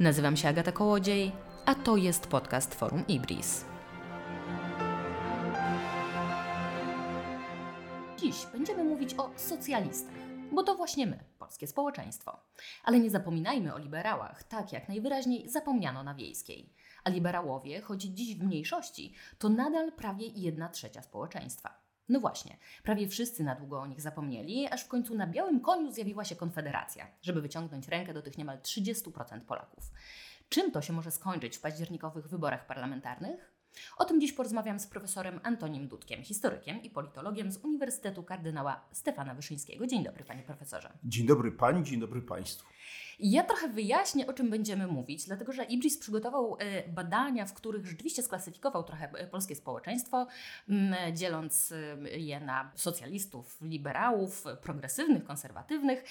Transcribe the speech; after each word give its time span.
Nazywam 0.00 0.36
się 0.36 0.48
Agata 0.48 0.72
Kołodziej, 0.72 1.32
a 1.66 1.74
to 1.74 1.96
jest 1.96 2.26
podcast 2.26 2.74
Forum 2.74 3.06
Ibris. 3.08 3.64
Dziś 8.18 8.46
będziemy 8.52 8.84
mówić 8.84 9.14
o 9.14 9.30
socjalistach, 9.36 10.14
bo 10.52 10.62
to 10.62 10.74
właśnie 10.74 11.06
my, 11.06 11.24
polskie 11.38 11.66
społeczeństwo. 11.66 12.40
Ale 12.84 13.00
nie 13.00 13.10
zapominajmy 13.10 13.74
o 13.74 13.78
liberałach, 13.78 14.42
tak 14.42 14.72
jak 14.72 14.88
najwyraźniej 14.88 15.48
zapomniano 15.48 16.02
na 16.02 16.14
wiejskiej. 16.14 16.72
A 17.04 17.10
liberałowie, 17.10 17.80
choć 17.80 18.02
dziś 18.02 18.36
w 18.36 18.42
mniejszości, 18.42 19.14
to 19.38 19.48
nadal 19.48 19.92
prawie 19.92 20.26
jedna 20.26 20.68
trzecia 20.68 21.02
społeczeństwa. 21.02 21.87
No 22.08 22.20
właśnie, 22.20 22.56
prawie 22.82 23.08
wszyscy 23.08 23.44
na 23.44 23.54
długo 23.54 23.80
o 23.80 23.86
nich 23.86 24.00
zapomnieli, 24.00 24.68
aż 24.68 24.84
w 24.84 24.88
końcu 24.88 25.14
na 25.14 25.26
białym 25.26 25.60
koniu 25.60 25.92
zjawiła 25.92 26.24
się 26.24 26.36
Konfederacja, 26.36 27.06
żeby 27.22 27.42
wyciągnąć 27.42 27.88
rękę 27.88 28.14
do 28.14 28.22
tych 28.22 28.38
niemal 28.38 28.58
30% 28.58 29.40
Polaków. 29.40 29.90
Czym 30.48 30.70
to 30.70 30.82
się 30.82 30.92
może 30.92 31.10
skończyć 31.10 31.56
w 31.56 31.60
październikowych 31.60 32.28
wyborach 32.28 32.66
parlamentarnych? 32.66 33.58
O 33.96 34.04
tym 34.04 34.20
dziś 34.20 34.32
porozmawiam 34.32 34.80
z 34.80 34.86
profesorem 34.86 35.40
Antonim 35.42 35.88
Dudkiem, 35.88 36.22
historykiem 36.22 36.82
i 36.82 36.90
politologiem 36.90 37.52
z 37.52 37.56
Uniwersytetu 37.56 38.22
Kardynała 38.22 38.84
Stefana 38.92 39.34
Wyszyńskiego. 39.34 39.86
Dzień 39.86 40.04
dobry, 40.04 40.24
panie 40.24 40.42
profesorze. 40.42 40.98
Dzień 41.04 41.26
dobry 41.26 41.52
pani, 41.52 41.84
dzień 41.84 42.00
dobry 42.00 42.22
państwu. 42.22 42.68
Ja 43.20 43.42
trochę 43.42 43.68
wyjaśnię, 43.68 44.26
o 44.26 44.32
czym 44.32 44.50
będziemy 44.50 44.86
mówić, 44.86 45.26
dlatego 45.26 45.52
że 45.52 45.64
Ibris 45.64 45.98
przygotował 45.98 46.56
e, 46.60 46.88
badania, 46.88 47.46
w 47.46 47.54
których 47.54 47.86
rzeczywiście 47.86 48.22
sklasyfikował 48.22 48.84
trochę 48.84 49.10
e, 49.12 49.26
polskie 49.26 49.56
społeczeństwo, 49.56 50.26
dzieląc 51.12 51.72
e, 51.72 52.18
je 52.18 52.40
na 52.40 52.72
socjalistów, 52.74 53.58
liberałów, 53.62 54.44
progresywnych, 54.62 55.24
konserwatywnych, 55.24 56.04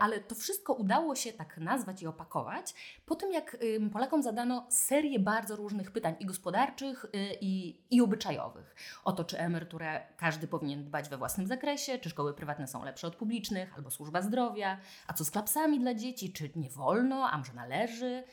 ale 0.00 0.20
to 0.20 0.34
wszystko 0.34 0.72
udało 0.72 1.14
się 1.14 1.32
tak 1.32 1.58
nazwać 1.58 2.02
i 2.02 2.06
opakować 2.06 2.74
po 3.06 3.14
tym, 3.14 3.32
jak 3.32 3.56
Polakom 3.92 4.22
zadano 4.22 4.66
serię 4.70 5.18
bardzo 5.18 5.56
różnych 5.56 5.90
pytań 5.90 6.14
i 6.20 6.26
gospodarczych, 6.26 7.06
i, 7.40 7.80
i 7.90 8.00
obyczajowych. 8.00 8.74
O 9.04 9.12
to, 9.12 9.24
czy 9.24 9.38
emeryturę 9.38 10.06
każdy 10.16 10.48
powinien 10.48 10.84
dbać 10.84 11.08
we 11.08 11.18
własnym 11.18 11.46
zakresie, 11.46 11.98
czy 11.98 12.10
szkoły 12.10 12.34
prywatne 12.34 12.66
są 12.66 12.84
lepsze 12.84 13.06
od 13.06 13.16
publicznych, 13.16 13.74
albo 13.76 13.90
służba 13.90 14.22
zdrowia, 14.22 14.78
a 15.06 15.12
co 15.12 15.24
z 15.24 15.30
klapsami 15.30 15.80
dla 15.80 15.94
dzieci, 15.94 16.32
czy 16.48 16.58
nie 16.58 16.70
wolno, 16.70 17.30
a 17.30 17.38
może 17.38 17.52
należy? 17.52 18.24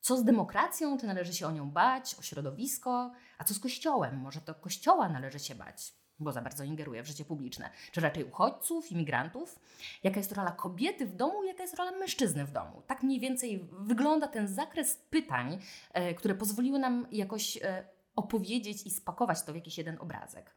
Co 0.00 0.16
z 0.16 0.24
demokracją? 0.24 0.98
Czy 0.98 1.06
należy 1.06 1.34
się 1.34 1.46
o 1.46 1.52
nią 1.52 1.70
bać? 1.70 2.14
O 2.18 2.22
środowisko? 2.22 3.12
A 3.38 3.44
co 3.44 3.54
z 3.54 3.58
kościołem? 3.58 4.16
Może 4.18 4.40
to 4.40 4.54
kościoła 4.54 5.08
należy 5.08 5.38
się 5.38 5.54
bać? 5.54 5.92
bo 6.18 6.32
za 6.32 6.42
bardzo 6.42 6.64
ingeruje 6.64 7.02
w 7.02 7.06
życie 7.06 7.24
publiczne, 7.24 7.70
czy 7.92 8.00
raczej 8.00 8.24
uchodźców, 8.24 8.92
imigrantów, 8.92 9.60
jaka 10.02 10.16
jest 10.16 10.32
rola 10.32 10.50
kobiety 10.50 11.06
w 11.06 11.16
domu, 11.16 11.44
jaka 11.44 11.62
jest 11.62 11.74
rola 11.74 11.92
mężczyzny 11.92 12.44
w 12.44 12.50
domu. 12.50 12.82
Tak 12.86 13.02
mniej 13.02 13.20
więcej 13.20 13.68
wygląda 13.72 14.28
ten 14.28 14.48
zakres 14.48 14.96
pytań, 15.10 15.58
e, 15.92 16.14
które 16.14 16.34
pozwoliły 16.34 16.78
nam 16.78 17.06
jakoś 17.12 17.56
e, 17.56 17.84
opowiedzieć 18.16 18.86
i 18.86 18.90
spakować 18.90 19.42
to 19.42 19.52
w 19.52 19.56
jakiś 19.56 19.78
jeden 19.78 19.96
obrazek. 20.00 20.56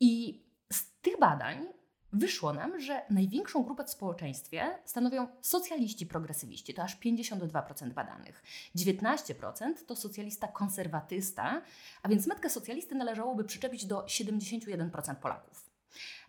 I 0.00 0.42
z 0.72 0.90
tych 1.02 1.18
badań 1.18 1.66
wyszło 2.12 2.52
nam, 2.52 2.80
że 2.80 3.02
największą 3.10 3.62
grupę 3.62 3.84
w 3.84 3.90
społeczeństwie 3.90 4.78
stanowią 4.84 5.28
socjaliści 5.40 6.06
progresywiści, 6.06 6.74
to 6.74 6.82
aż 6.82 6.96
52% 6.96 7.92
badanych. 7.92 8.42
19% 8.76 9.74
to 9.86 9.96
socjalista 9.96 10.48
konserwatysta, 10.48 11.62
a 12.02 12.08
więc 12.08 12.26
metkę 12.26 12.50
socjalisty 12.50 12.94
należałoby 12.94 13.44
przyczepić 13.44 13.86
do 13.86 14.02
71% 14.02 15.14
Polaków. 15.16 15.70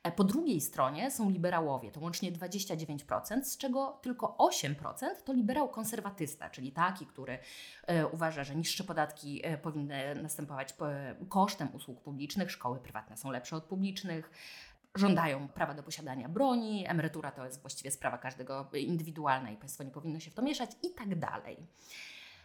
E, 0.03 0.11
po 0.11 0.23
drugiej 0.23 0.61
stronie 0.61 1.11
są 1.11 1.29
liberałowie, 1.29 1.91
to 1.91 1.99
łącznie 1.99 2.31
29%, 2.31 3.43
z 3.43 3.57
czego 3.57 3.99
tylko 4.02 4.35
8% 4.39 5.05
to 5.25 5.33
liberał 5.33 5.69
konserwatysta, 5.69 6.49
czyli 6.49 6.71
taki, 6.71 7.05
który 7.05 7.39
e, 7.87 8.07
uważa, 8.07 8.43
że 8.43 8.55
niższe 8.55 8.83
podatki 8.83 9.41
e, 9.43 9.57
powinny 9.57 10.15
następować 10.15 10.75
kosztem 11.30 11.67
usług 11.73 12.02
publicznych, 12.02 12.52
szkoły 12.52 12.80
prywatne 12.80 13.17
są 13.17 13.31
lepsze 13.31 13.55
od 13.55 13.64
publicznych, 13.64 14.31
żądają 14.95 15.47
prawa 15.47 15.73
do 15.73 15.83
posiadania 15.83 16.29
broni, 16.29 16.85
emerytura 16.87 17.31
to 17.31 17.45
jest 17.45 17.61
właściwie 17.61 17.91
sprawa 17.91 18.17
każdego 18.17 18.69
indywidualna 18.73 19.52
i 19.52 19.57
państwo 19.57 19.83
nie 19.83 19.91
powinno 19.91 20.19
się 20.19 20.31
w 20.31 20.33
to 20.33 20.41
mieszać 20.41 20.71
i 20.83 20.93
tak 20.93 21.19
dalej. 21.19 21.57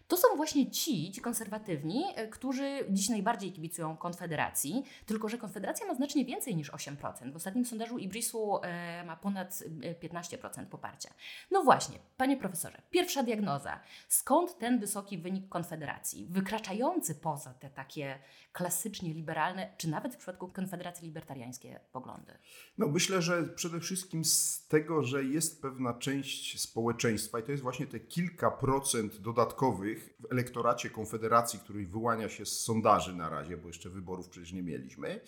To 0.09 0.17
są 0.17 0.29
właśnie 0.37 0.71
ci, 0.71 1.13
ci 1.13 1.21
konserwatywni, 1.21 2.05
e, 2.15 2.29
którzy 2.29 2.85
dziś 2.91 3.09
najbardziej 3.09 3.53
kibicują 3.53 3.97
Konfederacji, 3.97 4.85
tylko 5.07 5.29
że 5.29 5.39
Konfederacja 5.39 5.87
ma 5.87 5.95
znacznie 5.95 6.25
więcej 6.25 6.57
niż 6.57 6.71
8%. 6.71 7.33
W 7.33 7.37
ostatnim 7.37 7.65
sondażu 7.65 7.99
Ibrisu 7.99 8.59
e, 8.63 9.05
ma 9.05 9.17
ponad 9.17 9.63
15% 10.03 10.63
e, 10.63 10.67
poparcia. 10.67 11.11
No 11.51 11.63
właśnie, 11.63 11.99
panie 12.17 12.37
profesorze, 12.37 12.83
pierwsza 12.91 13.23
diagnoza. 13.23 13.81
Skąd 14.09 14.59
ten 14.59 14.79
wysoki 14.79 15.19
wynik 15.19 15.49
Konfederacji, 15.49 16.27
wykraczający 16.31 17.15
poza 17.15 17.55
te 17.55 17.71
takie 17.71 18.19
klasycznie 18.53 19.15
liberalne, 19.15 19.75
czy 19.77 19.89
nawet 19.91 20.15
w 20.15 20.17
przypadku 20.17 20.49
Konfederacji 20.49 21.07
libertariańskie 21.07 21.81
poglądy? 21.93 22.33
No 22.79 22.89
myślę, 22.89 23.23
że 23.23 23.43
przede 23.43 23.81
wszystkim 23.81 24.25
z 24.25 24.67
tego, 24.67 25.03
że 25.03 25.25
jest 25.25 25.63
pewna 25.63 25.95
część 25.95 26.61
społeczeństwa 26.61 27.39
i 27.39 27.43
to 27.43 27.51
jest 27.51 27.63
właśnie 27.63 27.87
te 27.87 28.01
kilka 28.01 28.51
procent 28.51 29.17
dodatkowych, 29.17 29.96
w 29.97 30.33
elektoracie 30.33 30.91
Konfederacji, 30.91 31.59
który 31.59 31.87
wyłania 31.87 32.29
się 32.29 32.47
z 32.47 32.61
sondaży 32.61 33.17
na 33.17 33.29
razie, 33.29 33.57
bo 33.57 33.69
jeszcze 33.69 33.91
wyborów 33.91 34.29
przecież 34.29 34.53
nie 34.53 34.63
mieliśmy, 34.63 35.21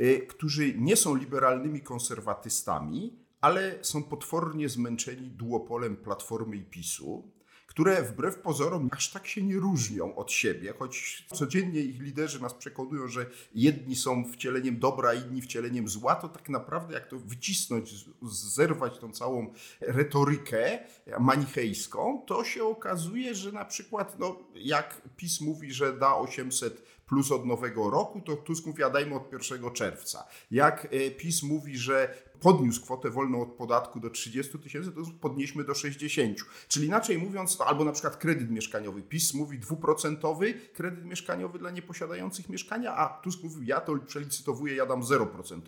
y, 0.00 0.26
którzy 0.28 0.74
nie 0.78 0.96
są 0.96 1.14
liberalnymi 1.14 1.80
konserwatystami, 1.80 3.18
ale 3.40 3.78
są 3.82 4.02
potwornie 4.02 4.68
zmęczeni 4.68 5.30
duopolem 5.30 5.96
Platformy 5.96 6.56
i 6.56 6.64
PiSu 6.64 7.33
które 7.74 8.02
wbrew 8.02 8.38
pozorom 8.38 8.88
aż 8.92 9.10
tak 9.10 9.26
się 9.26 9.42
nie 9.42 9.56
różnią 9.56 10.16
od 10.16 10.32
siebie, 10.32 10.74
choć 10.78 11.26
codziennie 11.32 11.80
ich 11.80 12.02
liderzy 12.02 12.42
nas 12.42 12.54
przekonują, 12.54 13.08
że 13.08 13.26
jedni 13.54 13.96
są 13.96 14.24
wcieleniem 14.32 14.78
dobra, 14.78 15.14
inni 15.14 15.42
wcieleniem 15.42 15.88
zła, 15.88 16.14
to 16.14 16.28
tak 16.28 16.48
naprawdę 16.48 16.94
jak 16.94 17.08
to 17.08 17.18
wycisnąć, 17.18 18.06
zerwać 18.22 18.98
tą 18.98 19.12
całą 19.12 19.52
retorykę 19.80 20.78
manichejską, 21.20 22.22
to 22.26 22.44
się 22.44 22.64
okazuje, 22.64 23.34
że 23.34 23.52
na 23.52 23.64
przykład 23.64 24.18
no, 24.18 24.36
jak 24.54 25.02
PiS 25.16 25.40
mówi, 25.40 25.72
że 25.72 25.92
da 25.98 26.16
800 26.16 26.82
plus 27.06 27.32
od 27.32 27.46
nowego 27.46 27.90
roku, 27.90 28.20
to 28.20 28.36
Tusk 28.36 28.66
mówi, 28.66 28.82
a 28.82 28.90
dajmy 28.90 29.14
od 29.14 29.32
1 29.32 29.70
czerwca. 29.70 30.26
Jak 30.50 30.84
e, 30.90 31.10
PiS 31.10 31.42
mówi, 31.42 31.78
że 31.78 32.14
podniósł 32.44 32.82
kwotę 32.82 33.10
wolną 33.10 33.42
od 33.42 33.48
podatku 33.48 34.00
do 34.00 34.10
30 34.10 34.58
tysięcy, 34.58 34.92
to 34.92 35.00
podnieśmy 35.20 35.64
do 35.64 35.74
60. 35.74 36.38
Czyli 36.68 36.86
inaczej 36.86 37.18
mówiąc, 37.18 37.60
albo 37.60 37.84
na 37.84 37.92
przykład 37.92 38.16
kredyt 38.16 38.50
mieszkaniowy. 38.50 39.02
PiS 39.02 39.34
mówi 39.34 39.58
dwuprocentowy 39.58 40.54
kredyt 40.54 41.04
mieszkaniowy 41.04 41.58
dla 41.58 41.70
nieposiadających 41.70 42.48
mieszkania, 42.48 42.96
a 42.96 43.08
Tusk 43.08 43.42
mówi, 43.42 43.66
ja 43.66 43.80
to 43.80 43.96
przelicytowuję, 44.06 44.74
ja 44.74 44.86
dam 44.86 45.02
0%. 45.02 45.60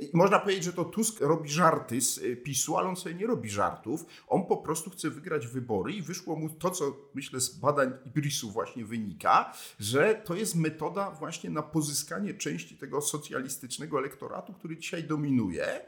I 0.00 0.10
można 0.12 0.38
powiedzieć, 0.38 0.64
że 0.64 0.72
to 0.72 0.84
Tusk 0.84 1.20
robi 1.20 1.50
żarty 1.50 2.00
z 2.00 2.18
y, 2.18 2.36
PiSu, 2.36 2.76
ale 2.76 2.88
on 2.88 2.96
sobie 2.96 3.14
nie 3.14 3.26
robi 3.26 3.50
żartów. 3.50 4.04
On 4.28 4.46
po 4.46 4.56
prostu 4.56 4.90
chce 4.90 5.10
wygrać 5.10 5.46
wybory 5.46 5.92
i 5.92 6.02
wyszło 6.02 6.36
mu 6.36 6.50
to, 6.50 6.70
co 6.70 6.96
myślę 7.14 7.40
z 7.40 7.58
badań 7.58 7.92
Ibrisu 8.06 8.50
właśnie 8.50 8.84
wynika, 8.84 9.52
że 9.78 10.22
to 10.24 10.34
jest 10.34 10.54
metoda 10.54 11.10
właśnie 11.10 11.50
na 11.50 11.62
pozyskanie 11.62 12.34
części 12.34 12.76
tego 12.76 13.00
socjalistycznego 13.00 13.98
elektoratu, 13.98 14.52
który 14.52 14.76
dzisiaj 14.76 15.04
dominuje. 15.04 15.80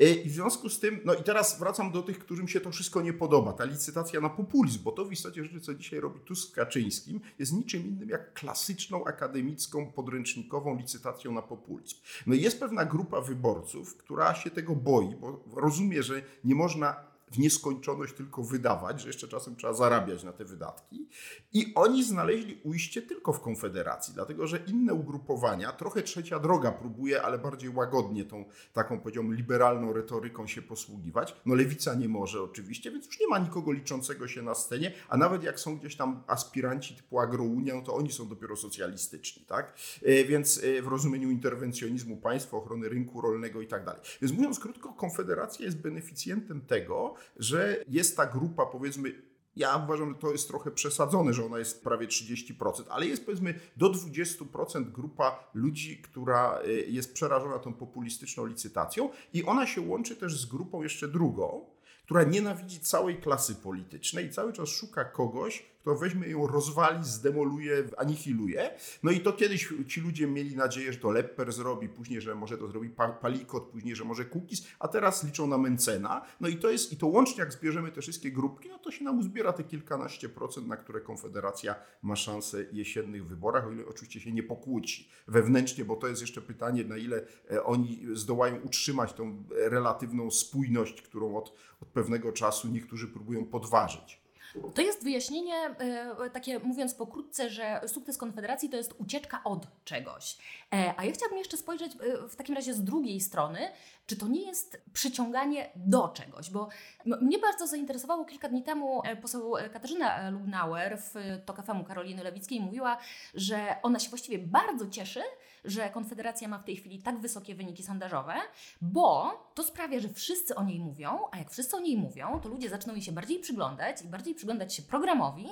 E, 0.00 0.04
I 0.04 0.30
w 0.30 0.32
związku 0.32 0.68
z 0.68 0.80
tym, 0.80 1.00
no 1.04 1.14
i 1.14 1.22
teraz 1.22 1.58
wracam 1.58 1.92
do 1.92 2.02
tych, 2.02 2.18
którym 2.18 2.48
się 2.48 2.60
to 2.60 2.70
wszystko 2.70 3.00
nie 3.00 3.12
podoba. 3.12 3.52
Ta 3.52 3.64
licytacja 3.64 4.20
na 4.20 4.30
populizm, 4.30 4.82
bo 4.82 4.92
to 4.92 5.04
w 5.04 5.12
istocie 5.12 5.44
rzeczy, 5.44 5.60
co 5.60 5.74
dzisiaj 5.74 6.00
robi 6.00 6.20
Tusk 6.20 6.54
Kaczyńskim, 6.54 7.20
jest 7.38 7.52
niczym 7.52 7.86
innym 7.86 8.08
jak 8.08 8.32
klasyczną, 8.32 9.04
akademicką, 9.04 9.92
podręcznikową 9.92 10.76
licytacją 10.76 11.32
na 11.32 11.42
populizm. 11.42 11.96
No 12.26 12.34
i 12.34 12.40
jest 12.40 12.60
pewna 12.60 12.84
grupa 12.84 13.20
wyborców, 13.20 13.96
która 13.96 14.34
się 14.34 14.50
tego 14.50 14.76
boi, 14.76 15.16
bo 15.20 15.44
rozumie, 15.56 16.02
że 16.02 16.22
nie 16.44 16.54
można 16.54 17.08
w 17.30 17.38
nieskończoność 17.38 18.14
tylko 18.14 18.42
wydawać, 18.42 19.00
że 19.00 19.08
jeszcze 19.08 19.28
czasem 19.28 19.56
trzeba 19.56 19.72
zarabiać 19.72 20.24
na 20.24 20.32
te 20.32 20.44
wydatki. 20.44 21.08
I 21.52 21.72
oni 21.74 22.04
znaleźli 22.04 22.60
ujście 22.64 23.02
tylko 23.02 23.32
w 23.32 23.40
Konfederacji, 23.40 24.14
dlatego 24.14 24.46
że 24.46 24.58
inne 24.66 24.94
ugrupowania, 24.94 25.72
trochę 25.72 26.02
trzecia 26.02 26.38
droga 26.38 26.72
próbuje, 26.72 27.22
ale 27.22 27.38
bardziej 27.38 27.70
łagodnie 27.70 28.24
tą 28.24 28.44
taką, 28.72 29.00
powiedziałbym, 29.00 29.34
liberalną 29.34 29.92
retoryką 29.92 30.46
się 30.46 30.62
posługiwać. 30.62 31.36
No 31.46 31.54
lewica 31.54 31.94
nie 31.94 32.08
może 32.08 32.42
oczywiście, 32.42 32.90
więc 32.90 33.06
już 33.06 33.20
nie 33.20 33.28
ma 33.28 33.38
nikogo 33.38 33.72
liczącego 33.72 34.28
się 34.28 34.42
na 34.42 34.54
scenie, 34.54 34.92
a 35.08 35.16
nawet 35.16 35.42
jak 35.42 35.60
są 35.60 35.78
gdzieś 35.78 35.96
tam 35.96 36.22
aspiranci 36.26 36.96
typu 36.96 37.20
agrounia, 37.20 37.74
no 37.74 37.82
to 37.82 37.94
oni 37.94 38.12
są 38.12 38.28
dopiero 38.28 38.56
socjalistyczni, 38.56 39.44
tak? 39.44 39.74
E, 40.02 40.24
więc 40.24 40.60
e, 40.64 40.82
w 40.82 40.86
rozumieniu 40.86 41.30
interwencjonizmu 41.30 42.16
państwa, 42.16 42.56
ochrony 42.56 42.88
rynku 42.88 43.20
rolnego 43.20 43.60
i 43.60 43.66
tak 43.66 43.84
dalej. 43.84 44.00
Więc 44.22 44.34
mówiąc 44.34 44.58
krótko, 44.58 44.92
Konfederacja 44.92 45.64
jest 45.64 45.80
beneficjentem 45.80 46.60
tego, 46.60 47.14
że 47.36 47.84
jest 47.88 48.16
ta 48.16 48.26
grupa, 48.26 48.66
powiedzmy, 48.66 49.28
ja 49.58 49.76
uważam, 49.84 50.08
że 50.08 50.14
to 50.14 50.32
jest 50.32 50.48
trochę 50.48 50.70
przesadzone, 50.70 51.34
że 51.34 51.46
ona 51.46 51.58
jest 51.58 51.84
prawie 51.84 52.06
30%, 52.06 52.82
ale 52.88 53.06
jest 53.06 53.24
powiedzmy 53.24 53.60
do 53.76 53.90
20% 53.90 54.92
grupa 54.92 55.50
ludzi, 55.54 56.02
która 56.02 56.60
y, 56.66 56.86
jest 56.88 57.14
przerażona 57.14 57.58
tą 57.58 57.72
populistyczną 57.72 58.46
licytacją 58.46 59.10
i 59.32 59.44
ona 59.44 59.66
się 59.66 59.80
łączy 59.80 60.16
też 60.16 60.40
z 60.40 60.46
grupą 60.46 60.82
jeszcze 60.82 61.08
drugą, 61.08 61.66
która 62.04 62.24
nienawidzi 62.24 62.80
całej 62.80 63.16
klasy 63.16 63.54
politycznej 63.54 64.26
i 64.26 64.30
cały 64.30 64.52
czas 64.52 64.68
szuka 64.68 65.04
kogoś, 65.04 65.64
to 65.88 65.94
weźmie 65.94 66.28
ją, 66.28 66.46
rozwali, 66.46 67.04
zdemoluje, 67.04 67.84
anihiluje. 67.96 68.70
No 69.02 69.10
i 69.10 69.20
to 69.20 69.32
kiedyś 69.32 69.68
ci 69.88 70.00
ludzie 70.00 70.26
mieli 70.26 70.56
nadzieję, 70.56 70.92
że 70.92 70.98
to 70.98 71.10
Lepper 71.10 71.52
zrobi, 71.52 71.88
później, 71.88 72.20
że 72.20 72.34
może 72.34 72.58
to 72.58 72.68
zrobi 72.68 72.90
Palikot, 73.20 73.64
później, 73.64 73.96
że 73.96 74.04
może 74.04 74.24
Kukis, 74.24 74.66
a 74.78 74.88
teraz 74.88 75.24
liczą 75.24 75.46
na 75.46 75.58
Mencena. 75.58 76.22
No 76.40 76.48
i 76.48 76.56
to 76.56 76.70
jest, 76.70 76.92
i 76.92 76.96
to 76.96 77.06
łącznie 77.06 77.40
jak 77.40 77.52
zbierzemy 77.52 77.92
te 77.92 78.00
wszystkie 78.00 78.32
grupki, 78.32 78.68
no 78.68 78.78
to 78.78 78.90
się 78.90 79.04
nam 79.04 79.18
uzbiera 79.18 79.52
te 79.52 79.64
kilkanaście 79.64 80.28
procent, 80.28 80.66
na 80.66 80.76
które 80.76 81.00
Konfederacja 81.00 81.74
ma 82.02 82.16
szansę 82.16 82.64
jesiennych 82.72 83.26
wyborach, 83.26 83.66
o 83.66 83.72
ile 83.72 83.86
oczywiście 83.86 84.20
się 84.20 84.32
nie 84.32 84.42
pokłóci 84.42 85.08
wewnętrznie, 85.28 85.84
bo 85.84 85.96
to 85.96 86.08
jest 86.08 86.20
jeszcze 86.20 86.42
pytanie, 86.42 86.84
na 86.84 86.96
ile 86.96 87.22
e, 87.50 87.64
oni 87.64 88.06
zdołają 88.14 88.56
utrzymać 88.56 89.12
tą 89.12 89.44
relatywną 89.50 90.30
spójność, 90.30 91.02
którą 91.02 91.36
od, 91.36 91.52
od 91.80 91.88
pewnego 91.88 92.32
czasu 92.32 92.68
niektórzy 92.68 93.08
próbują 93.08 93.44
podważyć. 93.44 94.27
To 94.74 94.82
jest 94.82 95.04
wyjaśnienie, 95.04 95.54
e, 95.54 96.30
takie 96.30 96.58
mówiąc 96.58 96.94
pokrótce, 96.94 97.50
że 97.50 97.80
sukces 97.86 98.18
Konfederacji 98.18 98.68
to 98.68 98.76
jest 98.76 98.94
ucieczka 98.98 99.44
od 99.44 99.66
czegoś. 99.84 100.38
E, 100.72 100.94
a 100.96 101.04
ja 101.04 101.12
chciałabym 101.12 101.38
jeszcze 101.38 101.56
spojrzeć 101.56 101.92
w 102.28 102.36
takim 102.36 102.54
razie 102.54 102.74
z 102.74 102.84
drugiej 102.84 103.20
strony, 103.20 103.58
czy 104.06 104.16
to 104.16 104.28
nie 104.28 104.46
jest 104.46 104.82
przyciąganie 104.92 105.70
do 105.76 106.08
czegoś, 106.08 106.50
bo 106.50 106.68
mnie 107.04 107.38
bardzo 107.38 107.66
zainteresowało 107.66 108.24
kilka 108.24 108.48
dni 108.48 108.62
temu 108.62 109.02
poseł 109.22 109.54
Katarzyna 109.72 110.30
Lubnauer 110.30 110.98
w 110.98 111.14
TOK 111.44 111.62
FM 111.66 111.84
Karoliny 111.84 112.22
Lewickiej 112.22 112.60
mówiła, 112.60 112.98
że 113.34 113.76
ona 113.82 113.98
się 113.98 114.08
właściwie 114.08 114.38
bardzo 114.38 114.88
cieszy, 114.88 115.22
że 115.64 115.90
Konfederacja 115.90 116.48
ma 116.48 116.58
w 116.58 116.64
tej 116.64 116.76
chwili 116.76 117.02
tak 117.02 117.18
wysokie 117.18 117.54
wyniki 117.54 117.82
sondażowe, 117.82 118.34
bo 118.80 119.32
to 119.54 119.62
sprawia, 119.62 120.00
że 120.00 120.08
wszyscy 120.08 120.54
o 120.54 120.64
niej 120.64 120.80
mówią, 120.80 121.18
a 121.30 121.38
jak 121.38 121.50
wszyscy 121.50 121.76
o 121.76 121.80
niej 121.80 121.96
mówią, 121.96 122.40
to 122.40 122.48
ludzie 122.48 122.68
zaczną 122.68 122.92
jej 122.92 123.02
się 123.02 123.12
bardziej 123.12 123.40
przyglądać 123.40 124.02
i 124.02 124.08
bardziej 124.08 124.34
przyglądać 124.34 124.74
się 124.74 124.82
programowi 124.82 125.46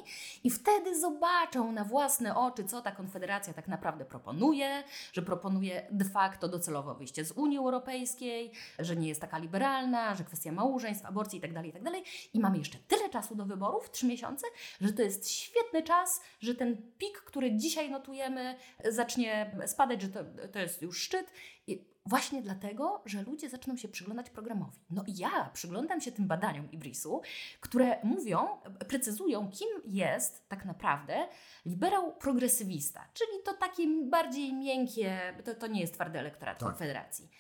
i 0.44 0.50
wtedy 0.50 1.00
zobaczą 1.00 1.72
na 1.72 1.84
własne 1.84 2.36
oczy, 2.36 2.64
co 2.64 2.82
ta 2.82 2.92
Konfederacja 2.92 3.52
tak 3.54 3.68
naprawdę 3.68 4.04
proponuje, 4.04 4.84
że 5.12 5.22
proponuje 5.22 5.86
de 5.90 6.04
facto 6.04 6.48
docelowo 6.48 6.94
wyjście 6.94 7.24
z 7.24 7.32
Unii 7.32 7.58
Europejskiej, 7.58 8.52
że 8.78 8.96
nie 8.96 9.08
jest 9.08 9.20
taka 9.20 9.38
liberalna, 9.38 10.14
że 10.14 10.24
kwestia 10.24 10.52
małżeństw, 10.52 11.06
aborcji 11.06 11.36
itd., 11.36 11.54
tak 11.54 11.66
itd. 11.66 11.90
Tak 11.90 12.00
I 12.34 12.40
mamy 12.40 12.58
jeszcze 12.58 12.78
tyle 12.78 13.10
czasu 13.10 13.34
do 13.34 13.44
wyborów, 13.44 13.90
trzy 13.90 14.06
miesiące, 14.06 14.46
że 14.80 14.92
to 14.92 15.02
jest 15.02 15.30
świetny 15.30 15.82
czas, 15.82 16.20
że 16.40 16.54
ten 16.54 16.92
pik, 16.98 17.18
który 17.18 17.56
dzisiaj 17.56 17.90
notujemy, 17.90 18.56
zacznie 18.88 19.56
spadać, 19.66 20.05
że 20.06 20.12
to, 20.12 20.48
to 20.52 20.58
jest 20.58 20.82
już 20.82 21.02
szczyt. 21.02 21.26
I 21.66 21.84
właśnie 22.06 22.42
dlatego, 22.42 23.02
że 23.06 23.22
ludzie 23.22 23.48
zaczną 23.48 23.76
się 23.76 23.88
przyglądać 23.88 24.30
programowi. 24.30 24.78
No 24.90 25.04
i 25.06 25.16
ja 25.16 25.50
przyglądam 25.52 26.00
się 26.00 26.12
tym 26.12 26.26
badaniom 26.26 26.70
Ibrisu, 26.70 27.22
które 27.60 27.98
mówią, 28.04 28.48
precyzują, 28.88 29.50
kim 29.50 29.68
jest 29.84 30.48
tak 30.48 30.64
naprawdę 30.64 31.28
liberał 31.66 32.16
progresywista, 32.16 33.08
czyli 33.14 33.42
to 33.44 33.54
takie 33.54 33.82
bardziej 34.10 34.54
miękkie, 34.54 35.34
to, 35.44 35.54
to 35.54 35.66
nie 35.66 35.80
jest 35.80 35.94
twardy 35.94 36.18
elektorat 36.18 36.58
tak. 36.58 36.68
Konfederacji. 36.68 37.30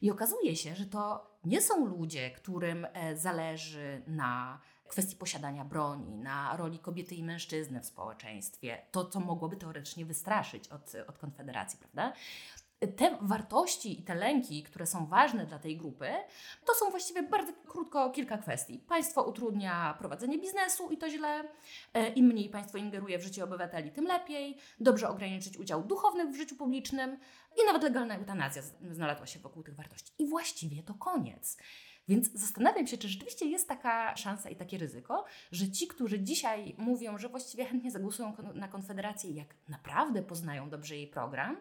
I 0.00 0.10
okazuje 0.10 0.56
się, 0.56 0.74
że 0.74 0.86
to 0.86 1.30
nie 1.44 1.62
są 1.62 1.86
ludzie, 1.86 2.30
którym 2.30 2.86
e, 2.92 3.16
zależy 3.16 4.02
na 4.06 4.60
kwestii 4.94 5.16
posiadania 5.16 5.64
broni, 5.64 6.16
na 6.16 6.56
roli 6.56 6.78
kobiety 6.78 7.14
i 7.14 7.22
mężczyzny 7.24 7.80
w 7.80 7.86
społeczeństwie, 7.86 8.78
to 8.90 9.04
co 9.04 9.20
mogłoby 9.20 9.56
teoretycznie 9.56 10.06
wystraszyć 10.06 10.68
od, 10.68 10.92
od 11.08 11.18
Konfederacji, 11.18 11.78
prawda? 11.78 12.12
te 12.96 13.18
wartości 13.20 14.00
i 14.00 14.02
te 14.02 14.14
lęki, 14.14 14.62
które 14.62 14.86
są 14.86 15.06
ważne 15.06 15.46
dla 15.46 15.58
tej 15.58 15.76
grupy, 15.76 16.08
to 16.64 16.74
są 16.74 16.90
właściwie 16.90 17.22
bardzo 17.22 17.52
krótko 17.66 18.10
kilka 18.10 18.38
kwestii. 18.38 18.78
Państwo 18.78 19.22
utrudnia 19.22 19.94
prowadzenie 19.98 20.38
biznesu 20.38 20.90
i 20.90 20.98
to 20.98 21.10
źle. 21.10 21.44
E, 21.94 22.08
Im 22.08 22.26
mniej 22.26 22.48
państwo 22.50 22.78
ingeruje 22.78 23.18
w 23.18 23.22
życie 23.22 23.44
obywateli, 23.44 23.90
tym 23.90 24.06
lepiej. 24.06 24.58
Dobrze 24.80 25.08
ograniczyć 25.08 25.58
udział 25.58 25.82
duchownych 25.82 26.28
w 26.28 26.36
życiu 26.36 26.56
publicznym 26.56 27.18
i 27.62 27.66
nawet 27.66 27.82
legalna 27.82 28.16
eutanazja 28.16 28.62
znalazła 28.90 29.26
się 29.26 29.38
wokół 29.38 29.62
tych 29.62 29.74
wartości. 29.74 30.12
I 30.18 30.26
właściwie 30.26 30.82
to 30.82 30.94
koniec. 30.94 31.56
Więc 32.08 32.32
zastanawiam 32.32 32.86
się, 32.86 32.98
czy 32.98 33.08
rzeczywiście 33.08 33.46
jest 33.46 33.68
taka 33.68 34.16
szansa 34.16 34.50
i 34.50 34.56
takie 34.56 34.78
ryzyko, 34.78 35.24
że 35.52 35.70
ci, 35.70 35.88
którzy 35.88 36.20
dzisiaj 36.20 36.74
mówią, 36.78 37.18
że 37.18 37.28
właściwie 37.28 37.64
chętnie 37.64 37.90
zagłosują 37.90 38.32
na 38.54 38.68
Konfederację, 38.68 39.30
jak 39.30 39.54
naprawdę 39.68 40.22
poznają 40.22 40.70
dobrze 40.70 40.96
jej 40.96 41.06
program, 41.06 41.56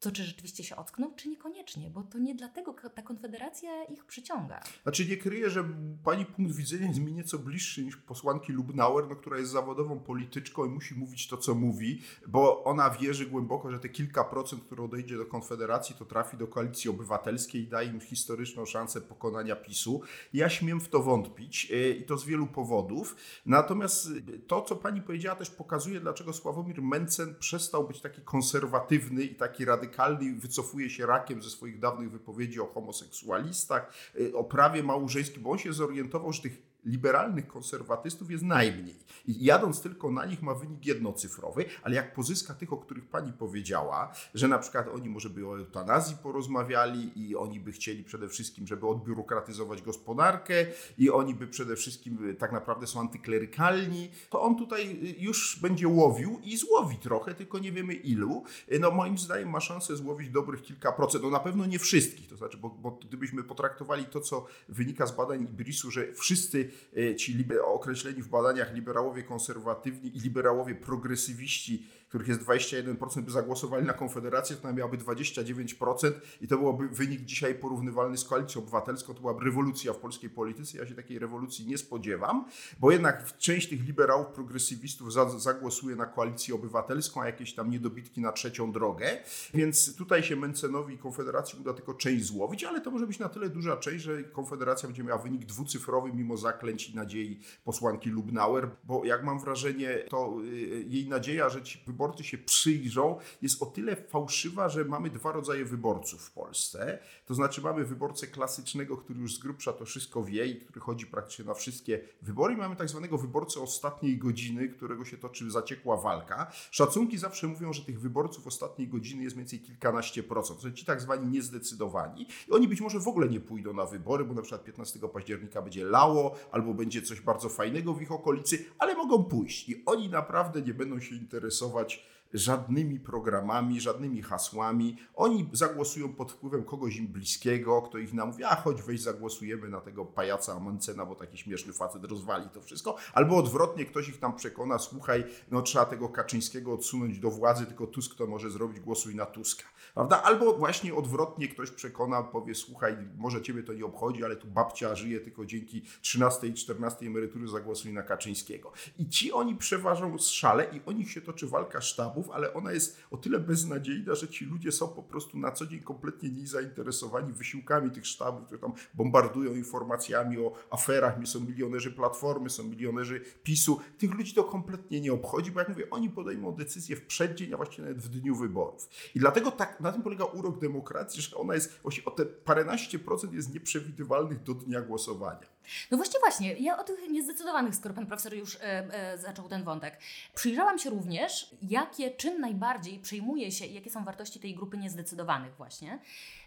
to 0.00 0.12
czy 0.12 0.24
rzeczywiście 0.24 0.64
się 0.64 0.76
ockną, 0.76 1.14
czy 1.14 1.28
niekoniecznie, 1.28 1.90
bo 1.90 2.02
to 2.02 2.18
nie 2.18 2.34
dlatego 2.34 2.74
ta 2.94 3.02
konfederacja 3.02 3.84
ich 3.84 4.04
przyciąga. 4.04 4.60
Znaczy 4.82 5.06
nie 5.06 5.16
kryję, 5.16 5.50
że 5.50 5.64
pani 6.04 6.26
punkt 6.26 6.54
widzenia 6.54 6.88
jest 6.88 7.00
mi 7.00 7.12
nieco 7.12 7.38
bliższy 7.38 7.84
niż 7.84 7.96
posłanki 7.96 8.52
Lubnauer, 8.52 9.08
no, 9.08 9.16
która 9.16 9.38
jest 9.38 9.50
zawodową 9.50 10.00
polityczką 10.00 10.64
i 10.64 10.68
musi 10.68 10.94
mówić 10.94 11.28
to, 11.28 11.36
co 11.36 11.54
mówi, 11.54 12.02
bo 12.28 12.64
ona 12.64 12.90
wierzy 12.90 13.26
głęboko, 13.26 13.70
że 13.70 13.78
te 13.78 13.88
kilka 13.88 14.24
procent, 14.24 14.64
które 14.64 14.82
odejdzie 14.82 15.16
do 15.16 15.26
konfederacji, 15.26 15.96
to 15.98 16.04
trafi 16.04 16.36
do 16.36 16.46
koalicji 16.46 16.90
obywatelskiej 16.90 17.62
i 17.62 17.86
im 17.86 18.00
historyczną 18.00 18.66
szansę 18.66 19.00
pokonania 19.00 19.56
PiSu. 19.56 20.00
Ja 20.32 20.48
śmiem 20.48 20.80
w 20.80 20.88
to 20.88 21.02
wątpić 21.02 21.72
e, 21.72 21.90
i 21.90 22.04
to 22.04 22.18
z 22.18 22.24
wielu 22.24 22.46
powodów. 22.46 23.16
Natomiast 23.46 24.08
to, 24.46 24.62
co 24.62 24.76
pani 24.76 25.02
powiedziała, 25.02 25.36
też 25.36 25.50
pokazuje, 25.50 26.00
dlaczego 26.00 26.32
Sławomir 26.32 26.82
Mencen 26.82 27.34
przestał 27.38 27.88
być 27.88 28.00
taki 28.00 28.22
konserwatywny 28.22 29.22
i 29.24 29.34
taki 29.34 29.64
radykalny 29.64 29.85
radykalny 29.86 30.32
wycofuje 30.32 30.90
się 30.90 31.06
rakiem 31.06 31.42
ze 31.42 31.50
swoich 31.50 31.78
dawnych 31.78 32.10
wypowiedzi 32.10 32.60
o 32.60 32.66
homoseksualistach, 32.66 34.12
y, 34.20 34.36
o 34.36 34.44
prawie 34.44 34.82
małżeńskim, 34.82 35.42
bo 35.42 35.50
on 35.50 35.58
się 35.58 35.72
zorientował, 35.72 36.32
że 36.32 36.42
tych 36.42 36.65
liberalnych 36.86 37.46
konserwatystów 37.46 38.30
jest 38.30 38.44
najmniej. 38.44 38.96
I 39.26 39.44
jadąc 39.44 39.80
tylko 39.80 40.10
na 40.10 40.26
nich 40.26 40.42
ma 40.42 40.54
wynik 40.54 40.86
jednocyfrowy, 40.86 41.64
ale 41.82 41.94
jak 41.96 42.14
pozyska 42.14 42.54
tych, 42.54 42.72
o 42.72 42.76
których 42.76 43.08
pani 43.08 43.32
powiedziała, 43.32 44.12
że 44.34 44.48
na 44.48 44.58
przykład 44.58 44.88
oni 44.88 45.08
może 45.08 45.30
by 45.30 45.48
o 45.48 45.58
eutanazji 45.58 46.16
porozmawiali 46.22 47.28
i 47.28 47.36
oni 47.36 47.60
by 47.60 47.72
chcieli 47.72 48.04
przede 48.04 48.28
wszystkim, 48.28 48.66
żeby 48.66 48.86
odbiurokratyzować 48.86 49.82
gospodarkę 49.82 50.66
i 50.98 51.10
oni 51.10 51.34
by 51.34 51.46
przede 51.46 51.76
wszystkim 51.76 52.30
y, 52.30 52.34
tak 52.34 52.52
naprawdę 52.52 52.86
są 52.86 53.00
antyklerykalni, 53.00 54.10
to 54.30 54.42
on 54.42 54.56
tutaj 54.56 54.90
y, 54.90 55.14
już 55.18 55.58
będzie 55.62 55.88
łowił 55.88 56.40
i 56.44 56.56
złowi 56.56 56.96
trochę, 56.96 57.34
tylko 57.34 57.58
nie 57.58 57.72
wiemy 57.72 57.94
ilu. 57.94 58.44
Y, 58.72 58.78
no 58.78 58.90
moim 58.90 59.18
zdaniem 59.18 59.50
ma 59.50 59.60
szansę 59.60 59.96
złowić 59.96 60.30
dobrych 60.30 60.62
kilka 60.62 60.92
procent, 60.92 61.24
no 61.24 61.30
na 61.30 61.40
pewno 61.40 61.66
nie 61.66 61.78
wszystkich, 61.78 62.28
to 62.28 62.36
znaczy, 62.36 62.56
bo, 62.56 62.70
bo 62.70 62.90
gdybyśmy 62.90 63.44
potraktowali 63.44 64.04
to, 64.04 64.20
co 64.20 64.46
wynika 64.68 65.06
z 65.06 65.16
badań 65.16 65.42
Ibrisu, 65.42 65.90
że 65.90 66.12
wszyscy 66.12 66.70
ci 67.16 67.44
określeni 67.64 68.22
w 68.22 68.28
badaniach 68.28 68.74
liberałowie 68.74 69.22
konserwatywni 69.22 70.16
i 70.16 70.20
liberałowie 70.20 70.74
progresywiści 70.74 71.86
których 72.08 72.28
jest 72.28 72.40
21%, 72.40 73.22
by 73.22 73.30
zagłosowali 73.30 73.86
na 73.86 73.92
Konfederację, 73.92 74.56
to 74.56 74.62
ona 74.62 74.72
miałaby 74.72 74.98
29% 74.98 76.12
i 76.40 76.48
to 76.48 76.58
byłoby 76.58 76.88
wynik 76.88 77.20
dzisiaj 77.20 77.54
porównywalny 77.54 78.16
z 78.16 78.24
Koalicją 78.24 78.62
Obywatelską. 78.62 79.14
To 79.14 79.20
byłaby 79.20 79.44
rewolucja 79.44 79.92
w 79.92 79.96
polskiej 79.96 80.30
polityce. 80.30 80.78
Ja 80.78 80.86
się 80.86 80.94
takiej 80.94 81.18
rewolucji 81.18 81.66
nie 81.66 81.78
spodziewam, 81.78 82.44
bo 82.80 82.92
jednak 82.92 83.36
część 83.36 83.68
tych 83.68 83.86
liberałów, 83.86 84.26
progresywistów 84.26 85.12
zagłosuje 85.38 85.96
na 85.96 86.06
Koalicję 86.06 86.54
Obywatelską, 86.54 87.22
a 87.22 87.26
jakieś 87.26 87.54
tam 87.54 87.70
niedobitki 87.70 88.20
na 88.20 88.32
trzecią 88.32 88.72
drogę. 88.72 89.18
Więc 89.54 89.96
tutaj 89.96 90.22
się 90.22 90.36
Mencenowi 90.36 90.94
i 90.94 90.98
Konfederacji 90.98 91.58
uda 91.60 91.74
tylko 91.74 91.94
część 91.94 92.24
złowić, 92.24 92.64
ale 92.64 92.80
to 92.80 92.90
może 92.90 93.06
być 93.06 93.18
na 93.18 93.28
tyle 93.28 93.48
duża 93.48 93.76
część, 93.76 94.04
że 94.04 94.24
Konfederacja 94.24 94.88
będzie 94.88 95.04
miała 95.04 95.22
wynik 95.22 95.44
dwucyfrowy 95.44 96.12
mimo 96.12 96.36
zaklęć 96.36 96.90
i 96.90 96.96
nadziei 96.96 97.40
posłanki 97.64 98.10
Lubnauer, 98.10 98.70
bo 98.84 99.04
jak 99.04 99.24
mam 99.24 99.40
wrażenie, 99.40 100.04
to 100.08 100.36
y, 100.44 100.84
jej 100.88 101.08
nadzieja, 101.08 101.48
że 101.48 101.62
ci 101.62 101.78
wyborcy 101.96 102.24
się 102.24 102.38
przyjrzą, 102.38 103.18
jest 103.42 103.62
o 103.62 103.66
tyle 103.66 103.96
fałszywa, 103.96 104.68
że 104.68 104.84
mamy 104.84 105.10
dwa 105.10 105.32
rodzaje 105.32 105.64
wyborców 105.64 106.22
w 106.22 106.30
Polsce. 106.30 106.98
To 107.26 107.34
znaczy 107.34 107.60
mamy 107.60 107.84
wyborcę 107.84 108.26
klasycznego, 108.26 108.96
który 108.96 109.20
już 109.20 109.34
z 109.34 109.38
grubsza 109.38 109.72
to 109.72 109.84
wszystko 109.84 110.24
wie 110.24 110.46
i 110.46 110.60
który 110.60 110.80
chodzi 110.80 111.06
praktycznie 111.06 111.44
na 111.44 111.54
wszystkie 111.54 112.00
wybory. 112.22 112.56
Mamy 112.56 112.76
tak 112.76 112.88
zwanego 112.88 113.18
wyborcę 113.18 113.60
ostatniej 113.60 114.18
godziny, 114.18 114.68
którego 114.68 115.04
się 115.04 115.16
toczy 115.16 115.50
zaciekła 115.50 115.96
walka. 115.96 116.52
Szacunki 116.70 117.18
zawsze 117.18 117.46
mówią, 117.46 117.72
że 117.72 117.84
tych 117.84 118.00
wyborców 118.00 118.46
ostatniej 118.46 118.88
godziny 118.88 119.22
jest 119.22 119.36
mniej 119.36 119.44
więcej 119.44 119.60
kilkanaście 119.60 120.22
procent. 120.22 120.60
To 120.60 120.70
ci 120.72 120.84
tak 120.84 121.00
zwani 121.00 121.26
niezdecydowani. 121.26 122.26
I 122.48 122.52
oni 122.52 122.68
być 122.68 122.80
może 122.80 123.00
w 123.00 123.08
ogóle 123.08 123.28
nie 123.28 123.40
pójdą 123.40 123.72
na 123.72 123.86
wybory, 123.86 124.24
bo 124.24 124.34
na 124.34 124.42
przykład 124.42 124.64
15 124.64 124.98
października 125.08 125.62
będzie 125.62 125.84
lało, 125.84 126.36
albo 126.52 126.74
będzie 126.74 127.02
coś 127.02 127.20
bardzo 127.20 127.48
fajnego 127.48 127.94
w 127.94 128.02
ich 128.02 128.12
okolicy, 128.12 128.64
ale 128.78 128.94
mogą 128.94 129.24
pójść. 129.24 129.68
I 129.68 129.82
oni 129.86 130.08
naprawdę 130.08 130.62
nie 130.62 130.74
będą 130.74 131.00
się 131.00 131.14
interesować 131.14 131.85
żadnymi 132.34 133.00
programami, 133.00 133.80
żadnymi 133.80 134.22
hasłami. 134.22 134.96
Oni 135.14 135.48
zagłosują 135.52 136.12
pod 136.12 136.32
wpływem 136.32 136.64
kogoś 136.64 136.96
im 136.96 137.06
bliskiego, 137.06 137.82
kto 137.82 137.98
ich 137.98 138.14
namówi, 138.14 138.44
a 138.44 138.56
choć 138.56 138.82
weź 138.82 139.00
zagłosujemy 139.00 139.68
na 139.68 139.80
tego 139.80 140.04
pajaca 140.04 140.52
Amancena, 140.52 141.06
bo 141.06 141.14
taki 141.14 141.38
śmieszny 141.38 141.72
facet 141.72 142.04
rozwali 142.04 142.48
to 142.48 142.62
wszystko. 142.62 142.96
Albo 143.14 143.36
odwrotnie, 143.36 143.84
ktoś 143.84 144.08
ich 144.08 144.18
tam 144.18 144.36
przekona, 144.36 144.78
słuchaj, 144.78 145.24
no 145.50 145.62
trzeba 145.62 145.84
tego 145.84 146.08
Kaczyńskiego 146.08 146.72
odsunąć 146.72 147.18
do 147.18 147.30
władzy, 147.30 147.66
tylko 147.66 147.86
Tusk 147.86 148.14
to 148.14 148.26
może 148.26 148.50
zrobić, 148.50 148.80
głosuj 148.80 149.14
na 149.14 149.26
Tuska. 149.26 149.64
Prawda? 149.96 150.22
Albo 150.22 150.52
właśnie 150.52 150.94
odwrotnie 150.94 151.48
ktoś 151.48 151.70
przekona, 151.70 152.22
powie, 152.22 152.54
słuchaj, 152.54 152.96
może 153.16 153.42
ciebie 153.42 153.62
to 153.62 153.72
nie 153.72 153.84
obchodzi, 153.84 154.24
ale 154.24 154.36
tu 154.36 154.46
babcia 154.46 154.94
żyje 154.94 155.20
tylko 155.20 155.46
dzięki 155.46 155.82
13 156.00 156.46
i 156.46 156.54
14 156.54 157.06
emerytury, 157.06 157.48
zagłosuj 157.48 157.92
na 157.92 158.02
Kaczyńskiego. 158.02 158.72
I 158.98 159.08
ci 159.08 159.32
oni 159.32 159.56
przeważą 159.56 160.18
z 160.18 160.28
szale 160.28 160.64
i 160.72 160.80
o 160.86 160.92
nich 160.92 161.10
się 161.10 161.20
toczy 161.20 161.46
walka 161.46 161.80
sztabów, 161.80 162.30
ale 162.30 162.54
ona 162.54 162.72
jest 162.72 163.02
o 163.10 163.16
tyle 163.16 163.40
beznadziejna, 163.40 164.14
że 164.14 164.28
ci 164.28 164.44
ludzie 164.44 164.72
są 164.72 164.88
po 164.88 165.02
prostu 165.02 165.38
na 165.38 165.52
co 165.52 165.66
dzień 165.66 165.80
kompletnie 165.80 166.30
nie 166.30 166.46
zainteresowani 166.46 167.32
wysiłkami 167.32 167.90
tych 167.90 168.06
sztabów, 168.06 168.44
które 168.44 168.60
tam 168.60 168.72
bombardują 168.94 169.54
informacjami 169.54 170.38
o 170.38 170.52
aferach, 170.70 171.14
są 171.24 171.40
milionerzy 171.40 171.92
Platformy, 171.92 172.50
są 172.50 172.64
milionerzy 172.64 173.20
PiSu. 173.42 173.80
Tych 173.98 174.14
ludzi 174.14 174.34
to 174.34 174.44
kompletnie 174.44 175.00
nie 175.00 175.12
obchodzi, 175.12 175.50
bo 175.50 175.60
jak 175.60 175.68
mówię, 175.68 175.90
oni 175.90 176.10
podejmą 176.10 176.52
decyzję 176.52 176.96
w 176.96 177.06
przeddzień, 177.06 177.54
a 177.54 177.56
właściwie 177.56 177.82
nawet 177.88 178.02
w 178.02 178.08
dniu 178.08 178.36
wyborów. 178.36 178.88
I 179.14 179.18
dlatego 179.18 179.50
tak 179.50 179.80
na 179.86 179.92
tym 179.92 180.02
polega 180.02 180.24
urok 180.24 180.60
demokracji, 180.60 181.22
że 181.22 181.36
ona 181.36 181.54
jest 181.54 181.78
właśnie 181.82 182.04
o 182.04 182.10
te 182.10 182.26
paręnaście 182.26 182.98
procent 182.98 183.32
jest 183.32 183.54
nieprzewidywalnych 183.54 184.42
do 184.42 184.54
dnia 184.54 184.80
głosowania. 184.80 185.46
No 185.90 185.96
właśnie, 185.96 186.20
właśnie. 186.20 186.52
Ja 186.52 186.78
o 186.78 186.84
tych 186.84 187.08
niezdecydowanych, 187.10 187.74
skoro 187.74 187.94
pan 187.94 188.06
profesor 188.06 188.34
już 188.34 188.56
e, 188.56 188.60
e, 188.62 189.18
zaczął 189.18 189.48
ten 189.48 189.64
wątek. 189.64 189.98
Przyjrzałam 190.34 190.78
się 190.78 190.90
również, 190.90 191.54
jakie, 191.62 192.10
czym 192.10 192.40
najbardziej 192.40 192.98
przejmuje 192.98 193.52
się 193.52 193.66
i 193.66 193.74
jakie 193.74 193.90
są 193.90 194.04
wartości 194.04 194.40
tej 194.40 194.54
grupy 194.54 194.78
niezdecydowanych 194.78 195.56
właśnie. 195.56 195.98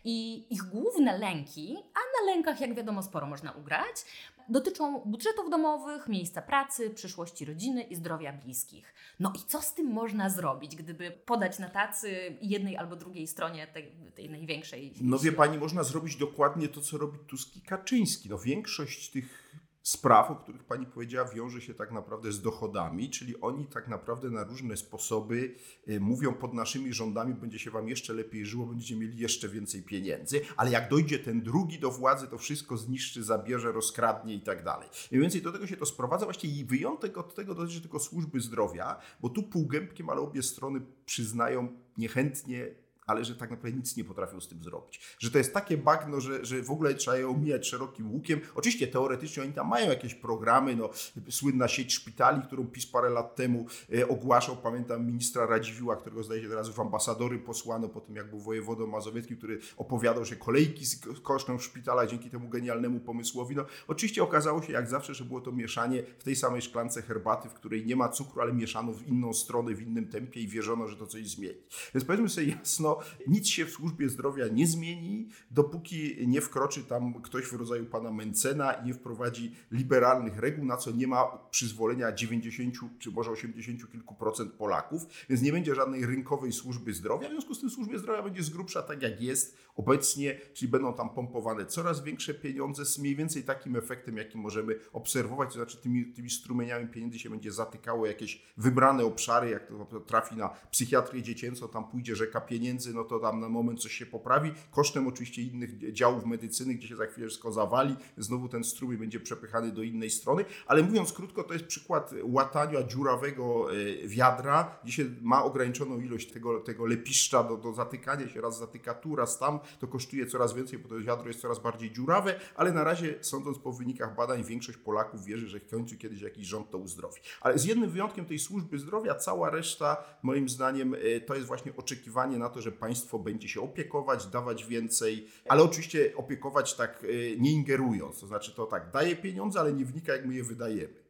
I 0.04 0.46
ich 0.54 0.64
główne 0.64 1.18
lęki, 1.18 1.78
a 1.94 2.00
na 2.26 2.34
lękach, 2.34 2.62
jak 2.62 2.76
wiadomo, 2.76 3.04
sporo 3.04 3.28
można 3.28 3.52
ugrać, 3.52 4.06
dotyczą 4.50 5.00
budżetów 5.00 5.50
domowych, 5.50 6.08
miejsca 6.08 6.42
pracy, 6.42 6.90
przyszłości 6.90 7.46
rodziny 7.46 7.84
i 7.84 7.96
zdrowia 7.96 8.34
bliskich. 8.34 8.94
No 9.20 9.34
i 9.36 9.40
co 9.48 9.62
z 9.62 9.74
tym 9.74 9.88
można 9.88 10.30
zrobić, 10.30 10.76
gdyby 10.76 11.12
podać 11.12 11.60
na 11.60 11.70
tacy 11.70 12.38
jednej 12.42 12.78
albo 12.78 12.96
drugiej 12.96 13.28
stronie 13.28 13.68
tej, 13.68 13.92
tej 14.16 14.30
największej? 14.30 14.94
No 15.02 15.20
wie 15.20 15.32
pani, 15.32 15.58
można 15.58 15.84
zrobić 15.84 16.16
dokładnie 16.16 16.68
to, 16.68 16.82
co 16.82 16.98
robi 16.98 17.20
Tusk 17.20 17.58
i 17.58 17.62
Kaczyński. 17.62 18.30
No 18.30 18.40
większość 18.40 19.10
tych 19.10 19.54
spraw, 19.90 20.32
o 20.32 20.36
których 20.36 20.64
Pani 20.64 20.86
powiedziała, 20.86 21.30
wiąże 21.30 21.62
się 21.62 21.74
tak 21.74 21.92
naprawdę 21.92 22.32
z 22.32 22.42
dochodami, 22.42 23.10
czyli 23.10 23.42
oni 23.42 23.66
tak 23.66 23.88
naprawdę 23.88 24.30
na 24.30 24.44
różne 24.44 24.78
sposoby 24.78 25.56
y, 25.90 26.00
mówią 26.00 26.34
pod 26.34 26.54
naszymi 26.54 26.94
rządami, 26.94 27.34
będzie 27.34 27.60
się 27.60 27.72
Wam 27.72 27.90
jeszcze 27.90 28.14
lepiej 28.14 28.46
żyło, 28.46 28.66
będziecie 28.66 28.96
mieli 28.96 29.18
jeszcze 29.18 29.50
więcej 29.50 29.84
pieniędzy, 29.84 30.42
ale 30.58 30.72
jak 30.72 30.90
dojdzie 30.90 31.20
ten 31.20 31.42
drugi 31.42 31.80
do 31.80 31.92
władzy, 31.92 32.28
to 32.28 32.38
wszystko 32.38 32.78
zniszczy, 32.78 33.24
zabierze, 33.24 33.72
rozkradnie 33.72 34.36
i 34.36 34.42
tak 34.42 34.64
dalej. 34.64 34.90
Mniej 35.12 35.22
więcej 35.22 35.42
do 35.42 35.52
tego 35.52 35.68
się 35.68 35.78
to 35.78 35.86
sprowadza. 35.86 36.26
Właściwie 36.26 36.66
wyjątek 36.66 37.18
od 37.18 37.36
tego 37.36 37.56
dotyczy 37.56 37.82
tylko 37.82 38.00
służby 38.00 38.40
zdrowia, 38.40 39.00
bo 39.20 39.30
tu 39.30 39.44
półgębkiem, 39.44 40.10
ale 40.10 40.22
obie 40.22 40.44
strony 40.44 40.82
przyznają 41.06 41.68
niechętnie 41.98 42.76
ale 43.10 43.26
że 43.26 43.36
tak 43.36 43.52
naprawdę 43.52 43.78
nic 43.78 43.98
nie 43.98 44.04
potrafią 44.04 44.42
z 44.42 44.48
tym 44.48 44.64
zrobić. 44.64 45.02
Że 45.20 45.32
to 45.32 45.38
jest 45.38 45.54
takie 45.54 45.78
bagno, 45.78 46.22
że, 46.22 46.46
że 46.46 46.62
w 46.62 46.72
ogóle 46.72 46.96
trzeba 46.96 47.18
je 47.18 47.30
omijać 47.30 47.68
szerokim 47.68 48.12
łukiem. 48.12 48.42
Oczywiście 48.56 48.88
teoretycznie 48.88 49.44
oni 49.44 49.54
tam 49.54 49.68
mają 49.68 49.90
jakieś 49.90 50.16
programy, 50.16 50.76
no, 50.76 50.90
słynna 51.30 51.68
sieć 51.68 51.94
szpitali, 51.94 52.42
którą 52.42 52.68
PiS 52.68 52.86
parę 52.86 53.10
lat 53.10 53.36
temu 53.36 53.66
e, 53.98 54.08
ogłaszał, 54.08 54.58
pamiętam 54.58 55.06
ministra 55.06 55.46
Radziwiła, 55.46 55.96
którego 55.96 56.24
zdaje 56.24 56.42
się 56.42 56.50
teraz 56.50 56.70
w 56.70 56.80
ambasadory 56.80 57.40
posłano 57.40 57.90
po 57.90 58.02
tym, 58.02 58.16
jak 58.16 58.30
był 58.30 58.40
wojewodą 58.40 58.88
mazowieckim, 58.88 59.38
który 59.38 59.60
opowiadał, 59.78 60.26
że 60.26 60.36
kolejki 60.36 60.86
kosztem 61.24 61.60
w 61.60 61.64
szpitalach 61.64 62.10
dzięki 62.10 62.30
temu 62.30 62.50
genialnemu 62.50 63.00
pomysłowi. 63.00 63.56
No, 63.56 63.66
oczywiście 63.88 64.24
okazało 64.24 64.62
się, 64.62 64.74
jak 64.74 64.90
zawsze, 64.90 65.14
że 65.14 65.26
było 65.26 65.42
to 65.42 65.52
mieszanie 65.52 66.04
w 66.20 66.24
tej 66.24 66.36
samej 66.36 66.62
szklance 66.62 67.02
herbaty, 67.02 67.50
w 67.50 67.54
której 67.54 67.86
nie 67.86 67.96
ma 67.96 68.10
cukru, 68.10 68.42
ale 68.42 68.54
mieszano 68.54 68.94
w 68.94 69.08
inną 69.08 69.34
stronę, 69.34 69.74
w 69.74 69.82
innym 69.82 70.08
tempie 70.08 70.42
i 70.42 70.48
wierzono, 70.48 70.88
że 70.88 70.96
to 70.96 71.08
coś 71.08 71.30
zmieni. 71.30 71.60
Więc 71.94 72.06
powiedzmy 72.06 72.30
sobie 72.30 72.48
jasno, 72.48 72.99
nic 73.28 73.48
się 73.48 73.66
w 73.66 73.70
służbie 73.70 74.10
zdrowia 74.10 74.48
nie 74.48 74.68
zmieni, 74.68 75.28
dopóki 75.52 76.28
nie 76.28 76.42
wkroczy 76.42 76.84
tam 76.84 77.22
ktoś 77.22 77.46
w 77.46 77.54
rodzaju 77.54 77.86
pana 77.86 78.12
Mencena 78.12 78.74
i 78.74 78.86
nie 78.86 78.94
wprowadzi 78.94 79.56
liberalnych 79.72 80.38
reguł, 80.38 80.66
na 80.66 80.78
co 80.78 80.92
nie 80.92 81.08
ma 81.08 81.26
przyzwolenia 81.52 82.12
90 82.12 82.76
czy 83.00 83.12
może 83.12 83.32
80 83.32 83.92
kilku 83.92 84.16
procent 84.16 84.54
Polaków, 84.54 85.06
więc 85.30 85.42
nie 85.42 85.52
będzie 85.52 85.76
żadnej 85.76 86.06
rynkowej 86.06 86.52
służby 86.52 86.94
zdrowia. 86.94 87.28
W 87.28 87.32
związku 87.32 87.54
z 87.54 87.60
tym 87.60 87.70
służbie 87.70 88.00
zdrowia 88.00 88.24
będzie 88.24 88.44
z 88.44 88.50
grubsza 88.50 88.82
tak 88.82 89.02
jak 89.02 89.22
jest 89.22 89.58
obecnie, 89.76 90.40
czyli 90.54 90.72
będą 90.72 90.94
tam 90.94 91.10
pompowane 91.10 91.66
coraz 91.66 92.04
większe 92.04 92.34
pieniądze 92.34 92.86
z 92.86 93.00
mniej 93.00 93.16
więcej 93.16 93.44
takim 93.44 93.76
efektem, 93.76 94.18
jaki 94.18 94.38
możemy 94.38 94.80
obserwować, 94.94 95.50
to 95.50 95.56
znaczy 95.56 95.78
tymi, 95.78 96.06
tymi 96.06 96.30
strumieniami 96.30 96.88
pieniędzy 96.88 97.20
się 97.20 97.30
będzie 97.30 97.52
zatykało 97.52 98.06
jakieś 98.06 98.42
wybrane 98.58 99.04
obszary, 99.06 99.50
jak 99.50 99.68
to 99.68 100.00
trafi 100.00 100.36
na 100.36 100.50
psychiatrię 100.72 101.24
dziecięcą, 101.24 101.68
tam 101.68 101.90
pójdzie 101.90 102.16
rzeka 102.16 102.42
pieniędzy, 102.42 102.89
no 102.94 103.04
to 103.04 103.20
tam 103.20 103.40
na 103.40 103.50
moment 103.50 103.82
coś 103.82 103.92
się 103.92 104.06
poprawi, 104.06 104.52
kosztem 104.72 105.08
oczywiście 105.08 105.42
innych 105.42 105.94
działów 105.94 106.26
medycyny, 106.26 106.74
gdzie 106.74 106.88
się 106.88 106.96
za 106.96 107.06
chwilę 107.06 107.28
wszystko 107.28 107.52
zawali, 107.52 107.96
znowu 108.18 108.50
ten 108.50 108.64
strumień 108.64 109.00
będzie 109.00 109.20
przepychany 109.20 109.72
do 109.72 109.84
innej 109.84 110.10
strony, 110.10 110.46
ale 110.68 110.84
mówiąc 110.84 111.14
krótko, 111.14 111.44
to 111.44 111.54
jest 111.54 111.66
przykład 111.66 112.14
łatania 112.24 112.84
dziurawego 112.84 113.74
e, 113.74 114.08
wiadra, 114.08 114.80
gdzie 114.84 114.94
się 114.94 115.06
ma 115.22 115.44
ograniczoną 115.44 116.00
ilość 116.00 116.32
tego, 116.32 116.60
tego 116.60 116.86
lepiszcza 116.86 117.44
do, 117.44 117.58
do 117.58 117.74
zatykania 117.74 118.30
się, 118.30 118.42
raz 118.42 118.60
zatyka 118.60 118.94
tu, 118.94 119.16
raz 119.16 119.40
tam, 119.40 119.60
to 119.80 119.88
kosztuje 119.88 120.26
coraz 120.28 120.54
więcej, 120.54 120.80
bo 120.80 120.90
to 120.90 121.00
wiadro 121.00 121.28
jest 121.28 121.42
coraz 121.42 121.60
bardziej 121.60 121.92
dziurawe, 121.92 122.40
ale 122.56 122.72
na 122.72 122.84
razie, 122.84 123.16
sądząc 123.22 123.58
po 123.58 123.74
wynikach 123.74 124.16
badań, 124.16 124.44
większość 124.44 124.78
Polaków 124.78 125.26
wierzy, 125.26 125.48
że 125.48 125.60
w 125.60 125.70
końcu 125.70 125.98
kiedyś 125.98 126.22
jakiś 126.22 126.48
rząd 126.48 126.70
to 126.70 126.78
uzdrowi. 126.78 127.22
Ale 127.42 127.60
z 127.60 127.66
jednym 127.66 127.90
wyjątkiem 127.90 128.26
tej 128.26 128.40
służby 128.40 128.80
zdrowia, 128.80 129.16
cała 129.16 129.50
reszta, 129.50 130.04
moim 130.24 130.50
zdaniem, 130.50 130.94
e, 130.94 131.22
to 131.22 131.36
jest 131.36 131.48
właśnie 131.48 131.76
oczekiwanie 131.78 132.38
na 132.38 132.50
to, 132.50 132.62
że 132.62 132.69
państwo 132.72 133.20
będzie 133.20 133.48
się 133.48 133.62
opiekować, 133.62 134.26
dawać 134.26 134.66
więcej, 134.66 135.28
ale 135.48 135.64
oczywiście 135.64 136.16
opiekować 136.16 136.74
tak 136.74 137.04
e, 137.04 137.38
nie 137.38 137.52
ingerując. 137.52 138.20
To 138.20 138.28
znaczy 138.28 138.56
to 138.56 138.66
tak, 138.66 138.92
daje 138.92 139.16
pieniądze, 139.16 139.60
ale 139.60 139.74
nie 139.74 139.86
wnika, 139.86 140.14
jak 140.14 140.26
my 140.26 140.36
je 140.36 140.44
wydajemy. 140.44 141.09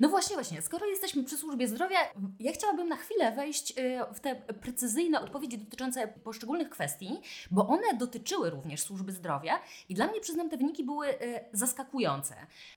No 0.00 0.08
właśnie, 0.08 0.36
właśnie. 0.36 0.62
Skoro 0.62 0.86
jesteśmy 0.86 1.24
przy 1.24 1.36
służbie 1.36 1.68
zdrowia, 1.68 1.98
ja 2.40 2.52
chciałabym 2.52 2.88
na 2.88 2.96
chwilę 2.96 3.32
wejść 3.32 3.78
y, 3.78 4.14
w 4.14 4.20
te 4.20 4.36
precyzyjne 4.36 5.20
odpowiedzi 5.20 5.58
dotyczące 5.58 6.08
poszczególnych 6.08 6.70
kwestii, 6.70 7.20
bo 7.50 7.68
one 7.68 7.94
dotyczyły 7.98 8.50
również 8.50 8.80
służby 8.80 9.12
zdrowia 9.12 9.60
i 9.88 9.94
dla 9.94 10.06
mnie, 10.06 10.20
przyznam, 10.20 10.50
te 10.50 10.56
wyniki 10.56 10.84
były 10.84 11.08
y, 11.08 11.44
zaskakujące. 11.52 12.34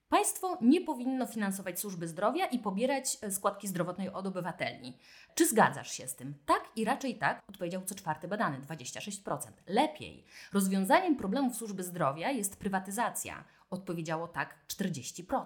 Państwo 0.10 0.58
nie 0.62 0.82
powinno 0.82 1.28
finansować 1.28 1.80
służby 1.80 2.08
zdrowia 2.08 2.46
i 2.46 2.60
pobierać 2.60 3.18
y, 3.24 3.32
składki 3.32 3.68
zdrowotnej 3.68 4.10
od 4.10 4.28
obywateli. 4.28 4.98
Czy 5.36 5.48
zgadzasz 5.48 5.92
się 5.92 6.08
z 6.08 6.16
tym? 6.16 6.34
Tak 6.46 6.70
i 6.76 6.86
raczej 6.86 7.18
tak, 7.18 7.42
odpowiedział 7.50 7.82
co 7.86 7.96
czwarty 7.96 8.28
badany, 8.28 8.60
26%. 8.60 9.38
Lepiej. 9.68 10.26
Rozwiązaniem 10.54 11.16
problemów 11.16 11.56
służby 11.56 11.84
zdrowia 11.84 12.32
jest 12.32 12.60
prywatyzacja 12.60 13.44
odpowiedziało 13.72 14.28
tak 14.28 14.56
40%. 14.68 15.46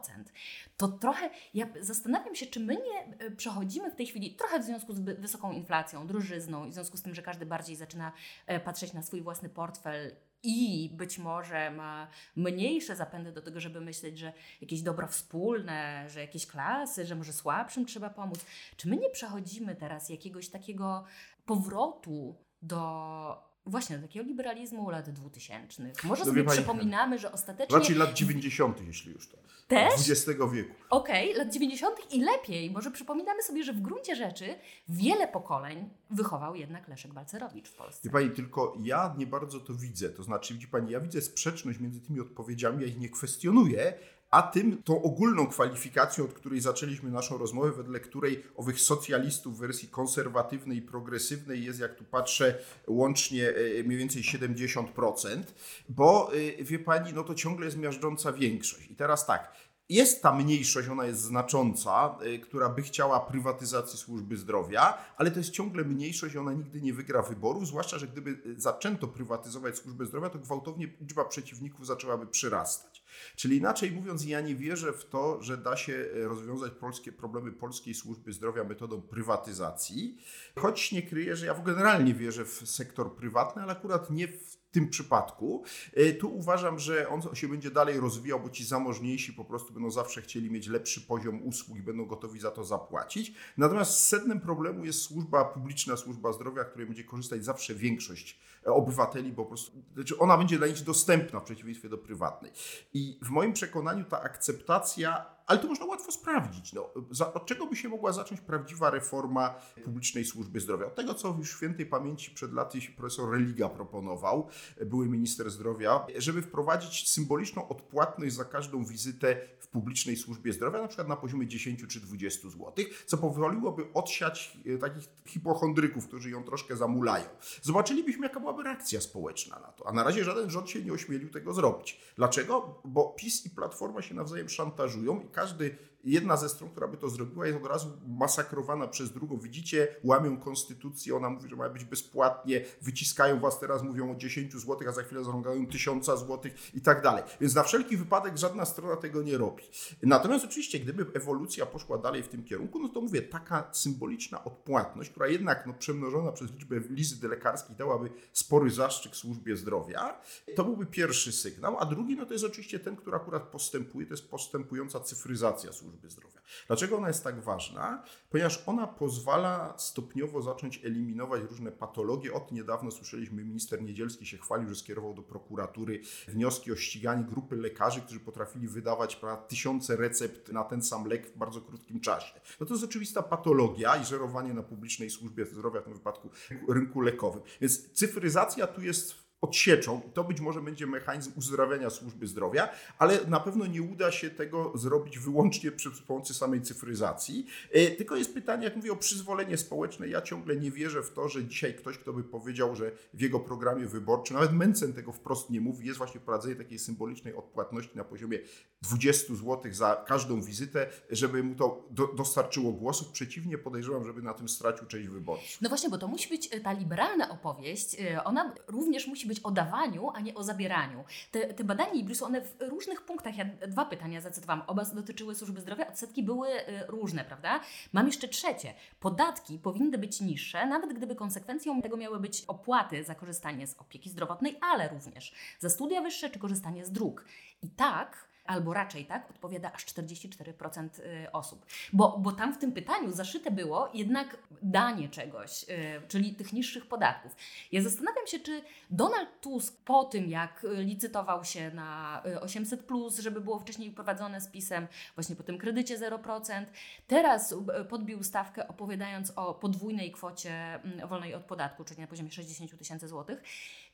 To 0.77 0.87
trochę, 0.87 1.29
ja 1.53 1.67
zastanawiam 1.81 2.35
się, 2.35 2.45
czy 2.45 2.59
my 2.59 2.75
nie 2.75 3.17
e, 3.17 3.31
przechodzimy 3.31 3.91
w 3.91 3.95
tej 3.95 4.07
chwili, 4.07 4.35
trochę 4.35 4.59
w 4.59 4.63
związku 4.63 4.93
z 4.93 4.99
wysoką 4.99 5.51
inflacją, 5.51 6.07
drożyzną 6.07 6.65
i 6.65 6.69
w 6.69 6.73
związku 6.73 6.97
z 6.97 7.01
tym, 7.01 7.15
że 7.15 7.21
każdy 7.21 7.45
bardziej 7.45 7.75
zaczyna 7.75 8.11
e, 8.47 8.59
patrzeć 8.59 8.93
na 8.93 9.03
swój 9.03 9.21
własny 9.21 9.49
portfel 9.49 10.15
i 10.43 10.89
być 10.93 11.17
może 11.17 11.71
ma 11.71 12.07
mniejsze 12.35 12.95
zapędy 12.95 13.31
do 13.31 13.41
tego, 13.41 13.59
żeby 13.59 13.81
myśleć, 13.81 14.19
że 14.19 14.33
jakieś 14.61 14.81
dobro 14.81 15.07
wspólne, 15.07 16.05
że 16.09 16.21
jakieś 16.21 16.47
klasy, 16.47 17.05
że 17.05 17.15
może 17.15 17.33
słabszym 17.33 17.85
trzeba 17.85 18.09
pomóc. 18.09 18.45
Czy 18.77 18.89
my 18.89 18.97
nie 18.97 19.09
przechodzimy 19.09 19.75
teraz 19.75 20.09
jakiegoś 20.09 20.49
takiego 20.49 21.03
powrotu 21.45 22.35
do 22.61 23.54
Właśnie, 23.65 23.99
takiego 23.99 24.25
liberalizmu 24.25 24.89
lat 24.89 25.09
2000. 25.09 25.83
Może 26.03 26.19
no 26.19 26.25
sobie 26.25 26.43
pani, 26.43 26.57
przypominamy, 26.57 27.19
że 27.19 27.31
ostatecznie. 27.31 27.77
Raczej 27.77 27.95
lat 27.95 28.13
90., 28.13 28.81
jeśli 28.87 29.11
już 29.11 29.29
to. 29.29 29.37
Też? 29.67 29.93
XX 29.93 30.25
wieku. 30.53 30.73
Okej, 30.89 31.31
okay, 31.31 31.45
lat 31.45 31.53
90. 31.53 32.13
i 32.13 32.21
lepiej. 32.21 32.71
Może 32.71 32.91
przypominamy 32.91 33.43
sobie, 33.43 33.63
że 33.63 33.73
w 33.73 33.81
gruncie 33.81 34.15
rzeczy 34.15 34.55
wiele 34.89 35.27
pokoleń 35.27 35.89
wychował 36.09 36.55
jednak 36.55 36.87
Leszek 36.87 37.13
Balcerowicz 37.13 37.67
w 37.67 37.73
Polsce. 37.73 38.01
Wie 38.03 38.11
pani, 38.11 38.29
tylko 38.29 38.77
ja 38.83 39.15
nie 39.17 39.27
bardzo 39.27 39.59
to 39.59 39.73
widzę. 39.73 40.09
To 40.09 40.23
znaczy, 40.23 40.53
widzi 40.53 40.67
pani, 40.67 40.91
ja 40.91 40.99
widzę 40.99 41.21
sprzeczność 41.21 41.79
między 41.79 42.01
tymi 42.01 42.19
odpowiedziami, 42.19 42.81
ja 42.81 42.87
ich 42.87 42.99
nie 42.99 43.09
kwestionuję, 43.09 43.93
a 44.35 44.41
tym 44.41 44.83
tą 44.83 45.01
ogólną 45.01 45.47
kwalifikacją, 45.47 46.25
od 46.25 46.33
której 46.33 46.61
zaczęliśmy 46.61 47.11
naszą 47.11 47.37
rozmowę, 47.37 47.71
wedle 47.71 47.99
której 47.99 48.43
owych 48.55 48.81
socjalistów 48.81 49.57
w 49.57 49.59
wersji 49.59 49.87
konserwatywnej 49.89 50.77
i 50.77 50.81
progresywnej 50.81 51.63
jest, 51.63 51.79
jak 51.79 51.95
tu 51.95 52.03
patrzę, 52.03 52.57
łącznie 52.87 53.49
e, 53.49 53.83
mniej 53.83 53.97
więcej 53.97 54.21
70%, 54.21 55.43
bo 55.89 56.31
e, 56.33 56.63
wie 56.63 56.79
pani, 56.79 57.13
no 57.13 57.23
to 57.23 57.35
ciągle 57.35 57.65
jest 57.65 57.77
miażdżąca 57.77 58.33
większość. 58.33 58.91
I 58.91 58.95
teraz 58.95 59.25
tak, 59.25 59.51
jest 59.89 60.21
ta 60.21 60.33
mniejszość, 60.33 60.87
ona 60.89 61.05
jest 61.05 61.21
znacząca, 61.21 62.17
y, 62.25 62.39
która 62.39 62.69
by 62.69 62.81
chciała 62.81 63.19
prywatyzacji 63.19 63.99
służby 63.99 64.37
zdrowia, 64.37 64.97
ale 65.17 65.31
to 65.31 65.39
jest 65.39 65.51
ciągle 65.51 65.83
mniejszość 65.83 66.35
i 66.35 66.37
ona 66.37 66.53
nigdy 66.53 66.81
nie 66.81 66.93
wygra 66.93 67.21
wyborów, 67.21 67.67
zwłaszcza, 67.67 67.99
że 67.99 68.07
gdyby 68.07 68.55
zaczęto 68.57 69.07
prywatyzować 69.07 69.77
służbę 69.77 70.05
zdrowia, 70.05 70.29
to 70.29 70.39
gwałtownie 70.39 70.87
liczba 71.01 71.25
przeciwników 71.25 71.87
zaczęłaby 71.87 72.27
przyrastać. 72.27 72.94
Czyli 73.35 73.57
inaczej 73.57 73.91
mówiąc, 73.91 74.25
ja 74.25 74.41
nie 74.41 74.55
wierzę 74.55 74.93
w 74.93 75.05
to, 75.05 75.41
że 75.41 75.57
da 75.57 75.77
się 75.77 75.93
y, 75.93 76.27
rozwiązać 76.27 76.73
polskie 76.73 77.11
problemy 77.11 77.51
polskiej 77.51 77.93
służby 77.93 78.33
zdrowia 78.33 78.63
metodą 78.63 79.01
prywatyzacji, 79.01 80.17
choć 80.59 80.91
nie 80.91 81.03
kryję, 81.03 81.35
że 81.35 81.45
ja 81.45 81.53
generalnie 81.53 82.13
wierzę 82.13 82.45
w 82.45 82.69
sektor 82.69 83.15
prywatny, 83.15 83.61
ale 83.61 83.71
akurat 83.71 84.09
nie 84.09 84.27
w 84.27 84.57
tym 84.75 84.89
przypadku. 84.89 85.63
E, 85.93 86.13
tu 86.13 86.35
uważam, 86.37 86.79
że 86.79 87.09
on 87.09 87.21
się 87.35 87.47
będzie 87.47 87.71
dalej 87.71 87.99
rozwijał, 87.99 88.39
bo 88.39 88.49
ci 88.49 88.65
zamożniejsi 88.65 89.33
po 89.33 89.45
prostu 89.45 89.73
będą 89.73 89.91
zawsze 89.91 90.21
chcieli 90.21 90.51
mieć 90.51 90.67
lepszy 90.67 91.01
poziom 91.01 91.43
usług 91.43 91.77
i 91.77 91.81
będą 91.81 92.05
gotowi 92.05 92.39
za 92.39 92.51
to 92.51 92.63
zapłacić. 92.63 93.33
Natomiast 93.57 93.99
sednem 93.99 94.39
problemu 94.39 94.85
jest 94.85 95.01
służba 95.01 95.45
publiczna, 95.45 95.97
służba 95.97 96.33
zdrowia, 96.33 96.63
której 96.63 96.87
będzie 96.87 97.03
korzystać 97.03 97.45
zawsze 97.45 97.75
większość 97.75 98.27
e, 98.33 98.54
obywateli, 98.73 99.31
bo 99.31 99.43
po 99.43 99.49
prostu 99.49 99.83
znaczy 99.93 100.19
ona 100.19 100.37
będzie 100.37 100.57
dla 100.57 100.67
nich 100.67 100.83
dostępna 100.83 101.39
w 101.39 101.43
przeciwieństwie 101.43 101.89
do 101.89 101.97
prywatnej. 101.97 102.51
I 102.93 103.19
w 103.21 103.29
moim 103.29 103.53
przekonaniu 103.53 104.05
ta 104.05 104.21
akceptacja 104.21 105.35
ale 105.45 105.59
to 105.59 105.67
można 105.67 105.85
łatwo 105.85 106.11
sprawdzić. 106.11 106.73
No, 106.73 106.89
za, 107.11 107.33
od 107.33 107.45
czego 107.45 107.67
by 107.67 107.75
się 107.75 107.89
mogła 107.89 108.11
zacząć 108.11 108.41
prawdziwa 108.41 108.89
reforma 108.89 109.55
publicznej 109.83 110.25
służby 110.25 110.59
zdrowia? 110.59 110.85
Od 110.85 110.95
tego, 110.95 111.13
co 111.13 111.35
już 111.37 111.53
w 111.53 111.57
świętej 111.57 111.85
pamięci 111.85 112.31
przed 112.31 112.53
laty 112.53 112.79
profesor 112.97 113.31
Religa 113.31 113.69
proponował, 113.69 114.47
były 114.85 115.09
minister 115.09 115.51
zdrowia, 115.51 116.05
żeby 116.17 116.41
wprowadzić 116.41 117.09
symboliczną 117.09 117.67
odpłatność 117.67 118.35
za 118.35 118.45
każdą 118.45 118.85
wizytę 118.85 119.37
w 119.59 119.67
publicznej 119.67 120.17
służbie 120.17 120.53
zdrowia, 120.53 120.81
na 120.81 120.87
przykład 120.87 121.07
na 121.07 121.15
poziomie 121.15 121.47
10 121.47 121.85
czy 121.87 121.99
20 121.99 122.49
zł, 122.49 122.73
co 123.05 123.17
pozwoliłoby 123.17 123.93
odsiać 123.93 124.57
e, 124.65 124.77
takich 124.77 125.09
hipochondryków, 125.25 126.07
którzy 126.07 126.29
ją 126.29 126.43
troszkę 126.43 126.75
zamulają. 126.75 127.25
Zobaczylibyśmy, 127.61 128.27
jaka 128.27 128.39
byłaby 128.55 128.69
reakcja 128.69 129.01
społeczna 129.01 129.59
na 129.59 129.67
to. 129.67 129.87
A 129.87 129.91
na 129.91 130.03
razie 130.03 130.23
żaden 130.23 130.49
rząd 130.49 130.69
się 130.69 130.81
nie 130.81 130.93
ośmielił 130.93 131.29
tego 131.29 131.53
zrobić. 131.53 131.99
Dlaczego? 132.15 132.81
Bo 132.85 133.15
PiS 133.17 133.45
i 133.45 133.49
Platforma 133.49 134.01
się 134.01 134.15
nawzajem 134.15 134.49
szantażują 134.49 135.21
i 135.21 135.27
każdy 135.27 135.77
jedna 136.05 136.37
ze 136.37 136.49
stron, 136.49 136.69
która 136.69 136.87
by 136.87 136.97
to 136.97 137.09
zrobiła, 137.09 137.47
jest 137.47 137.57
od 137.57 137.65
razu 137.65 137.91
masakrowana 138.07 138.87
przez 138.87 139.11
drugą. 139.11 139.39
Widzicie, 139.39 139.87
łamią 140.03 140.37
konstytucję, 140.37 141.15
ona 141.15 141.29
mówi, 141.29 141.49
że 141.49 141.55
ma 141.55 141.69
być 141.69 141.83
bezpłatnie, 141.83 142.65
wyciskają 142.81 143.39
was 143.39 143.59
teraz, 143.59 143.83
mówią 143.83 144.11
o 144.11 144.15
10 144.15 144.53
zł, 144.53 144.77
a 144.89 144.91
za 144.91 145.03
chwilę 145.03 145.23
zarągają 145.23 145.67
1000 145.67 146.05
zł 146.05 146.39
i 146.73 146.81
tak 146.81 147.01
dalej. 147.01 147.23
Więc 147.41 147.55
na 147.55 147.63
wszelki 147.63 147.97
wypadek 147.97 148.37
żadna 148.37 148.65
strona 148.65 148.95
tego 148.95 149.21
nie 149.21 149.37
robi. 149.37 149.63
Natomiast 150.03 150.45
oczywiście, 150.45 150.79
gdyby 150.79 151.05
ewolucja 151.13 151.65
poszła 151.65 151.97
dalej 151.97 152.23
w 152.23 152.27
tym 152.27 152.43
kierunku, 152.43 152.79
no 152.79 152.89
to 152.89 153.01
mówię, 153.01 153.21
taka 153.21 153.69
symboliczna 153.71 154.43
odpłatność, 154.43 155.09
która 155.09 155.27
jednak 155.27 155.67
no, 155.67 155.73
przemnożona 155.73 156.31
przez 156.31 156.51
liczbę 156.51 156.79
wizyt 156.79 157.23
lekarskich 157.23 157.75
dałaby 157.75 158.09
spory 158.33 158.69
zastrzyk 158.71 159.15
służbie 159.15 159.57
zdrowia, 159.57 160.21
to 160.55 160.63
byłby 160.63 160.85
pierwszy 160.85 161.31
sygnał, 161.31 161.77
a 161.79 161.85
drugi 161.85 162.15
no 162.15 162.25
to 162.25 162.33
jest 162.33 162.45
oczywiście 162.45 162.79
ten, 162.79 162.95
który 162.95 163.15
akurat 163.15 163.43
postępuje, 163.43 164.07
to 164.07 164.13
jest 164.13 164.29
postępująca 164.29 164.99
cyfryzacja 164.99 165.73
służby 165.73 165.94
służby 165.95 166.09
zdrowia. 166.09 166.41
Dlaczego 166.67 166.97
ona 166.97 167.07
jest 167.07 167.23
tak 167.23 167.39
ważna? 167.39 168.03
Ponieważ 168.29 168.63
ona 168.65 168.87
pozwala 168.87 169.73
stopniowo 169.77 170.41
zacząć 170.41 170.85
eliminować 170.85 171.43
różne 171.49 171.71
patologie. 171.71 172.33
Od 172.33 172.51
niedawno 172.51 172.91
słyszeliśmy, 172.91 173.43
minister 173.43 173.81
Niedzielski 173.81 174.25
się 174.25 174.37
chwalił, 174.37 174.69
że 174.69 174.75
skierował 174.75 175.13
do 175.13 175.21
prokuratury 175.21 176.01
wnioski 176.27 176.71
o 176.71 176.75
ściganie 176.75 177.23
grupy 177.23 177.55
lekarzy, 177.55 178.01
którzy 178.01 178.19
potrafili 178.19 178.67
wydawać 178.67 179.15
prawda, 179.15 179.47
tysiące 179.47 179.95
recept 179.95 180.51
na 180.51 180.63
ten 180.63 180.81
sam 180.81 181.05
lek 181.05 181.27
w 181.27 181.37
bardzo 181.37 181.61
krótkim 181.61 181.99
czasie. 181.99 182.39
No 182.59 182.65
to 182.65 182.73
jest 182.73 182.85
oczywista 182.85 183.23
patologia 183.23 183.95
i 183.95 184.05
żerowanie 184.05 184.53
na 184.53 184.63
publicznej 184.63 185.09
służbie 185.09 185.45
zdrowia, 185.45 185.81
w 185.81 185.83
tym 185.83 185.93
wypadku 185.93 186.29
rynku 186.69 187.01
lekowym. 187.01 187.41
Więc 187.61 187.91
cyfryzacja 187.91 188.67
tu 188.67 188.81
jest 188.81 189.24
odsieczą. 189.41 190.01
To 190.13 190.23
być 190.23 190.41
może 190.41 190.61
będzie 190.61 190.87
mechanizm 190.87 191.31
uzdrawiania 191.37 191.89
służby 191.89 192.27
zdrowia, 192.27 192.69
ale 192.97 193.19
na 193.27 193.39
pewno 193.39 193.65
nie 193.65 193.81
uda 193.81 194.11
się 194.11 194.29
tego 194.29 194.71
zrobić 194.75 195.19
wyłącznie 195.19 195.71
przy 195.71 195.91
pomocy 196.07 196.33
samej 196.33 196.61
cyfryzacji. 196.61 197.45
E, 197.71 197.91
tylko 197.91 198.15
jest 198.15 198.33
pytanie, 198.33 198.63
jak 198.63 198.75
mówię 198.75 198.91
o 198.91 198.95
przyzwolenie 198.95 199.57
społeczne. 199.57 200.07
Ja 200.07 200.21
ciągle 200.21 200.55
nie 200.55 200.71
wierzę 200.71 201.03
w 201.03 201.13
to, 201.13 201.29
że 201.29 201.45
dzisiaj 201.45 201.73
ktoś, 201.73 201.97
kto 201.97 202.13
by 202.13 202.23
powiedział, 202.23 202.75
że 202.75 202.91
w 203.13 203.21
jego 203.21 203.39
programie 203.39 203.85
wyborczym, 203.85 204.35
nawet 204.35 204.51
Mencen 204.51 204.93
tego 204.93 205.11
wprost 205.11 205.49
nie 205.49 205.61
mówi, 205.61 205.87
jest 205.87 205.97
właśnie 205.97 206.19
wprowadzenie 206.19 206.55
takiej 206.55 206.79
symbolicznej 206.79 207.35
odpłatności 207.35 207.97
na 207.97 208.03
poziomie 208.03 208.39
20 208.81 209.35
zł 209.35 209.61
za 209.71 210.03
każdą 210.07 210.41
wizytę, 210.41 210.87
żeby 211.09 211.43
mu 211.43 211.55
to 211.55 211.87
do, 211.91 212.07
dostarczyło 212.07 212.71
głosów. 212.71 213.11
Przeciwnie, 213.11 213.57
podejrzewam, 213.57 214.05
żeby 214.05 214.21
na 214.21 214.33
tym 214.33 214.49
stracił 214.49 214.87
część 214.87 215.07
wyborców. 215.07 215.61
No 215.61 215.69
właśnie, 215.69 215.89
bo 215.89 215.97
to 215.97 216.07
musi 216.07 216.29
być 216.29 216.49
e, 216.51 216.59
ta 216.59 216.71
liberalna 216.71 217.29
opowieść. 217.29 217.95
E, 217.99 218.23
ona 218.23 218.53
również 218.67 219.07
musi 219.07 219.24
być 219.27 219.39
o 219.39 219.51
dawaniu, 219.51 220.09
a 220.09 220.19
nie 220.19 220.35
o 220.35 220.43
zabieraniu. 220.43 221.03
Te, 221.31 221.53
te 221.53 221.63
badania 221.63 221.93
Ibrisu, 221.93 222.25
one 222.25 222.41
w 222.41 222.55
różnych 222.59 223.01
punktach, 223.01 223.37
ja 223.37 223.45
dwa 223.45 223.85
pytania 223.85 224.21
zacytowałam, 224.21 224.63
oba 224.67 224.85
dotyczyły 224.85 225.35
służby 225.35 225.61
zdrowia, 225.61 225.87
odsetki 225.87 226.23
były 226.23 226.49
y, 226.49 226.63
różne, 226.87 227.25
prawda? 227.25 227.59
Mam 227.93 228.05
jeszcze 228.05 228.27
trzecie. 228.27 228.73
Podatki 228.99 229.59
powinny 229.59 229.97
być 229.97 230.21
niższe, 230.21 230.65
nawet 230.65 230.93
gdyby 230.93 231.15
konsekwencją 231.15 231.81
tego 231.81 231.97
miały 231.97 232.19
być 232.19 232.45
opłaty 232.47 233.03
za 233.03 233.15
korzystanie 233.15 233.67
z 233.67 233.75
opieki 233.79 234.09
zdrowotnej, 234.09 234.57
ale 234.61 234.89
również 234.89 235.33
za 235.59 235.69
studia 235.69 236.01
wyższe 236.01 236.29
czy 236.29 236.39
korzystanie 236.39 236.85
z 236.85 236.91
dróg. 236.91 237.25
I 237.61 237.69
tak 237.69 238.34
albo 238.45 238.73
raczej 238.73 239.05
tak, 239.05 239.29
odpowiada 239.29 239.71
aż 239.73 239.85
44% 239.85 240.99
y, 240.99 241.31
osób. 241.31 241.65
Bo, 241.93 242.17
bo 242.17 242.31
tam 242.31 242.53
w 242.53 242.57
tym 242.57 242.71
pytaniu 242.71 243.11
zaszyte 243.11 243.51
było 243.51 243.89
jednak 243.93 244.37
danie 244.61 245.09
czegoś, 245.09 245.63
y, 245.63 246.01
czyli 246.07 246.35
tych 246.35 246.53
niższych 246.53 246.85
podatków. 246.85 247.35
Ja 247.71 247.81
zastanawiam 247.81 248.27
się, 248.27 248.39
czy 248.39 248.61
Donald 248.89 249.29
Tusk 249.41 249.77
po 249.85 250.03
tym, 250.03 250.29
jak 250.29 250.65
licytował 250.77 251.45
się 251.45 251.71
na 251.71 252.21
800, 252.41 252.91
y, 253.19 253.21
żeby 253.21 253.41
było 253.41 253.59
wcześniej 253.59 253.91
wprowadzone 253.91 254.41
z 254.41 254.47
pisem, 254.47 254.87
właśnie 255.15 255.35
po 255.35 255.43
tym 255.43 255.57
kredycie 255.57 255.97
0%, 255.97 256.65
teraz 257.07 257.55
podbił 257.89 258.23
stawkę 258.23 258.67
opowiadając 258.67 259.31
o 259.35 259.53
podwójnej 259.53 260.11
kwocie 260.11 260.51
mm, 260.51 261.07
wolnej 261.07 261.33
od 261.33 261.43
podatku, 261.43 261.83
czyli 261.83 262.01
na 262.01 262.07
poziomie 262.07 262.31
60 262.31 262.77
tysięcy 262.77 263.07
złotych. 263.07 263.43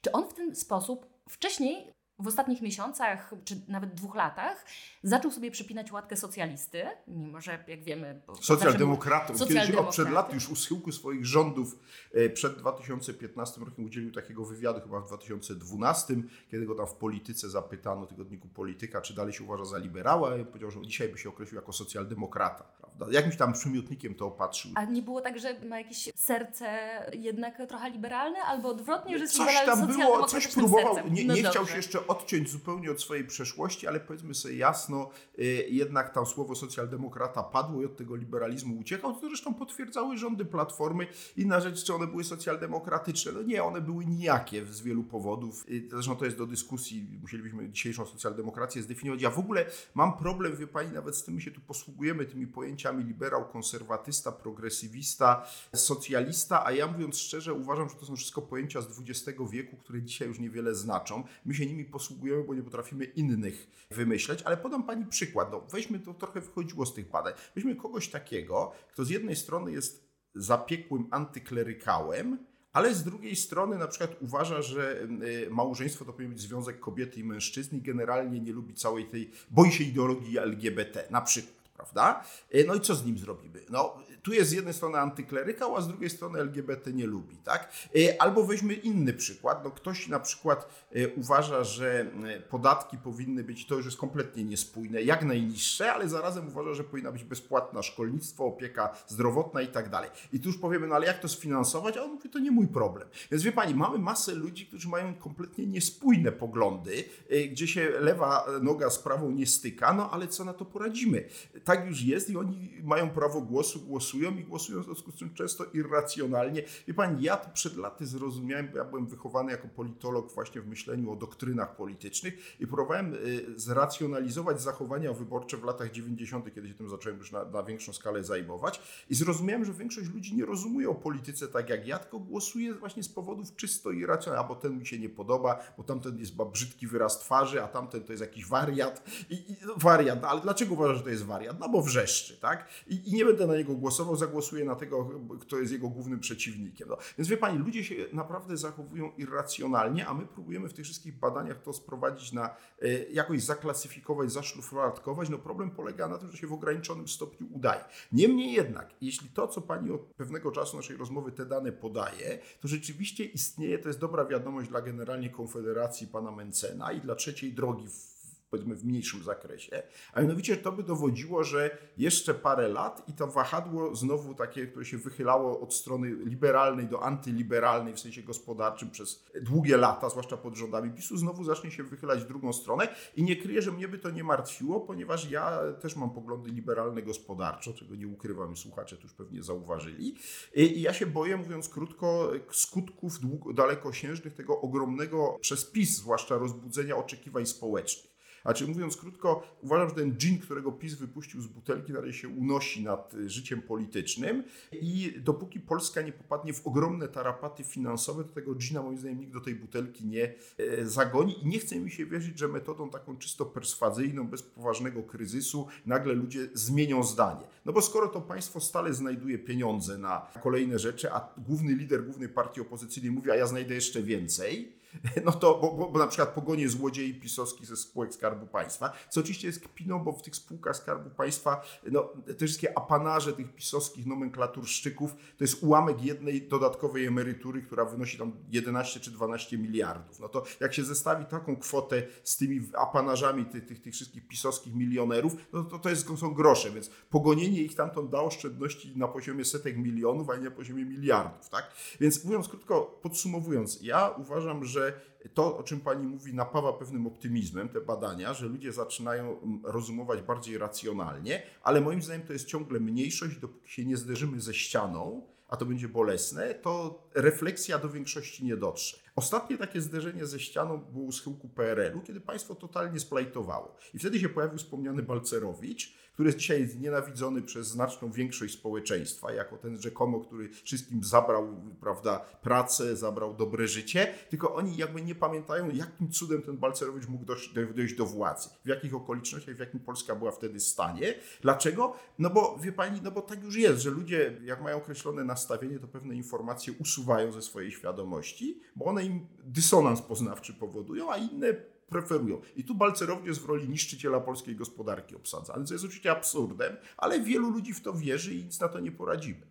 Czy 0.01 0.11
on 0.11 0.29
w 0.29 0.33
ten 0.33 0.55
sposób 0.55 1.05
wcześniej 1.29 1.93
w 2.21 2.27
ostatnich 2.27 2.61
miesiącach, 2.61 3.33
czy 3.45 3.61
nawet 3.67 3.93
dwóch 3.93 4.15
latach, 4.15 4.65
zaczął 5.03 5.31
sobie 5.31 5.51
przypinać 5.51 5.91
łatkę 5.91 6.17
socjalisty, 6.17 6.83
mimo 7.07 7.41
że, 7.41 7.63
jak 7.67 7.83
wiemy... 7.83 8.21
Socjaldemokratów. 8.41 9.47
Kiedyś 9.47 9.71
od 9.71 9.89
przed 9.89 10.09
lat 10.09 10.33
już 10.33 10.49
u 10.49 10.55
schyłku 10.55 10.91
swoich 10.91 11.25
rządów 11.25 11.79
e, 12.13 12.29
przed 12.29 12.57
2015 12.57 13.61
rokiem 13.61 13.85
udzielił 13.85 14.11
takiego 14.11 14.45
wywiadu 14.45 14.81
chyba 14.81 14.99
w 14.99 15.07
2012, 15.07 16.15
kiedy 16.51 16.65
go 16.65 16.75
tam 16.75 16.87
w 16.87 16.93
polityce 16.93 17.49
zapytano, 17.49 18.05
tygodniku 18.05 18.47
Polityka, 18.47 19.01
czy 19.01 19.13
dalej 19.13 19.33
się 19.33 19.43
uważa 19.43 19.65
za 19.65 19.77
liberała 19.77 20.37
i 20.37 20.45
powiedział, 20.45 20.71
że 20.71 20.81
dzisiaj 20.81 21.09
by 21.09 21.17
się 21.17 21.29
określił 21.29 21.55
jako 21.55 21.73
socjaldemokrata. 21.73 22.63
Prawda? 22.63 23.05
Jakimś 23.11 23.37
tam 23.37 23.53
przymiotnikiem 23.53 24.15
to 24.15 24.27
opatrzył. 24.27 24.71
A 24.75 24.85
nie 24.85 25.01
było 25.01 25.21
tak, 25.21 25.39
że 25.39 25.59
ma 25.59 25.77
jakieś 25.77 26.09
serce 26.15 26.67
jednak 27.13 27.67
trochę 27.67 27.89
liberalne, 27.89 28.39
albo 28.39 28.69
odwrotnie, 28.69 29.17
że 29.17 29.23
jest 29.23 29.37
Coś 29.37 29.65
tam 29.65 29.87
było, 29.87 30.25
coś 30.25 30.47
próbował, 30.47 30.95
nie, 31.09 31.25
nie 31.25 31.43
no 31.43 31.49
chciał 31.49 31.67
się 31.67 31.75
jeszcze 31.75 32.07
odciąć 32.11 32.49
zupełnie 32.49 32.91
od 32.91 33.01
swojej 33.01 33.25
przeszłości, 33.25 33.87
ale 33.87 33.99
powiedzmy 33.99 34.33
sobie 34.33 34.55
jasno, 34.55 35.09
y, 35.39 35.43
jednak 35.69 36.13
tam 36.13 36.25
słowo 36.25 36.55
socjaldemokrata 36.55 37.43
padło 37.43 37.81
i 37.81 37.85
od 37.85 37.97
tego 37.97 38.15
liberalizmu 38.15 38.79
uciekał. 38.79 39.13
To 39.13 39.27
zresztą 39.27 39.53
potwierdzały 39.53 40.17
rządy 40.17 40.45
Platformy. 40.45 41.07
Inna 41.37 41.59
rzecz, 41.59 41.83
czy 41.83 41.93
one 41.93 42.07
były 42.07 42.23
socjaldemokratyczne. 42.23 43.31
No 43.31 43.41
nie, 43.41 43.63
one 43.63 43.81
były 43.81 44.05
nijakie 44.05 44.65
z 44.65 44.81
wielu 44.81 45.03
powodów. 45.03 45.65
Y, 45.69 45.87
zresztą 45.91 46.15
to 46.15 46.25
jest 46.25 46.37
do 46.37 46.47
dyskusji, 46.47 47.07
musielibyśmy 47.21 47.69
dzisiejszą 47.69 48.05
socjaldemokrację 48.05 48.81
zdefiniować. 48.81 49.21
Ja 49.21 49.29
w 49.29 49.39
ogóle 49.39 49.65
mam 49.93 50.17
problem, 50.17 50.55
wie 50.55 50.67
Pani, 50.67 50.91
nawet 50.91 51.15
z 51.15 51.23
tym 51.23 51.33
my 51.33 51.41
się 51.41 51.51
tu 51.51 51.61
posługujemy 51.61 52.25
tymi 52.25 52.47
pojęciami 52.47 53.03
liberał, 53.03 53.47
konserwatysta, 53.47 54.31
progresywista, 54.31 55.45
socjalista, 55.75 56.65
a 56.65 56.71
ja 56.71 56.87
mówiąc 56.87 57.17
szczerze 57.17 57.53
uważam, 57.53 57.89
że 57.89 57.95
to 57.95 58.05
są 58.05 58.15
wszystko 58.15 58.41
pojęcia 58.41 58.81
z 58.81 58.99
XX 58.99 59.39
wieku, 59.51 59.77
które 59.77 60.01
dzisiaj 60.01 60.27
już 60.27 60.39
niewiele 60.39 60.75
znaczą. 60.75 61.23
My 61.45 61.53
się 61.53 61.65
nimi 61.65 61.85
posługujemy, 61.91 62.43
bo 62.43 62.53
nie 62.53 62.63
potrafimy 62.63 63.05
innych 63.05 63.87
wymyśleć, 63.91 64.41
ale 64.41 64.57
podam 64.57 64.83
Pani 64.83 65.05
przykład. 65.05 65.51
No, 65.51 65.61
weźmy, 65.71 65.99
to 65.99 66.13
trochę 66.13 66.41
wychodziło 66.41 66.85
z 66.85 66.93
tych 66.93 67.09
badań. 67.09 67.33
Weźmy 67.55 67.75
kogoś 67.75 68.07
takiego, 68.09 68.71
kto 68.91 69.05
z 69.05 69.09
jednej 69.09 69.35
strony 69.35 69.71
jest 69.71 70.11
zapiekłym 70.35 71.07
antyklerykałem, 71.11 72.45
ale 72.73 72.95
z 72.95 73.03
drugiej 73.03 73.35
strony 73.35 73.77
na 73.77 73.87
przykład 73.87 74.21
uważa, 74.21 74.61
że 74.61 75.01
y, 75.01 75.49
małżeństwo 75.49 76.05
to 76.05 76.13
powinien 76.13 76.33
być 76.33 76.41
związek 76.41 76.79
kobiety 76.79 77.19
i 77.19 77.23
mężczyzny 77.23 77.77
i 77.77 77.81
generalnie 77.81 78.39
nie 78.39 78.53
lubi 78.53 78.73
całej 78.73 79.05
tej, 79.05 79.31
boi 79.49 79.71
się 79.71 79.83
ideologii 79.83 80.37
LGBT 80.37 81.07
na 81.09 81.21
przykład 81.21 81.60
prawda? 81.81 82.23
No 82.67 82.75
i 82.75 82.81
co 82.81 82.95
z 82.95 83.05
nim 83.05 83.17
zrobimy? 83.17 83.59
No, 83.69 83.97
tu 84.23 84.33
jest 84.33 84.49
z 84.49 84.53
jednej 84.53 84.73
strony 84.73 84.99
antyklerykał, 84.99 85.75
a 85.75 85.81
z 85.81 85.87
drugiej 85.87 86.09
strony 86.09 86.39
LGBT 86.39 86.93
nie 86.93 87.07
lubi, 87.07 87.37
tak? 87.37 87.71
Albo 88.19 88.43
weźmy 88.43 88.73
inny 88.73 89.13
przykład. 89.13 89.63
No, 89.63 89.71
ktoś 89.71 90.07
na 90.07 90.19
przykład 90.19 90.87
uważa, 91.15 91.63
że 91.63 92.11
podatki 92.49 92.97
powinny 92.97 93.43
być, 93.43 93.67
to 93.67 93.75
już 93.75 93.85
jest 93.85 93.97
kompletnie 93.97 94.43
niespójne, 94.43 95.01
jak 95.01 95.25
najniższe, 95.25 95.93
ale 95.93 96.09
zarazem 96.09 96.47
uważa, 96.47 96.73
że 96.73 96.83
powinna 96.83 97.11
być 97.11 97.23
bezpłatna 97.23 97.83
szkolnictwo, 97.83 98.45
opieka 98.45 98.95
zdrowotna 99.07 99.61
i 99.61 99.67
tak 99.67 99.89
dalej. 99.89 100.09
I 100.33 100.39
tu 100.39 100.49
już 100.49 100.57
powiemy, 100.57 100.87
no 100.87 100.95
ale 100.95 101.05
jak 101.05 101.19
to 101.19 101.27
sfinansować? 101.27 101.97
A 101.97 102.03
on 102.03 102.11
mówi, 102.11 102.29
to 102.29 102.39
nie 102.39 102.51
mój 102.51 102.67
problem. 102.67 103.07
Więc 103.31 103.43
wie 103.43 103.51
pani, 103.51 103.75
mamy 103.75 103.99
masę 103.99 104.33
ludzi, 104.33 104.67
którzy 104.67 104.89
mają 104.89 105.15
kompletnie 105.15 105.65
niespójne 105.65 106.31
poglądy, 106.31 107.03
gdzie 107.51 107.67
się 107.67 107.89
lewa 107.99 108.45
noga 108.61 108.89
z 108.89 108.99
prawą 108.99 109.31
nie 109.31 109.47
styka, 109.47 109.93
no 109.93 110.11
ale 110.11 110.27
co 110.27 110.45
na 110.45 110.53
to 110.53 110.65
poradzimy? 110.65 111.29
Tak 111.71 111.87
już 111.87 112.01
jest 112.01 112.29
i 112.29 112.37
oni 112.37 112.71
mają 112.83 113.09
prawo 113.09 113.41
głosu, 113.41 113.79
głosują 113.79 114.37
i 114.37 114.43
głosują 114.43 114.81
w 114.81 114.85
związku 114.85 115.11
z 115.11 115.15
tym 115.15 115.33
często 115.33 115.65
irracjonalnie. 115.73 116.63
Wie 116.87 116.93
pani, 116.93 117.23
ja 117.23 117.37
przed 117.37 117.77
laty 117.77 118.05
zrozumiałem, 118.05 118.69
ja 118.75 118.85
byłem 118.85 119.07
wychowany 119.07 119.51
jako 119.51 119.67
politolog 119.67 120.33
właśnie 120.33 120.61
w 120.61 120.67
myśleniu 120.67 121.11
o 121.11 121.15
doktrynach 121.15 121.75
politycznych 121.75 122.33
i 122.59 122.67
próbowałem 122.67 123.13
y, 123.13 123.45
zracjonalizować 123.55 124.61
zachowania 124.61 125.13
wyborcze 125.13 125.57
w 125.57 125.63
latach 125.63 125.91
90., 125.91 126.55
kiedy 126.55 126.67
się 126.67 126.73
tym 126.73 126.89
zacząłem 126.89 127.17
już 127.17 127.31
na, 127.31 127.45
na 127.45 127.63
większą 127.63 127.93
skalę 127.93 128.23
zajmować 128.23 128.81
i 129.09 129.15
zrozumiałem, 129.15 129.65
że 129.65 129.73
większość 129.73 130.09
ludzi 130.09 130.35
nie 130.35 130.45
rozumie 130.45 130.89
o 130.89 130.95
polityce 130.95 131.47
tak 131.47 131.69
jak 131.69 131.87
ja, 131.87 131.99
tylko 131.99 132.19
głosuje 132.19 132.73
właśnie 132.73 133.03
z 133.03 133.09
powodów 133.09 133.55
czysto 133.55 133.91
irracjonalnych, 133.91 134.47
bo 134.47 134.55
ten 134.55 134.79
mi 134.79 134.85
się 134.85 134.99
nie 134.99 135.09
podoba, 135.09 135.59
bo 135.77 135.83
tamten 135.83 136.19
jest 136.19 136.35
brzydki 136.35 136.87
wyraz 136.87 137.19
twarzy, 137.19 137.63
a 137.63 137.67
tamten 137.67 138.03
to 138.03 138.13
jest 138.13 138.21
jakiś 138.21 138.45
wariat. 138.45 139.03
I, 139.29 139.33
i 139.33 139.57
wariat, 139.77 140.21
no, 140.21 140.27
ale 140.27 140.41
dlaczego 140.41 140.73
uważasz, 140.73 140.97
że 140.97 141.03
to 141.03 141.09
jest 141.09 141.25
wariat? 141.25 141.60
No 141.61 141.69
bo 141.69 141.81
wrzeszczy, 141.81 142.37
tak? 142.37 142.67
I, 142.87 143.09
I, 143.09 143.13
nie 143.13 143.25
będę 143.25 143.47
na 143.47 143.57
niego 143.57 143.75
głosował, 143.75 144.15
zagłosuję 144.15 144.65
na 144.65 144.75
tego, 144.75 145.09
kto 145.41 145.59
jest 145.59 145.71
jego 145.71 145.89
głównym 145.89 146.19
przeciwnikiem. 146.19 146.89
No. 146.89 146.97
Więc 147.17 147.29
wie 147.29 147.37
pani, 147.37 147.57
ludzie 147.57 147.83
się 147.83 147.95
naprawdę 148.13 148.57
zachowują 148.57 149.11
irracjonalnie, 149.17 150.07
a 150.07 150.13
my 150.13 150.25
próbujemy 150.25 150.69
w 150.69 150.73
tych 150.73 150.85
wszystkich 150.85 151.19
badaniach 151.19 151.61
to 151.61 151.73
sprowadzić 151.73 152.33
na 152.33 152.55
y, 152.83 153.07
jakoś 153.11 153.43
zaklasyfikować, 153.43 154.31
zaszlufladkować. 154.31 155.29
No 155.29 155.37
problem 155.37 155.71
polega 155.71 156.07
na 156.07 156.17
tym, 156.17 156.31
że 156.31 156.37
się 156.37 156.47
w 156.47 156.53
ograniczonym 156.53 157.07
stopniu 157.07 157.47
udaje. 157.51 157.83
Niemniej 158.11 158.53
jednak, 158.53 158.89
jeśli 159.01 159.29
to, 159.29 159.47
co 159.47 159.61
pani 159.61 159.91
od 159.91 160.01
pewnego 160.01 160.51
czasu 160.51 160.77
naszej 160.77 160.97
rozmowy 160.97 161.31
te 161.31 161.45
dane 161.45 161.71
podaje, 161.71 162.39
to 162.61 162.67
rzeczywiście 162.67 163.25
istnieje, 163.25 163.79
to 163.79 163.89
jest 163.89 163.99
dobra 163.99 164.25
wiadomość 164.25 164.69
dla 164.69 164.81
generalnie 164.81 165.29
Konfederacji 165.29 166.07
pana 166.07 166.31
Mencena 166.31 166.91
i 166.91 167.01
dla 167.01 167.15
trzeciej 167.15 167.53
drogi 167.53 167.87
w 167.87 168.10
powiedzmy 168.51 168.75
w 168.75 168.85
mniejszym 168.85 169.23
zakresie, 169.23 169.83
a 170.13 170.21
mianowicie 170.21 170.57
to 170.57 170.71
by 170.71 170.83
dowodziło, 170.83 171.43
że 171.43 171.77
jeszcze 171.97 172.33
parę 172.33 172.67
lat 172.67 173.09
i 173.09 173.13
to 173.13 173.27
wahadło 173.27 173.95
znowu 173.95 174.35
takie, 174.35 174.67
które 174.67 174.85
się 174.85 174.97
wychylało 174.97 175.59
od 175.59 175.73
strony 175.73 176.09
liberalnej 176.25 176.87
do 176.87 177.03
antyliberalnej 177.03 177.93
w 177.93 177.99
sensie 177.99 178.23
gospodarczym 178.23 178.91
przez 178.91 179.25
długie 179.41 179.77
lata, 179.77 180.09
zwłaszcza 180.09 180.37
pod 180.37 180.55
rządami 180.55 180.91
PiSu, 180.91 181.17
znowu 181.17 181.43
zacznie 181.43 181.71
się 181.71 181.83
wychylać 181.83 182.23
w 182.23 182.27
drugą 182.27 182.53
stronę. 182.53 182.87
I 183.15 183.23
nie 183.23 183.35
kryję, 183.35 183.61
że 183.61 183.71
mnie 183.71 183.87
by 183.87 183.99
to 183.99 184.09
nie 184.09 184.23
martwiło, 184.23 184.79
ponieważ 184.79 185.31
ja 185.31 185.59
też 185.81 185.95
mam 185.95 186.09
poglądy 186.09 186.49
liberalne 186.49 187.01
gospodarczo, 187.01 187.73
czego 187.73 187.95
nie 187.95 188.07
ukrywam, 188.07 188.57
słuchacze 188.57 188.97
tu 188.97 189.03
już 189.03 189.13
pewnie 189.13 189.43
zauważyli. 189.43 190.15
I 190.55 190.81
ja 190.81 190.93
się 190.93 191.05
boję, 191.05 191.37
mówiąc 191.37 191.69
krótko, 191.69 192.31
skutków 192.51 193.13
dalekosiężnych 193.53 194.33
tego 194.33 194.61
ogromnego 194.61 195.37
przez 195.41 195.65
PiS, 195.65 195.97
zwłaszcza 195.97 196.37
rozbudzenia 196.37 196.95
oczekiwań 196.97 197.45
społecznych. 197.45 198.10
A 198.43 198.53
czy 198.53 198.67
mówiąc 198.67 198.97
krótko, 198.97 199.43
uważam, 199.61 199.89
że 199.89 199.95
ten 199.95 200.17
dżin, 200.17 200.39
którego 200.39 200.71
PiS 200.71 200.93
wypuścił 200.93 201.41
z 201.41 201.47
butelki, 201.47 201.93
razie 201.93 202.13
się 202.13 202.29
unosi 202.29 202.83
nad 202.83 203.13
y, 203.13 203.29
życiem 203.29 203.61
politycznym 203.61 204.43
i 204.71 205.13
dopóki 205.19 205.59
Polska 205.59 206.01
nie 206.01 206.11
popadnie 206.11 206.53
w 206.53 206.67
ogromne 206.67 207.07
tarapaty 207.07 207.63
finansowe, 207.63 208.23
to 208.23 208.33
tego 208.33 208.55
dżina 208.55 208.81
moim 208.81 208.97
zdaniem 208.97 209.19
nikt 209.19 209.33
do 209.33 209.41
tej 209.41 209.55
butelki 209.55 210.05
nie 210.05 210.33
e, 210.57 210.85
zagoni 210.85 211.43
i 211.43 211.47
nie 211.47 211.59
chce 211.59 211.79
mi 211.79 211.91
się 211.91 212.05
wierzyć, 212.05 212.39
że 212.39 212.47
metodą 212.47 212.89
taką 212.89 213.17
czysto 213.17 213.45
perswazyjną, 213.45 214.27
bez 214.27 214.43
poważnego 214.43 215.03
kryzysu, 215.03 215.67
nagle 215.85 216.13
ludzie 216.13 216.49
zmienią 216.53 217.03
zdanie. 217.03 217.47
No 217.65 217.73
bo 217.73 217.81
skoro 217.81 218.07
to 218.07 218.21
państwo 218.21 218.59
stale 218.59 218.93
znajduje 218.93 219.39
pieniądze 219.39 219.97
na 219.97 220.27
kolejne 220.43 220.79
rzeczy, 220.79 221.11
a 221.11 221.33
główny 221.37 221.75
lider 221.75 222.05
głównej 222.05 222.29
partii 222.29 222.61
opozycyjnej 222.61 223.11
mówi, 223.11 223.31
a 223.31 223.35
ja 223.35 223.47
znajdę 223.47 223.75
jeszcze 223.75 224.03
więcej, 224.03 224.80
no 225.25 225.31
to, 225.31 225.59
bo, 225.61 225.71
bo, 225.71 225.91
bo, 225.91 225.99
na 225.99 226.07
przykład 226.07 226.29
pogonie 226.29 226.69
złodziei 226.69 227.13
pisowskich 227.13 227.67
ze 227.67 227.75
spółek 227.77 228.13
Skarbu 228.13 228.47
Państwa, 228.47 228.93
co 229.09 229.19
oczywiście 229.19 229.47
jest 229.47 229.59
kpiną, 229.59 229.99
bo 229.99 230.11
w 230.11 230.21
tych 230.21 230.35
spółkach 230.35 230.77
Skarbu 230.77 231.09
Państwa 231.09 231.61
no, 231.91 232.09
te 232.37 232.45
wszystkie 232.45 232.77
apanarze 232.77 233.33
tych 233.33 233.55
pisowskich 233.55 234.05
nomenklaturszczyków 234.05 235.15
to 235.37 235.43
jest 235.43 235.63
ułamek 235.63 236.03
jednej 236.03 236.47
dodatkowej 236.47 237.05
emerytury, 237.05 237.61
która 237.61 237.85
wynosi 237.85 238.17
tam 238.17 238.31
11 238.49 238.99
czy 238.99 239.11
12 239.11 239.57
miliardów. 239.57 240.19
No 240.19 240.29
to 240.29 240.43
jak 240.59 240.73
się 240.73 240.83
zestawi 240.83 241.25
taką 241.25 241.55
kwotę 241.55 242.03
z 242.23 242.37
tymi 242.37 242.69
apanarzami 242.73 243.45
tych, 243.45 243.65
tych, 243.65 243.81
tych 243.81 243.93
wszystkich 243.93 244.27
pisowskich 244.27 244.75
milionerów, 244.75 245.35
no 245.53 245.63
to 245.63 245.79
to 245.79 245.89
jest, 245.89 246.07
są 246.19 246.33
grosze, 246.33 246.71
więc 246.71 246.89
pogonienie 247.09 247.61
ich 247.61 247.75
tamtąd 247.75 248.09
da 248.09 248.21
oszczędności 248.21 248.93
na 248.97 249.07
poziomie 249.07 249.45
setek 249.45 249.77
milionów, 249.77 250.29
a 250.29 250.35
nie 250.35 250.43
na 250.43 250.51
poziomie 250.51 250.85
miliardów, 250.85 251.49
tak? 251.49 251.71
Więc 251.99 252.23
mówiąc 252.23 252.47
krótko, 252.47 252.99
podsumowując, 253.01 253.79
ja 253.81 254.09
uważam, 254.09 254.65
że 254.65 254.80
że 254.81 255.29
to, 255.29 255.57
o 255.57 255.63
czym 255.63 255.79
Pani 255.79 256.07
mówi, 256.07 256.33
napawa 256.33 256.73
pewnym 256.73 257.07
optymizmem, 257.07 257.69
te 257.69 257.81
badania, 257.81 258.33
że 258.33 258.45
ludzie 258.45 258.73
zaczynają 258.73 259.41
mm, 259.41 259.61
rozumować 259.63 260.21
bardziej 260.21 260.57
racjonalnie, 260.57 261.43
ale 261.63 261.81
moim 261.81 262.01
zdaniem 262.01 262.27
to 262.27 262.33
jest 262.33 262.45
ciągle 262.45 262.79
mniejszość, 262.79 263.37
dopóki 263.37 263.71
się 263.71 263.85
nie 263.85 263.97
zderzymy 263.97 264.41
ze 264.41 264.53
ścianą, 264.53 265.27
a 265.47 265.57
to 265.57 265.65
będzie 265.65 265.89
bolesne, 265.89 266.53
to 266.53 267.03
refleksja 267.15 267.79
do 267.79 267.89
większości 267.89 268.45
nie 268.45 268.57
dotrze. 268.57 268.97
Ostatnie 269.15 269.57
takie 269.57 269.81
zderzenie 269.81 270.25
ze 270.25 270.39
ścianą 270.39 270.77
było 270.77 271.05
u 271.05 271.11
schyłku 271.11 271.49
PRL-u, 271.49 272.01
kiedy 272.01 272.21
państwo 272.21 272.55
totalnie 272.55 272.99
splajtowało. 272.99 273.75
I 273.93 273.99
wtedy 273.99 274.19
się 274.19 274.29
pojawił 274.29 274.57
wspomniany 274.57 275.03
Balcerowicz, 275.03 275.93
który 276.13 276.29
jest 276.29 276.39
dzisiaj 276.39 276.69
nienawidzony 276.79 277.41
przez 277.41 277.67
znaczną 277.67 278.11
większość 278.11 278.53
społeczeństwa, 278.53 279.31
jako 279.33 279.57
ten 279.57 279.81
rzekomo, 279.81 280.19
który 280.19 280.49
wszystkim 280.49 281.03
zabrał 281.03 281.47
prawda, 281.81 282.19
pracę, 282.19 282.95
zabrał 282.95 283.33
dobre 283.33 283.67
życie, 283.67 284.13
tylko 284.29 284.55
oni 284.55 284.77
jakby 284.77 285.01
nie 285.01 285.15
pamiętają, 285.15 285.69
jakim 285.69 286.11
cudem 286.11 286.41
ten 286.41 286.57
Balcerowicz 286.57 287.07
mógł 287.07 287.25
dojść, 287.25 287.53
dojść 287.75 287.95
do 287.95 288.05
władzy, 288.05 288.49
w 288.65 288.67
jakich 288.67 288.95
okolicznościach, 288.95 289.55
w 289.55 289.59
jakim 289.59 289.79
Polska 289.79 290.15
była 290.15 290.31
wtedy 290.31 290.59
stanie. 290.59 291.13
Dlaczego? 291.41 291.93
No 292.19 292.29
bo 292.29 292.57
wie 292.61 292.71
pani, 292.71 293.01
no 293.03 293.11
bo 293.11 293.21
tak 293.21 293.43
już 293.43 293.55
jest, 293.55 293.81
że 293.81 293.89
ludzie, 293.89 294.37
jak 294.43 294.61
mają 294.61 294.77
określone 294.77 295.23
nastawienie, 295.23 295.79
to 295.79 295.87
pewne 295.87 296.15
informacje 296.15 296.73
usuwają 296.79 297.31
ze 297.31 297.41
swojej 297.41 297.71
świadomości, 297.71 298.61
bo 298.75 298.85
one 298.85 299.00
im 299.01 299.27
dysonans 299.43 300.01
poznawczy 300.01 300.53
powodują, 300.53 301.11
a 301.11 301.17
inne 301.17 301.53
preferują. 301.91 302.41
I 302.55 302.63
tu 302.63 302.75
Balcerowicz 302.75 303.27
jest 303.27 303.41
w 303.41 303.45
roli 303.45 303.69
niszczyciela 303.69 304.19
polskiej 304.19 304.55
gospodarki 304.55 305.15
obsadzany, 305.15 305.65
co 305.65 305.73
jest 305.73 305.85
oczywiście 305.85 306.11
absurdem, 306.11 306.77
ale 306.97 307.19
wielu 307.19 307.49
ludzi 307.49 307.73
w 307.73 307.81
to 307.81 307.93
wierzy 307.93 308.33
i 308.33 308.43
nic 308.43 308.59
na 308.59 308.69
to 308.69 308.79
nie 308.79 308.91
poradzimy. 308.91 309.41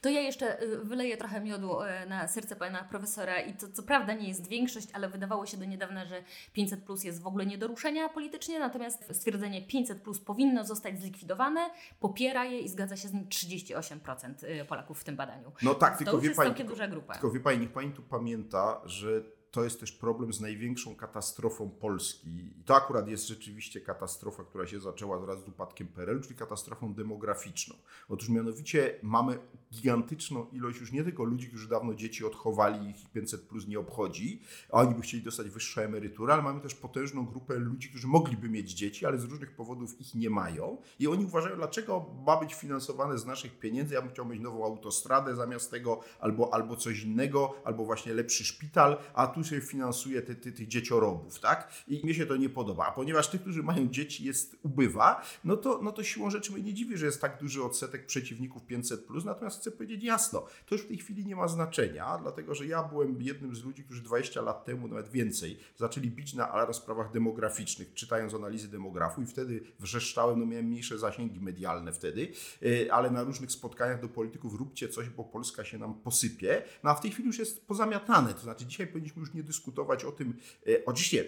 To 0.00 0.08
ja 0.08 0.20
jeszcze 0.20 0.62
y, 0.62 0.78
wyleję 0.84 1.16
trochę 1.16 1.40
miodu 1.40 1.82
y, 1.82 1.86
na 2.08 2.28
serce 2.28 2.56
pana 2.56 2.84
profesora 2.84 3.40
i 3.40 3.54
to 3.54 3.68
co 3.72 3.82
prawda 3.82 4.14
nie 4.14 4.28
jest 4.28 4.48
większość, 4.48 4.88
ale 4.92 5.08
wydawało 5.08 5.46
się 5.46 5.56
do 5.56 5.64
niedawna, 5.64 6.06
że 6.06 6.24
500 6.52 6.84
plus 6.84 7.04
jest 7.04 7.22
w 7.22 7.26
ogóle 7.26 7.46
nie 7.46 7.58
do 7.58 7.66
ruszenia 7.66 8.08
politycznie, 8.08 8.58
natomiast 8.58 9.04
stwierdzenie 9.12 9.66
500 9.66 10.02
plus 10.02 10.20
powinno 10.20 10.64
zostać 10.64 11.00
zlikwidowane, 11.00 11.70
popiera 12.00 12.44
je 12.44 12.60
i 12.60 12.68
zgadza 12.68 12.96
się 12.96 13.08
z 13.08 13.12
nim 13.12 13.24
38% 13.24 14.44
y, 14.44 14.64
Polaków 14.64 15.00
w 15.00 15.04
tym 15.04 15.16
badaniu. 15.16 15.52
No 15.62 15.74
tak, 15.74 15.92
to 15.92 15.98
tylko 15.98 16.12
już 16.12 16.22
wie 16.22 16.28
jest 16.28 16.36
pani, 16.36 16.50
całkiem 16.50 16.66
duża 16.66 16.88
grupa. 16.88 17.12
Tylko 17.12 17.30
wie 17.30 17.40
pani, 17.40 17.58
niech 17.58 17.72
pani 17.72 17.92
tu 17.92 18.02
pamięta, 18.02 18.80
że 18.84 19.22
to 19.50 19.64
jest 19.64 19.80
też 19.80 19.92
problem 19.92 20.32
z 20.32 20.40
największą 20.40 20.96
katastrofą 20.96 21.70
Polski. 21.70 22.28
I 22.30 22.64
to 22.64 22.76
akurat 22.76 23.08
jest 23.08 23.28
rzeczywiście 23.28 23.80
katastrofa, 23.80 24.44
która 24.44 24.66
się 24.66 24.80
zaczęła 24.80 25.18
wraz 25.18 25.44
z 25.44 25.48
upadkiem 25.48 25.88
PRL, 25.88 26.20
czyli 26.20 26.34
katastrofą 26.34 26.94
demograficzną. 26.94 27.74
Otóż 28.08 28.28
mianowicie 28.28 28.98
mamy 29.02 29.38
gigantyczną 29.72 30.46
ilość 30.52 30.80
już 30.80 30.92
nie 30.92 31.04
tylko 31.04 31.24
ludzi, 31.24 31.48
którzy 31.48 31.68
dawno 31.68 31.94
dzieci 31.94 32.24
odchowali, 32.24 32.90
ich 32.90 33.10
500 33.12 33.42
plus 33.42 33.66
nie 33.66 33.78
obchodzi, 33.78 34.42
a 34.72 34.72
oni 34.72 34.94
by 34.94 35.02
chcieli 35.02 35.22
dostać 35.22 35.50
wyższą 35.50 35.80
emeryturę, 35.80 36.32
ale 36.32 36.42
mamy 36.42 36.60
też 36.60 36.74
potężną 36.74 37.26
grupę 37.26 37.54
ludzi, 37.54 37.88
którzy 37.88 38.06
mogliby 38.06 38.48
mieć 38.48 38.72
dzieci, 38.72 39.06
ale 39.06 39.18
z 39.18 39.24
różnych 39.24 39.54
powodów 39.56 40.00
ich 40.00 40.14
nie 40.14 40.30
mają. 40.30 40.76
I 40.98 41.06
oni 41.06 41.24
uważają, 41.24 41.56
dlaczego 41.56 42.06
ma 42.26 42.36
być 42.36 42.54
finansowane 42.54 43.18
z 43.18 43.26
naszych 43.26 43.58
pieniędzy. 43.58 43.94
Ja 43.94 44.02
bym 44.02 44.10
chciał 44.10 44.26
mieć 44.26 44.40
nową 44.40 44.64
autostradę 44.64 45.36
zamiast 45.36 45.70
tego, 45.70 46.00
albo, 46.20 46.54
albo 46.54 46.76
coś 46.76 47.02
innego, 47.02 47.54
albo 47.64 47.84
właśnie 47.84 48.14
lepszy 48.14 48.44
szpital, 48.44 48.98
a 49.14 49.26
tu 49.26 49.39
się 49.44 49.60
finansuje 49.60 50.22
tych 50.22 50.40
ty, 50.40 50.52
ty 50.52 50.66
dzieciorobów, 50.66 51.40
tak? 51.40 51.72
I 51.88 52.00
mnie 52.04 52.14
się 52.14 52.26
to 52.26 52.36
nie 52.36 52.48
podoba. 52.48 52.86
A 52.86 52.92
ponieważ 52.92 53.28
tych, 53.28 53.40
którzy 53.40 53.62
mają 53.62 53.88
dzieci 53.88 54.24
jest 54.24 54.56
ubywa, 54.62 55.22
no 55.44 55.56
to, 55.56 55.80
no 55.82 55.92
to 55.92 56.04
siłą 56.04 56.30
rzeczy 56.30 56.52
mnie 56.52 56.62
nie 56.62 56.74
dziwi, 56.74 56.96
że 56.96 57.06
jest 57.06 57.20
tak 57.20 57.40
duży 57.40 57.64
odsetek 57.64 58.06
przeciwników 58.06 58.62
500+, 58.62 59.24
natomiast 59.24 59.60
chcę 59.60 59.70
powiedzieć 59.70 60.04
jasno, 60.04 60.46
to 60.66 60.74
już 60.74 60.84
w 60.84 60.88
tej 60.88 60.96
chwili 60.96 61.26
nie 61.26 61.36
ma 61.36 61.48
znaczenia, 61.48 62.18
dlatego 62.22 62.54
że 62.54 62.66
ja 62.66 62.82
byłem 62.82 63.22
jednym 63.22 63.56
z 63.56 63.64
ludzi, 63.64 63.84
którzy 63.84 64.02
20 64.02 64.42
lat 64.42 64.64
temu, 64.64 64.88
nawet 64.88 65.08
więcej, 65.08 65.58
zaczęli 65.76 66.10
bić 66.10 66.34
na 66.34 66.64
rozprawach 66.64 67.12
demograficznych, 67.12 67.94
czytając 67.94 68.34
analizy 68.34 68.68
demografu 68.68 69.22
i 69.22 69.26
wtedy 69.26 69.60
wrzeszczałem, 69.78 70.40
no 70.40 70.46
miałem 70.46 70.66
mniejsze 70.66 70.98
zasięgi 70.98 71.40
medialne 71.40 71.92
wtedy, 71.92 72.32
e, 72.62 72.92
ale 72.92 73.10
na 73.10 73.22
różnych 73.22 73.52
spotkaniach 73.52 74.00
do 74.00 74.08
polityków 74.08 74.54
róbcie 74.54 74.88
coś, 74.88 75.08
bo 75.08 75.24
Polska 75.24 75.64
się 75.64 75.78
nam 75.78 75.94
posypie. 75.94 76.62
No 76.84 76.90
a 76.90 76.94
w 76.94 77.00
tej 77.00 77.10
chwili 77.10 77.26
już 77.26 77.38
jest 77.38 77.66
pozamiatane, 77.66 78.34
to 78.34 78.40
znaczy 78.40 78.66
dzisiaj 78.66 78.86
powinniśmy 78.86 79.20
już 79.20 79.29
nie 79.34 79.42
dyskutować 79.42 80.04
o 80.04 80.12
tym, 80.12 80.34
e, 80.66 80.84
oczywiście 80.84 81.24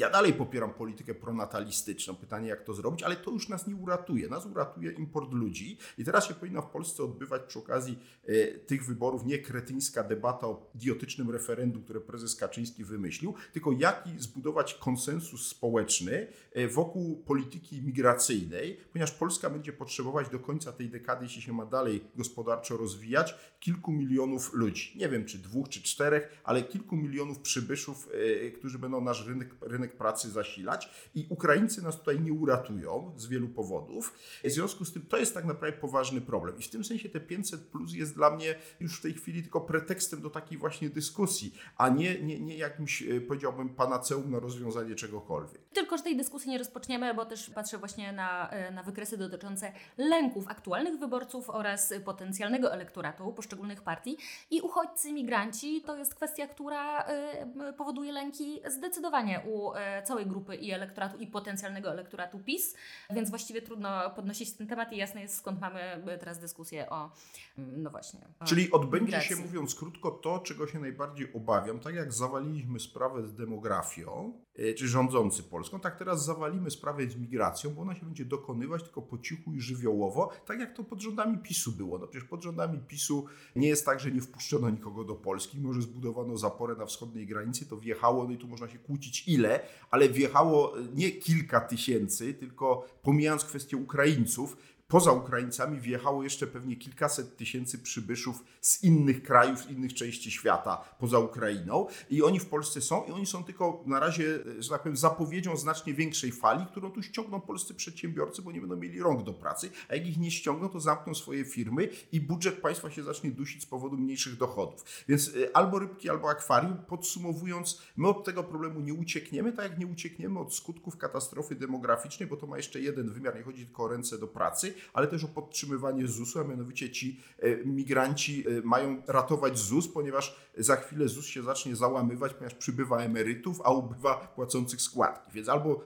ja 0.00 0.10
dalej 0.10 0.32
popieram 0.32 0.74
politykę 0.74 1.14
pronatalistyczną. 1.14 2.14
Pytanie, 2.14 2.48
jak 2.48 2.64
to 2.64 2.74
zrobić, 2.74 3.02
ale 3.02 3.16
to 3.16 3.30
już 3.30 3.48
nas 3.48 3.66
nie 3.66 3.76
uratuje. 3.76 4.28
Nas 4.28 4.46
uratuje 4.46 4.92
import 4.92 5.32
ludzi. 5.32 5.78
I 5.98 6.04
teraz 6.04 6.28
się 6.28 6.34
powinna 6.34 6.62
w 6.62 6.70
Polsce 6.70 7.04
odbywać 7.04 7.42
przy 7.42 7.58
okazji 7.58 7.98
e, 8.26 8.46
tych 8.46 8.86
wyborów 8.86 9.26
nie 9.26 9.38
kretyńska 9.38 10.02
debata 10.02 10.46
o 10.46 10.70
idiotycznym 10.74 11.30
referendum, 11.30 11.82
które 11.82 12.00
prezes 12.00 12.36
Kaczyński 12.36 12.84
wymyślił, 12.84 13.34
tylko 13.52 13.72
jaki 13.72 14.10
zbudować 14.18 14.74
konsensus 14.74 15.48
społeczny 15.48 16.26
e, 16.52 16.68
wokół 16.68 17.16
polityki 17.16 17.82
migracyjnej, 17.82 18.76
ponieważ 18.92 19.12
Polska 19.12 19.50
będzie 19.50 19.72
potrzebować 19.72 20.28
do 20.28 20.38
końca 20.38 20.72
tej 20.72 20.88
dekady, 20.88 21.24
jeśli 21.24 21.42
się 21.42 21.52
ma 21.52 21.66
dalej 21.66 22.04
gospodarczo 22.16 22.76
rozwijać, 22.76 23.34
kilku 23.60 23.92
milionów 23.92 24.54
ludzi. 24.54 24.98
Nie 24.98 25.08
wiem, 25.08 25.24
czy 25.24 25.38
dwóch, 25.38 25.68
czy 25.68 25.82
czterech, 25.82 26.40
ale 26.44 26.62
kilku 26.62 26.96
milionów 26.96 27.38
przybyszów, 27.38 28.08
e, 28.46 28.50
którzy 28.50 28.78
będą 28.78 29.00
nasz 29.00 29.26
rynek, 29.26 29.54
rynek 29.60 29.89
rynek 29.90 29.96
pracy 29.96 30.30
zasilać 30.30 30.90
i 31.14 31.26
Ukraińcy 31.30 31.82
nas 31.82 31.98
tutaj 31.98 32.20
nie 32.20 32.32
uratują 32.32 33.12
z 33.16 33.26
wielu 33.26 33.48
powodów. 33.48 34.14
W 34.44 34.50
związku 34.50 34.84
z 34.84 34.92
tym 34.92 35.02
to 35.02 35.16
jest 35.16 35.34
tak 35.34 35.44
naprawdę 35.44 35.78
poważny 35.78 36.20
problem 36.20 36.58
i 36.58 36.62
w 36.62 36.70
tym 36.70 36.84
sensie 36.84 37.08
te 37.08 37.20
500 37.20 37.60
plus 37.60 37.94
jest 37.94 38.14
dla 38.14 38.30
mnie 38.30 38.54
już 38.80 38.98
w 38.98 39.02
tej 39.02 39.14
chwili 39.14 39.42
tylko 39.42 39.60
pretekstem 39.60 40.22
do 40.22 40.30
takiej 40.30 40.58
właśnie 40.58 40.90
dyskusji, 40.90 41.54
a 41.76 41.88
nie, 41.88 42.22
nie, 42.22 42.40
nie 42.40 42.56
jakimś 42.56 43.02
e, 43.02 43.20
powiedziałbym 43.20 43.68
panaceum 43.68 44.30
na 44.30 44.38
rozwiązanie 44.38 44.94
czegokolwiek. 44.94 45.60
Tylko, 45.72 45.96
że 45.96 46.02
tej 46.02 46.16
dyskusji 46.16 46.50
nie 46.50 46.58
rozpoczniemy, 46.58 47.14
bo 47.14 47.24
też 47.24 47.50
patrzę 47.50 47.78
właśnie 47.78 48.12
na, 48.12 48.50
e, 48.50 48.70
na 48.70 48.82
wykresy 48.82 49.16
dotyczące 49.16 49.72
lęków 49.98 50.48
aktualnych 50.48 50.98
wyborców 50.98 51.50
oraz 51.50 51.94
potencjalnego 52.04 52.72
elektoratu 52.72 53.32
poszczególnych 53.32 53.82
partii 53.82 54.16
i 54.50 54.60
uchodźcy, 54.60 55.12
migranci 55.12 55.82
to 55.86 55.96
jest 55.96 56.14
kwestia, 56.14 56.46
która 56.46 57.02
e, 57.04 57.72
powoduje 57.76 58.12
lęki 58.12 58.60
zdecydowanie 58.68 59.40
u 59.46 59.69
E, 59.76 60.02
całej 60.02 60.26
grupy 60.26 60.56
i 60.56 60.70
elektoratu, 60.70 61.16
i 61.18 61.26
potencjalnego 61.26 61.90
elektoratu 61.90 62.38
PiS, 62.38 62.74
więc 63.10 63.30
właściwie 63.30 63.62
trudno 63.62 64.10
podnosić 64.10 64.52
ten 64.52 64.66
temat 64.66 64.92
i 64.92 64.96
jasne 64.96 65.20
jest 65.20 65.36
skąd 65.36 65.60
mamy 65.60 65.80
e, 65.80 66.18
teraz 66.18 66.38
dyskusję 66.38 66.90
o, 66.90 67.10
mm, 67.58 67.82
no 67.82 67.90
właśnie. 67.90 68.20
O 68.40 68.44
Czyli 68.44 68.70
odbędzie 68.70 69.06
migracji. 69.06 69.36
się, 69.36 69.42
mówiąc 69.42 69.74
krótko, 69.74 70.10
to, 70.10 70.38
czego 70.38 70.66
się 70.66 70.78
najbardziej 70.78 71.32
obawiam, 71.32 71.80
tak 71.80 71.94
jak 71.94 72.12
zawaliliśmy 72.12 72.80
sprawę 72.80 73.26
z 73.26 73.34
demografią, 73.34 74.32
czy 74.76 74.88
rządzący 74.88 75.42
Polską, 75.42 75.80
tak 75.80 75.98
teraz 75.98 76.24
zawalimy 76.24 76.70
sprawę 76.70 77.06
z 77.06 77.16
migracją, 77.16 77.70
bo 77.70 77.82
ona 77.82 77.94
się 77.94 78.06
będzie 78.06 78.24
dokonywać 78.24 78.82
tylko 78.82 79.02
po 79.02 79.18
cichu 79.18 79.52
i 79.52 79.60
żywiołowo, 79.60 80.30
tak 80.46 80.60
jak 80.60 80.76
to 80.76 80.84
pod 80.84 81.00
rządami 81.00 81.38
PiSu 81.38 81.72
było. 81.72 81.98
No 81.98 82.06
przecież 82.06 82.28
pod 82.28 82.42
rządami 82.42 82.78
PiSu 82.78 83.24
nie 83.56 83.68
jest 83.68 83.84
tak, 83.84 84.00
że 84.00 84.10
nie 84.10 84.20
wpuszczono 84.20 84.70
nikogo 84.70 85.04
do 85.04 85.14
Polski, 85.14 85.58
mimo 85.58 85.72
że 85.72 85.82
zbudowano 85.82 86.36
zaporę 86.36 86.74
na 86.74 86.86
wschodniej 86.86 87.26
granicy, 87.26 87.66
to 87.66 87.76
wjechało, 87.76 88.24
no 88.24 88.30
i 88.30 88.38
tu 88.38 88.48
można 88.48 88.68
się 88.68 88.78
kłócić 88.78 89.28
ile, 89.28 89.60
ale 89.90 90.08
wjechało 90.08 90.74
nie 90.94 91.10
kilka 91.10 91.60
tysięcy, 91.60 92.34
tylko 92.34 92.86
pomijając 93.02 93.44
kwestię 93.44 93.76
Ukraińców, 93.76 94.56
poza 94.90 95.12
Ukraińcami 95.12 95.80
wjechało 95.80 96.22
jeszcze 96.22 96.46
pewnie 96.46 96.76
kilkaset 96.76 97.36
tysięcy 97.36 97.78
przybyszów 97.78 98.44
z 98.60 98.84
innych 98.84 99.22
krajów, 99.22 99.70
innych 99.70 99.94
części 99.94 100.30
świata 100.30 100.76
poza 100.98 101.18
Ukrainą. 101.18 101.86
I 102.10 102.22
oni 102.22 102.40
w 102.40 102.46
Polsce 102.46 102.80
są 102.80 103.04
i 103.04 103.12
oni 103.12 103.26
są 103.26 103.44
tylko 103.44 103.82
na 103.86 104.00
razie, 104.00 104.38
że 104.58 104.68
tak 104.68 104.82
powiem, 104.82 104.96
zapowiedzią 104.96 105.56
znacznie 105.56 105.94
większej 105.94 106.32
fali, 106.32 106.66
którą 106.66 106.90
tu 106.90 107.02
ściągną 107.02 107.40
polscy 107.40 107.74
przedsiębiorcy, 107.74 108.42
bo 108.42 108.52
nie 108.52 108.60
będą 108.60 108.76
mieli 108.76 109.00
rąk 109.00 109.22
do 109.22 109.32
pracy, 109.32 109.70
a 109.88 109.94
jak 109.94 110.06
ich 110.06 110.18
nie 110.18 110.30
ściągną, 110.30 110.68
to 110.68 110.80
zamkną 110.80 111.14
swoje 111.14 111.44
firmy 111.44 111.88
i 112.12 112.20
budżet 112.20 112.60
państwa 112.60 112.90
się 112.90 113.02
zacznie 113.02 113.30
dusić 113.30 113.62
z 113.62 113.66
powodu 113.66 113.96
mniejszych 113.96 114.36
dochodów. 114.36 114.84
Więc 115.08 115.28
y, 115.28 115.52
albo 115.54 115.78
rybki, 115.78 116.10
albo 116.10 116.30
akwarium. 116.30 116.76
Podsumowując, 116.88 117.82
my 117.96 118.08
od 118.08 118.24
tego 118.24 118.44
problemu 118.44 118.80
nie 118.80 118.94
uciekniemy, 118.94 119.52
tak 119.52 119.70
jak 119.70 119.78
nie 119.78 119.86
uciekniemy 119.86 120.40
od 120.40 120.54
skutków 120.54 120.96
katastrofy 120.96 121.54
demograficznej, 121.54 122.28
bo 122.28 122.36
to 122.36 122.46
ma 122.46 122.56
jeszcze 122.56 122.80
jeden 122.80 123.10
wymiar, 123.12 123.36
nie 123.36 123.42
chodzi 123.42 123.66
tylko 123.66 123.84
o 123.84 123.88
ręce 123.88 124.18
do 124.18 124.28
pracy, 124.28 124.74
ale 124.92 125.06
też 125.06 125.24
o 125.24 125.28
podtrzymywanie 125.28 126.06
ZUS-u, 126.06 126.40
a 126.40 126.44
mianowicie 126.44 126.90
ci 126.90 127.20
e, 127.38 127.64
migranci 127.64 128.44
e, 128.48 128.62
mają 128.64 129.02
ratować 129.06 129.58
ZUS, 129.58 129.88
ponieważ 129.88 130.36
za 130.58 130.76
chwilę 130.76 131.08
ZUS 131.08 131.26
się 131.26 131.42
zacznie 131.42 131.76
załamywać, 131.76 132.34
ponieważ 132.34 132.54
przybywa 132.54 132.98
emerytów, 132.98 133.60
a 133.64 133.72
ubywa 133.72 134.14
płacących 134.14 134.82
składki. 134.82 135.32
Więc 135.32 135.48
albo 135.48 135.84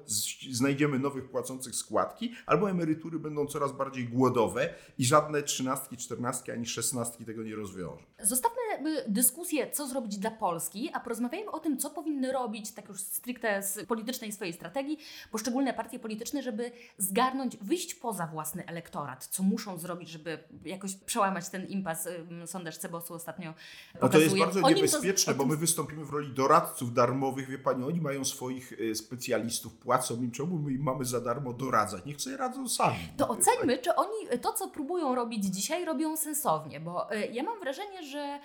znajdziemy 0.51 0.99
nowych 0.99 1.31
płacących 1.31 1.77
składki, 1.77 2.33
albo 2.47 2.71
emerytury 2.71 3.19
będą 3.19 3.47
coraz 3.47 3.73
bardziej 3.73 4.09
głodowe 4.09 4.75
i 4.99 5.05
żadne 5.05 5.43
trzynastki, 5.43 5.97
czternastki 5.97 6.51
ani 6.53 6.67
szesnastki 6.67 7.25
tego 7.25 7.43
nie 7.43 7.55
rozwiążą. 7.55 8.05
Zostawmy 8.23 8.61
dyskusję, 9.09 9.71
co 9.71 9.87
zrobić 9.87 10.19
dla 10.19 10.31
Polski, 10.31 10.91
a 10.93 11.01
porozmawiajmy 11.01 11.51
o 11.51 11.61
tym, 11.61 11.79
co 11.79 11.91
powinny 11.91 12.33
robić, 12.33 12.73
tak 12.73 12.89
już 12.89 13.01
stricte 13.01 13.63
z 13.63 13.87
politycznej 13.87 14.33
swojej 14.33 14.53
strategii, 14.53 14.99
poszczególne 15.31 15.75
partie 15.75 15.99
polityczne, 15.99 16.43
żeby 16.43 16.71
zgarnąć, 16.99 17.57
wyjść 17.57 17.95
poza 17.95 18.27
własny 18.27 18.67
elektorat. 18.67 18.84
Co 19.31 19.43
muszą 19.43 19.79
zrobić, 19.79 20.09
żeby 20.09 20.39
jakoś 20.65 20.95
przełamać 20.95 21.49
ten 21.49 21.67
impas. 21.67 22.09
Sondaż 22.47 22.79
Cebosu 22.79 23.15
ostatnio 23.15 23.55
pokazuje. 23.93 24.01
No 24.03 24.09
to 24.09 24.19
jest 24.19 24.39
bardzo 24.39 24.71
niebezpieczne, 24.71 25.33
to, 25.33 25.39
bo 25.39 25.47
my 25.47 25.57
wystąpimy 25.57 26.05
w 26.05 26.11
roli 26.11 26.35
doradców 26.35 26.95
darmowych. 26.95 27.49
Wie 27.49 27.59
Pani, 27.59 27.85
oni 27.85 28.01
mają 28.01 28.25
swoich 28.25 28.73
e, 28.91 28.95
specjalistów, 28.95 29.75
płacą 29.75 30.17
im, 30.17 30.31
czemu 30.31 30.59
my 30.59 30.73
im 30.73 30.83
mamy 30.83 31.05
za 31.05 31.21
darmo 31.21 31.53
doradzać? 31.53 32.05
Niech 32.05 32.21
sobie 32.21 32.37
radzą 32.37 32.69
sami. 32.69 32.97
To 33.17 33.29
oceńmy, 33.29 33.79
czy 33.79 33.95
oni 33.95 34.39
to, 34.43 34.53
co 34.53 34.69
próbują 34.69 35.15
robić 35.15 35.45
dzisiaj, 35.45 35.85
robią 35.85 36.17
sensownie, 36.17 36.81
bo 36.81 37.11
e, 37.11 37.27
ja 37.27 37.43
mam 37.43 37.61
wrażenie, 37.61 38.03
że 38.03 38.41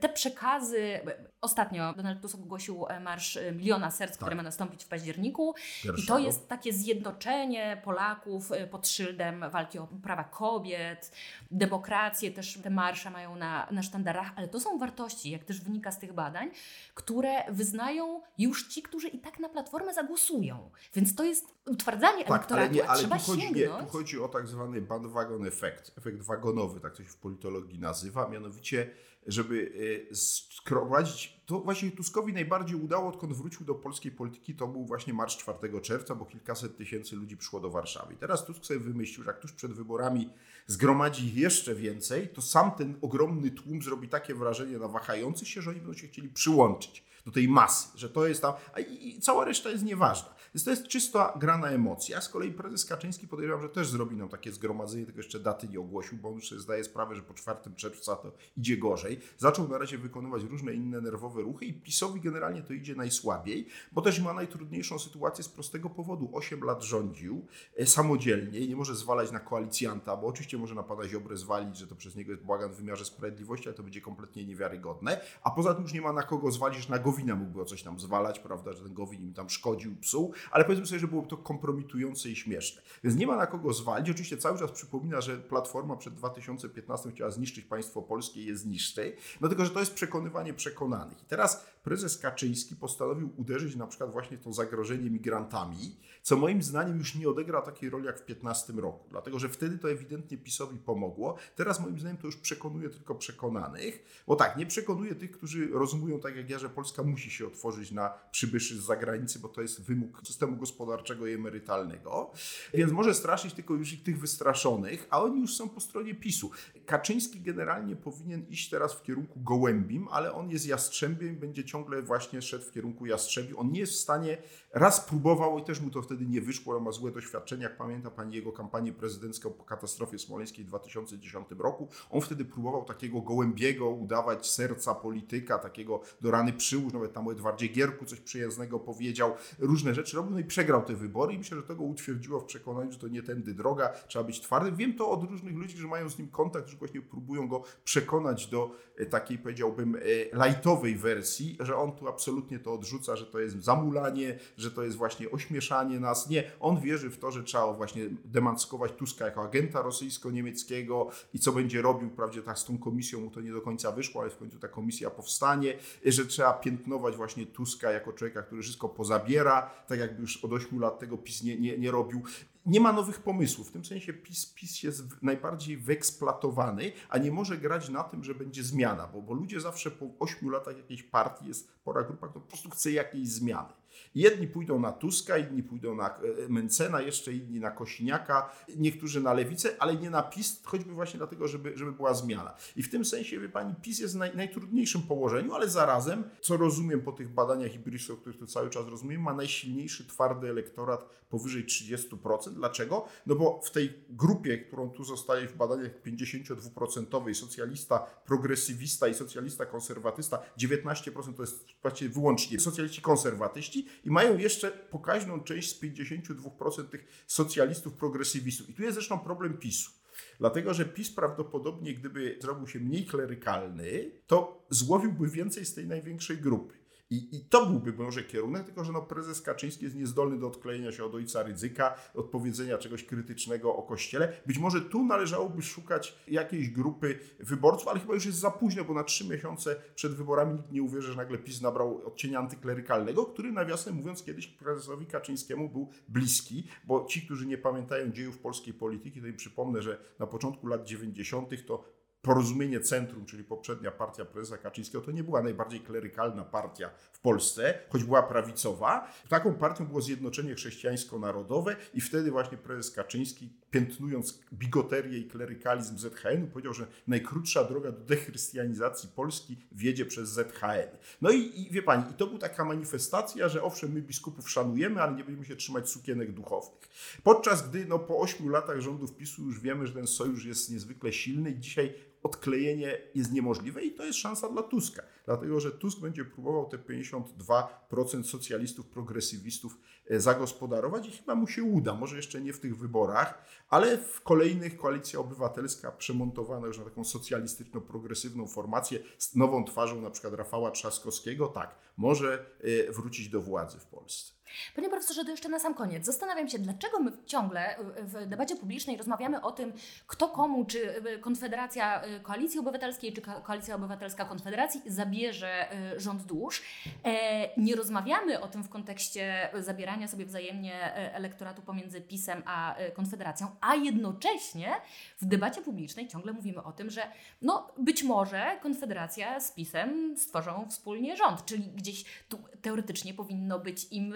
te 0.00 0.08
przekazy. 0.08 1.00
Ostatnio 1.40 1.94
Donald 1.94 2.20
Tusk 2.20 2.34
ogłosił 2.34 2.86
e, 2.88 3.00
Marsz 3.00 3.36
e, 3.36 3.52
Miliona 3.52 3.90
Serc, 3.90 4.12
tak. 4.12 4.20
który 4.20 4.36
ma 4.36 4.42
nastąpić 4.42 4.84
w 4.84 4.88
październiku. 4.88 5.54
Pierwszego. 5.54 5.96
I 6.02 6.06
to 6.06 6.18
jest 6.18 6.48
takie 6.48 6.72
zjednoczenie 6.72 7.80
Polaków 7.84 8.52
e, 8.52 8.66
pod 8.66 8.88
szyldem 8.88 9.44
walki 9.50 9.78
o 9.78 9.88
prawa 10.02 10.24
kobiet, 10.24 11.12
demokrację. 11.50 12.30
Też 12.30 12.58
te 12.62 12.70
marsze 12.70 13.10
mają 13.10 13.36
na, 13.36 13.68
na 13.70 13.82
sztandarach, 13.82 14.30
ale 14.36 14.48
to 14.48 14.60
są 14.60 14.78
wartości, 14.78 15.30
jak 15.30 15.44
też 15.44 15.60
wynika 15.60 15.92
z 15.92 15.98
tych 15.98 16.12
badań, 16.12 16.50
które 16.94 17.52
wyznają 17.52 18.22
już 18.38 18.68
ci, 18.68 18.82
którzy 18.82 19.08
i 19.08 19.18
tak 19.18 19.38
na 19.38 19.48
platformę 19.48 19.94
zagłosują. 19.94 20.70
Więc 20.94 21.14
to 21.14 21.24
jest 21.24 21.54
utwardzanie 21.66 22.24
tak, 22.24 22.30
elektoratu, 22.30 22.66
ale 22.66 22.74
nie, 22.74 22.88
ale 22.88 22.98
trzeba 22.98 23.18
tu 23.18 23.24
chodzi, 23.24 23.52
nie, 23.52 23.68
tu 23.68 23.86
chodzi 23.86 24.20
o 24.20 24.28
tak 24.28 24.48
zwany 24.48 24.80
bandwagon 24.80 25.46
efekt, 25.46 25.92
efekt 25.98 26.22
wagonowy, 26.22 26.80
tak 26.80 26.96
to 26.96 27.02
się 27.02 27.08
w 27.08 27.16
politologii 27.16 27.78
nazywa, 27.78 28.28
mianowicie 28.28 28.90
żeby 29.26 29.72
e, 30.10 30.14
sprowadzić, 30.14 31.40
to 31.46 31.60
właśnie 31.60 31.90
Tuskowi 31.90 32.32
najbardziej 32.32 32.76
udało, 32.76 33.08
odkąd 33.08 33.32
wrócił 33.32 33.66
do 33.66 33.74
polskiej 33.74 34.12
polityki, 34.12 34.54
to 34.54 34.66
był 34.66 34.84
właśnie 34.84 35.12
marsz 35.14 35.36
4 35.36 35.80
czerwca, 35.82 36.14
bo 36.14 36.24
kilkaset 36.24 36.76
tysięcy 36.76 37.16
ludzi 37.16 37.36
przyszło 37.36 37.60
do 37.60 37.70
Warszawy. 37.70 38.16
Teraz 38.20 38.44
Tusk 38.44 38.64
sobie 38.64 38.80
wymyślił, 38.80 39.24
że 39.24 39.30
jak 39.30 39.40
tuż 39.40 39.52
przed 39.52 39.72
wyborami 39.72 40.30
zgromadzi 40.66 41.34
jeszcze 41.34 41.74
więcej, 41.74 42.28
to 42.28 42.42
sam 42.42 42.70
ten 42.70 42.94
ogromny 43.02 43.50
tłum 43.50 43.82
zrobi 43.82 44.08
takie 44.08 44.34
wrażenie 44.34 44.78
na 44.78 44.88
wahających 44.88 45.48
się, 45.48 45.62
że 45.62 45.70
oni 45.70 45.80
będą 45.80 45.94
się 45.94 46.08
chcieli 46.08 46.28
przyłączyć 46.28 47.04
do 47.26 47.32
tej 47.32 47.48
masy, 47.48 47.88
że 47.98 48.10
to 48.10 48.26
jest 48.26 48.42
tam, 48.42 48.54
a 48.74 48.80
i, 48.80 49.08
i 49.08 49.20
cała 49.20 49.44
reszta 49.44 49.70
jest 49.70 49.84
nieważna. 49.84 50.37
Więc 50.58 50.64
to 50.64 50.70
jest 50.70 50.88
czysta 50.88 51.32
gra 51.40 51.58
na 51.58 51.68
emocja. 51.68 52.20
Z 52.20 52.28
kolei 52.28 52.52
prezes 52.52 52.84
Kaczyński 52.84 53.28
podejrzewam, 53.28 53.62
że 53.62 53.68
też 53.68 53.88
zrobi 53.88 54.16
nam 54.16 54.28
takie 54.28 54.52
zgromadzenie, 54.52 55.04
tylko 55.04 55.20
jeszcze 55.20 55.40
daty 55.40 55.68
nie 55.68 55.80
ogłosił, 55.80 56.18
bo 56.18 56.28
on 56.28 56.34
już 56.34 56.48
sobie 56.48 56.60
zdaje 56.60 56.84
sprawę, 56.84 57.14
że 57.14 57.22
po 57.22 57.34
4 57.34 57.58
czerwca 57.76 58.16
to 58.16 58.32
idzie 58.56 58.76
gorzej. 58.76 59.20
Zaczął 59.36 59.68
na 59.68 59.78
razie 59.78 59.98
wykonywać 59.98 60.42
różne 60.42 60.74
inne 60.74 61.00
nerwowe 61.00 61.42
ruchy 61.42 61.64
i 61.64 61.72
PiSowi 61.72 62.20
generalnie 62.20 62.62
to 62.62 62.72
idzie 62.72 62.94
najsłabiej, 62.94 63.68
bo 63.92 64.02
też 64.02 64.20
ma 64.20 64.32
najtrudniejszą 64.32 64.98
sytuację 64.98 65.44
z 65.44 65.48
prostego 65.48 65.90
powodu. 65.90 66.30
8 66.32 66.60
lat 66.60 66.82
rządził 66.82 67.46
e, 67.76 67.86
samodzielnie 67.86 68.58
i 68.58 68.68
nie 68.68 68.76
może 68.76 68.96
zwalać 68.96 69.32
na 69.32 69.40
koalicjanta, 69.40 70.16
bo 70.16 70.26
oczywiście 70.26 70.58
może 70.58 70.74
na 70.74 70.82
pana 70.82 71.08
Ziobrę 71.08 71.36
zwalić, 71.36 71.76
że 71.76 71.86
to 71.86 71.96
przez 71.96 72.16
niego 72.16 72.32
jest 72.32 72.44
błagan 72.44 72.72
w 72.72 72.76
wymiarze 72.76 73.04
sprawiedliwości, 73.04 73.68
ale 73.68 73.76
to 73.76 73.82
będzie 73.82 74.00
kompletnie 74.00 74.46
niewiarygodne. 74.46 75.20
A 75.42 75.50
poza 75.50 75.74
tym 75.74 75.82
już 75.82 75.92
nie 75.92 76.02
ma 76.02 76.12
na 76.12 76.22
kogo 76.22 76.50
zwalić, 76.50 76.88
na 76.88 76.98
go 76.98 77.04
Gowina 77.08 77.34
mógłby 77.34 77.62
o 77.62 77.64
coś 77.64 77.82
tam 77.82 78.00
zwalać, 78.00 78.38
prawda, 78.38 78.72
że 78.72 78.82
ten 78.82 78.94
Gowin 78.94 79.22
im 79.22 79.34
tam 79.34 79.50
szkodził, 79.50 79.96
psuł, 79.96 80.32
ale 80.50 80.64
powiedzmy 80.64 80.86
sobie, 80.86 80.98
że 80.98 81.08
byłoby 81.08 81.28
to 81.28 81.36
kompromitujące 81.36 82.28
i 82.28 82.36
śmieszne. 82.36 82.82
Więc 83.04 83.16
nie 83.16 83.26
ma 83.26 83.36
na 83.36 83.46
kogo 83.46 83.72
zwalić. 83.72 84.10
Oczywiście 84.10 84.36
cały 84.36 84.58
czas 84.58 84.70
przypomina, 84.70 85.20
że 85.20 85.36
Platforma 85.36 85.96
przed 85.96 86.14
2015 86.14 87.10
chciała 87.10 87.30
zniszczyć 87.30 87.64
państwo 87.64 88.02
polskie 88.02 88.42
i 88.42 88.46
je 88.46 88.56
zniszczy, 88.56 89.16
no 89.40 89.48
tylko, 89.48 89.64
że 89.64 89.70
to 89.70 89.80
jest 89.80 89.94
przekonywanie 89.94 90.54
przekonanych. 90.54 91.22
I 91.22 91.26
teraz 91.26 91.64
prezes 91.82 92.18
Kaczyński 92.18 92.76
postanowił 92.76 93.30
uderzyć 93.36 93.76
na 93.76 93.86
przykład 93.86 94.12
właśnie 94.12 94.36
w 94.36 94.40
to 94.40 94.52
zagrożenie 94.52 95.10
migrantami, 95.10 95.96
co 96.22 96.36
moim 96.36 96.62
zdaniem 96.62 96.98
już 96.98 97.14
nie 97.14 97.28
odegra 97.28 97.62
takiej 97.62 97.90
roli 97.90 98.06
jak 98.06 98.14
w 98.14 98.24
2015 98.24 98.72
roku, 98.72 99.06
dlatego 99.10 99.38
że 99.38 99.48
wtedy 99.48 99.78
to 99.78 99.90
ewidentnie 99.90 100.38
PiSowi 100.38 100.78
pomogło. 100.78 101.36
Teraz 101.56 101.80
moim 101.80 102.00
zdaniem 102.00 102.16
to 102.16 102.26
już 102.26 102.36
przekonuje 102.36 102.90
tylko 102.90 103.14
przekonanych, 103.14 104.22
bo 104.26 104.36
tak, 104.36 104.56
nie 104.56 104.66
przekonuje 104.66 105.14
tych, 105.14 105.30
którzy 105.30 105.68
rozumują 105.72 106.20
tak 106.20 106.36
jak 106.36 106.50
ja, 106.50 106.58
że 106.58 106.68
Polska 106.68 107.02
musi 107.02 107.30
się 107.30 107.46
otworzyć 107.46 107.90
na 107.90 108.14
przybyszy 108.30 108.80
z 108.80 108.84
zagranicy, 108.84 109.38
bo 109.38 109.48
to 109.48 109.62
jest 109.62 109.82
wymóg 109.82 110.22
systemu 110.38 110.56
gospodarczego 110.56 111.26
i 111.26 111.32
emerytalnego, 111.32 112.30
więc 112.74 112.92
może 112.92 113.14
straszyć 113.14 113.54
tylko 113.54 113.74
już 113.74 113.92
ich 113.92 114.02
tych 114.02 114.20
wystraszonych, 114.20 115.06
a 115.10 115.22
oni 115.22 115.40
już 115.40 115.56
są 115.56 115.68
po 115.68 115.80
stronie 115.80 116.14
PiSu. 116.14 116.50
Kaczyński 116.86 117.40
generalnie 117.40 117.96
powinien 117.96 118.46
iść 118.48 118.70
teraz 118.70 118.94
w 118.94 119.02
kierunku 119.02 119.40
gołębim, 119.40 120.08
ale 120.10 120.32
on 120.32 120.50
jest 120.50 120.66
jastrzębiem 120.66 121.34
i 121.34 121.36
będzie 121.36 121.64
ciągle 121.64 122.02
właśnie 122.02 122.42
szedł 122.42 122.64
w 122.64 122.72
kierunku 122.72 123.06
jastrzębi. 123.06 123.56
On 123.56 123.72
nie 123.72 123.80
jest 123.80 123.92
w 123.92 123.96
stanie, 123.96 124.38
raz 124.72 125.00
próbował 125.00 125.58
i 125.58 125.62
też 125.62 125.80
mu 125.80 125.90
to 125.90 126.02
wtedy 126.02 126.26
nie 126.26 126.40
wyszło, 126.40 126.76
on 126.76 126.82
ma 126.82 126.92
złe 126.92 127.10
doświadczenia, 127.10 127.62
jak 127.62 127.76
pamięta 127.76 128.10
pani 128.10 128.36
jego 128.36 128.52
kampanię 128.52 128.92
prezydencką 128.92 129.50
po 129.50 129.64
katastrofie 129.64 130.18
smoleńskiej 130.18 130.64
w 130.64 130.68
2010 130.68 131.48
roku. 131.58 131.88
On 132.10 132.20
wtedy 132.20 132.44
próbował 132.44 132.84
takiego 132.84 133.20
gołębiego 133.20 133.90
udawać 133.90 134.50
serca 134.50 134.94
polityka, 134.94 135.58
takiego 135.58 136.00
do 136.20 136.30
rany 136.30 136.52
przyłóż, 136.52 136.92
nawet 136.92 137.12
tam 137.12 137.28
o 137.28 137.32
Edwardzie 137.32 137.68
Gierku 137.68 138.04
coś 138.04 138.20
przyjaznego 138.20 138.80
powiedział, 138.80 139.34
różne 139.58 139.94
rzeczy 139.94 140.17
no 140.30 140.38
i 140.38 140.44
przegrał 140.44 140.84
te 140.84 140.94
wybory 140.94 141.34
i 141.34 141.38
myślę, 141.38 141.56
że 141.56 141.62
to 141.62 141.76
go 141.76 141.84
utwierdziło 141.84 142.40
w 142.40 142.44
przekonaniu, 142.44 142.92
że 142.92 142.98
to 142.98 143.08
nie 143.08 143.22
tędy 143.22 143.54
droga, 143.54 143.92
trzeba 144.08 144.24
być 144.24 144.40
twardym. 144.40 144.76
Wiem 144.76 144.94
to 144.94 145.10
od 145.10 145.22
różnych 145.22 145.54
ludzi, 145.54 145.68
którzy 145.68 145.88
mają 145.88 146.08
z 146.08 146.18
nim 146.18 146.28
kontakt, 146.28 146.68
że 146.68 146.76
właśnie 146.76 147.00
próbują 147.02 147.48
go 147.48 147.62
przekonać 147.84 148.46
do 148.46 148.70
e, 148.96 149.06
takiej, 149.06 149.38
powiedziałbym, 149.38 149.96
e, 149.96 150.00
lightowej 150.46 150.96
wersji, 150.96 151.56
że 151.60 151.76
on 151.76 151.92
tu 151.92 152.08
absolutnie 152.08 152.58
to 152.58 152.72
odrzuca, 152.72 153.16
że 153.16 153.26
to 153.26 153.40
jest 153.40 153.64
zamulanie, 153.64 154.38
że 154.56 154.70
to 154.70 154.82
jest 154.82 154.96
właśnie 154.96 155.30
ośmieszanie 155.30 156.00
nas. 156.00 156.28
Nie, 156.28 156.50
on 156.60 156.80
wierzy 156.80 157.10
w 157.10 157.18
to, 157.18 157.30
że 157.30 157.42
trzeba 157.42 157.72
właśnie 157.72 158.02
demaskować 158.24 158.92
Tuska 158.92 159.24
jako 159.24 159.42
agenta 159.42 159.82
rosyjsko-niemieckiego 159.82 161.08
i 161.34 161.38
co 161.38 161.52
będzie 161.52 161.82
robił, 161.82 162.10
prawdzie 162.10 162.42
tak 162.42 162.58
z 162.58 162.64
tą 162.64 162.78
komisją 162.78 163.20
mu 163.20 163.30
to 163.30 163.40
nie 163.40 163.52
do 163.52 163.60
końca 163.60 163.92
wyszło, 163.92 164.20
ale 164.20 164.30
w 164.30 164.36
końcu 164.36 164.58
ta 164.58 164.68
komisja 164.68 165.10
powstanie, 165.10 165.74
że 166.04 166.26
trzeba 166.26 166.52
piętnować 166.52 167.16
właśnie 167.16 167.46
Tuska 167.46 167.90
jako 167.90 168.12
człowieka, 168.12 168.42
który 168.42 168.62
wszystko 168.62 168.88
pozabiera, 168.88 169.70
tak 169.86 169.98
jakby 170.08 170.20
już 170.22 170.44
od 170.44 170.52
8 170.52 170.80
lat 170.80 170.98
tego 170.98 171.18
PiS 171.18 171.42
nie, 171.42 171.60
nie, 171.60 171.78
nie 171.78 171.90
robił 171.90 172.22
nie 172.68 172.80
ma 172.80 172.92
nowych 172.92 173.22
pomysłów. 173.22 173.68
W 173.68 173.72
tym 173.72 173.84
sensie 173.84 174.12
PiS, 174.12 174.46
PiS 174.46 174.82
jest 174.82 175.22
najbardziej 175.22 175.76
wyeksploatowany, 175.76 176.92
a 177.08 177.18
nie 177.18 177.30
może 177.30 177.58
grać 177.58 177.88
na 177.88 178.04
tym, 178.04 178.24
że 178.24 178.34
będzie 178.34 178.62
zmiana, 178.62 179.06
bo, 179.06 179.22
bo 179.22 179.34
ludzie 179.34 179.60
zawsze 179.60 179.90
po 179.90 180.06
8 180.18 180.50
latach 180.50 180.76
jakiejś 180.76 181.02
partii 181.02 181.46
jest 181.46 181.72
pora 181.84 182.02
grupa, 182.02 182.28
która 182.28 182.44
po 182.44 182.48
prostu 182.48 182.70
chce 182.70 182.90
jakiejś 182.90 183.28
zmiany. 183.28 183.77
Jedni 184.14 184.48
pójdą 184.48 184.80
na 184.80 184.92
Tuska, 184.92 185.38
inni 185.38 185.62
pójdą 185.62 185.94
na 185.94 186.08
e, 186.08 186.48
Mencena, 186.48 187.00
jeszcze 187.00 187.32
inni 187.32 187.60
na 187.60 187.70
Kosiniaka, 187.70 188.50
niektórzy 188.76 189.20
na 189.20 189.32
Lewicę, 189.32 189.76
ale 189.78 189.96
nie 189.96 190.10
na 190.10 190.22
PiS, 190.22 190.60
choćby 190.64 190.92
właśnie 190.92 191.18
dlatego, 191.18 191.48
żeby, 191.48 191.72
żeby 191.76 191.92
była 191.92 192.14
zmiana. 192.14 192.54
I 192.76 192.82
w 192.82 192.90
tym 192.90 193.04
sensie, 193.04 193.40
wie 193.40 193.48
pani, 193.48 193.74
PiS 193.82 193.98
jest 193.98 194.14
w 194.14 194.18
naj, 194.18 194.36
najtrudniejszym 194.36 195.02
położeniu, 195.02 195.54
ale 195.54 195.68
zarazem, 195.68 196.24
co 196.40 196.56
rozumiem 196.56 197.00
po 197.00 197.12
tych 197.12 197.28
badaniach 197.28 197.74
Ibrisu, 197.74 198.14
o 198.14 198.16
których 198.16 198.38
tu 198.38 198.46
cały 198.46 198.70
czas 198.70 198.86
rozumiem, 198.86 199.22
ma 199.22 199.34
najsilniejszy 199.34 200.06
twardy 200.06 200.48
elektorat 200.48 201.18
powyżej 201.28 201.64
30%. 201.64 202.54
Dlaczego? 202.54 203.06
No 203.26 203.34
bo 203.34 203.60
w 203.64 203.70
tej 203.70 204.04
grupie, 204.10 204.58
którą 204.58 204.90
tu 204.90 205.04
zostaje 205.04 205.48
w 205.48 205.56
badaniach 205.56 206.02
52% 206.02 207.34
socjalista, 207.34 207.98
progresywista 207.98 209.08
i 209.08 209.14
socjalista 209.14 209.66
konserwatysta, 209.66 210.42
19% 210.58 211.34
to 211.34 211.42
jest 211.42 211.66
właściwie 211.82 212.10
wyłącznie 212.10 212.60
socjaliści 212.60 213.02
konserwatyści 213.02 213.86
i 214.04 214.10
mają 214.10 214.38
jeszcze 214.38 214.70
pokaźną 214.70 215.40
część 215.40 215.76
z 215.76 215.82
52% 215.82 216.88
tych 216.88 217.24
socjalistów 217.26 217.92
progresywistów. 217.92 218.70
I 218.70 218.74
tu 218.74 218.82
jest 218.82 218.94
zresztą 218.94 219.18
problem 219.18 219.58
PiSu. 219.58 219.90
Dlatego, 220.38 220.74
że 220.74 220.84
PiS 220.84 221.10
prawdopodobnie, 221.10 221.94
gdyby 221.94 222.38
zrobił 222.42 222.66
się 222.66 222.80
mniej 222.80 223.06
klerykalny, 223.06 224.10
to 224.26 224.66
złowiłby 224.70 225.28
więcej 225.28 225.64
z 225.64 225.74
tej 225.74 225.86
największej 225.86 226.38
grupy. 226.38 226.77
I, 227.10 227.36
I 227.36 227.40
to 227.40 227.66
byłby 227.66 227.92
może 227.92 228.22
kierunek, 228.22 228.64
tylko 228.64 228.84
że 228.84 228.92
no 228.92 229.02
prezes 229.02 229.42
Kaczyński 229.42 229.84
jest 229.84 229.96
niezdolny 229.96 230.38
do 230.38 230.46
odklejenia 230.46 230.92
się 230.92 231.04
od 231.04 231.14
ojca 231.14 231.42
ryzyka, 231.42 231.94
od 232.14 232.26
powiedzenia 232.26 232.78
czegoś 232.78 233.04
krytycznego 233.04 233.76
o 233.76 233.82
Kościele. 233.82 234.32
Być 234.46 234.58
może 234.58 234.80
tu 234.80 235.04
należałoby 235.04 235.62
szukać 235.62 236.18
jakiejś 236.28 236.70
grupy 236.70 237.18
wyborców, 237.40 237.88
ale 237.88 238.00
chyba 238.00 238.14
już 238.14 238.26
jest 238.26 238.38
za 238.38 238.50
późno, 238.50 238.84
bo 238.84 238.94
na 238.94 239.04
trzy 239.04 239.28
miesiące 239.28 239.76
przed 239.94 240.14
wyborami 240.14 240.54
nikt 240.54 240.72
nie 240.72 240.82
uwierzy, 240.82 241.08
że 241.12 241.16
nagle 241.16 241.38
PiS 241.38 241.60
nabrał 241.60 242.06
odcienia 242.06 242.38
antyklerykalnego, 242.38 243.26
który 243.26 243.52
nawiasem 243.52 243.94
mówiąc 243.94 244.22
kiedyś 244.22 244.46
prezesowi 244.46 245.06
Kaczyńskiemu 245.06 245.68
był 245.68 245.88
bliski, 246.08 246.64
bo 246.84 247.06
ci, 247.06 247.22
którzy 247.22 247.46
nie 247.46 247.58
pamiętają 247.58 248.12
dziejów 248.12 248.38
polskiej 248.38 248.74
polityki, 248.74 249.20
to 249.20 249.26
im 249.26 249.36
przypomnę, 249.36 249.82
że 249.82 249.98
na 250.18 250.26
początku 250.26 250.66
lat 250.66 250.86
90. 250.86 251.66
to 251.66 251.97
Porozumienie 252.28 252.80
Centrum, 252.80 253.26
czyli 253.26 253.44
poprzednia 253.44 253.90
partia 253.90 254.24
prezesa 254.24 254.58
Kaczyńskiego, 254.58 255.04
to 255.04 255.10
nie 255.10 255.24
była 255.24 255.42
najbardziej 255.42 255.80
klerykalna 255.80 256.44
partia 256.44 256.90
w 257.12 257.20
Polsce, 257.20 257.78
choć 257.88 258.04
była 258.04 258.22
prawicowa. 258.22 259.12
Taką 259.28 259.54
partią 259.54 259.86
było 259.86 260.00
Zjednoczenie 260.00 260.54
Chrześcijańsko-Narodowe 260.54 261.76
i 261.94 262.00
wtedy 262.00 262.30
właśnie 262.30 262.58
prezes 262.58 262.90
Kaczyński, 262.90 263.52
piętnując 263.70 264.40
bigoterię 264.52 265.18
i 265.18 265.28
klerykalizm 265.28 265.98
ZHN-u, 265.98 266.46
powiedział, 266.46 266.72
że 266.74 266.86
najkrótsza 267.06 267.64
droga 267.64 267.92
do 267.92 268.00
dechrystianizacji 268.00 269.08
Polski 269.16 269.56
wiedzie 269.72 270.06
przez 270.06 270.28
ZHN. 270.28 270.96
No 271.20 271.30
i, 271.30 271.62
i 271.62 271.70
wie 271.70 271.82
pani, 271.82 272.10
i 272.10 272.14
to 272.14 272.26
była 272.26 272.38
taka 272.38 272.64
manifestacja, 272.64 273.48
że 273.48 273.62
owszem, 273.62 273.92
my 273.92 274.02
biskupów 274.02 274.50
szanujemy, 274.50 275.02
ale 275.02 275.16
nie 275.16 275.24
będziemy 275.24 275.46
się 275.46 275.56
trzymać 275.56 275.90
sukienek 275.90 276.32
duchownych. 276.32 276.88
Podczas 277.22 277.68
gdy 277.68 277.86
no, 277.86 277.98
po 277.98 278.18
ośmiu 278.18 278.48
latach 278.48 278.80
rządów 278.80 279.16
PiSu 279.16 279.42
już 279.42 279.60
wiemy, 279.60 279.86
że 279.86 279.92
ten 279.92 280.06
sojusz 280.06 280.44
jest 280.44 280.70
niezwykle 280.70 281.12
silny 281.12 281.50
i 281.50 281.58
dzisiaj 281.58 282.08
odklejenie 282.22 282.98
jest 283.14 283.32
niemożliwe 283.32 283.84
i 283.84 283.94
to 283.94 284.04
jest 284.04 284.18
szansa 284.18 284.48
dla 284.48 284.62
Tuska, 284.62 285.02
dlatego 285.24 285.60
że 285.60 285.70
Tusk 285.70 286.00
będzie 286.00 286.24
próbował 286.24 286.68
te 286.68 286.78
52% 286.78 288.22
socjalistów, 288.22 288.86
progresywistów 288.86 289.78
e, 290.10 290.20
zagospodarować 290.20 291.08
i 291.08 291.10
chyba 291.10 291.34
mu 291.34 291.46
się 291.46 291.62
uda, 291.62 291.94
może 291.94 292.16
jeszcze 292.16 292.40
nie 292.40 292.52
w 292.52 292.60
tych 292.60 292.76
wyborach, 292.76 293.44
ale 293.68 293.98
w 293.98 294.20
kolejnych 294.20 294.76
Koalicja 294.76 295.20
Obywatelska 295.20 295.92
przemontowana 295.92 296.66
już 296.66 296.78
na 296.78 296.84
taką 296.84 297.04
socjalistyczno-progresywną 297.04 298.48
formację 298.48 298.98
z 299.18 299.34
nową 299.36 299.64
twarzą 299.64 300.00
na 300.00 300.10
przykład 300.10 300.34
Rafała 300.34 300.70
Trzaskowskiego, 300.70 301.46
tak, 301.46 301.74
może 301.96 302.46
e, 302.60 302.92
wrócić 302.92 303.28
do 303.28 303.42
władzy 303.42 303.78
w 303.78 303.86
Polsce. 303.86 304.37
Panie 304.76 304.88
profesorze, 304.88 305.24
to 305.24 305.30
jeszcze 305.30 305.48
na 305.48 305.58
sam 305.58 305.74
koniec. 305.74 306.06
Zastanawiam 306.06 306.48
się, 306.48 306.58
dlaczego 306.58 307.00
my 307.00 307.12
ciągle 307.26 307.76
w 307.98 308.26
debacie 308.26 308.56
publicznej 308.56 308.96
rozmawiamy 308.96 309.42
o 309.42 309.52
tym, 309.52 309.72
kto 310.06 310.28
komu, 310.28 310.64
czy 310.64 311.06
y, 311.06 311.18
Konfederacja 311.18 312.04
y, 312.04 312.20
Koalicji 312.20 312.60
Obywatelskiej, 312.60 313.12
czy 313.12 313.22
Koalicja 313.22 313.74
Obywatelska 313.74 314.24
Konfederacji 314.24 314.82
zabierze 314.86 315.72
y, 315.94 316.00
rząd 316.00 316.22
dusz. 316.22 316.62
E, 317.04 317.60
nie 317.60 317.76
rozmawiamy 317.76 318.40
o 318.40 318.48
tym 318.48 318.64
w 318.64 318.68
kontekście 318.68 319.50
zabierania 319.58 320.08
sobie 320.08 320.26
wzajemnie 320.26 320.94
elektoratu 320.94 321.62
pomiędzy 321.62 322.00
PiSem 322.00 322.42
a 322.46 322.76
Konfederacją, 322.94 323.46
a 323.60 323.74
jednocześnie 323.74 324.72
w 325.20 325.24
debacie 325.24 325.62
publicznej 325.62 326.08
ciągle 326.08 326.32
mówimy 326.32 326.62
o 326.62 326.72
tym, 326.72 326.90
że 326.90 327.02
no 327.42 327.72
być 327.78 328.02
może 328.02 328.58
Konfederacja 328.62 329.40
z 329.40 329.52
PiSem 329.52 330.16
stworzą 330.16 330.66
wspólnie 330.70 331.16
rząd, 331.16 331.44
czyli 331.44 331.62
gdzieś 331.62 332.04
tu 332.28 332.38
teoretycznie 332.62 333.14
powinno 333.14 333.58
być 333.58 333.86
im 333.90 334.14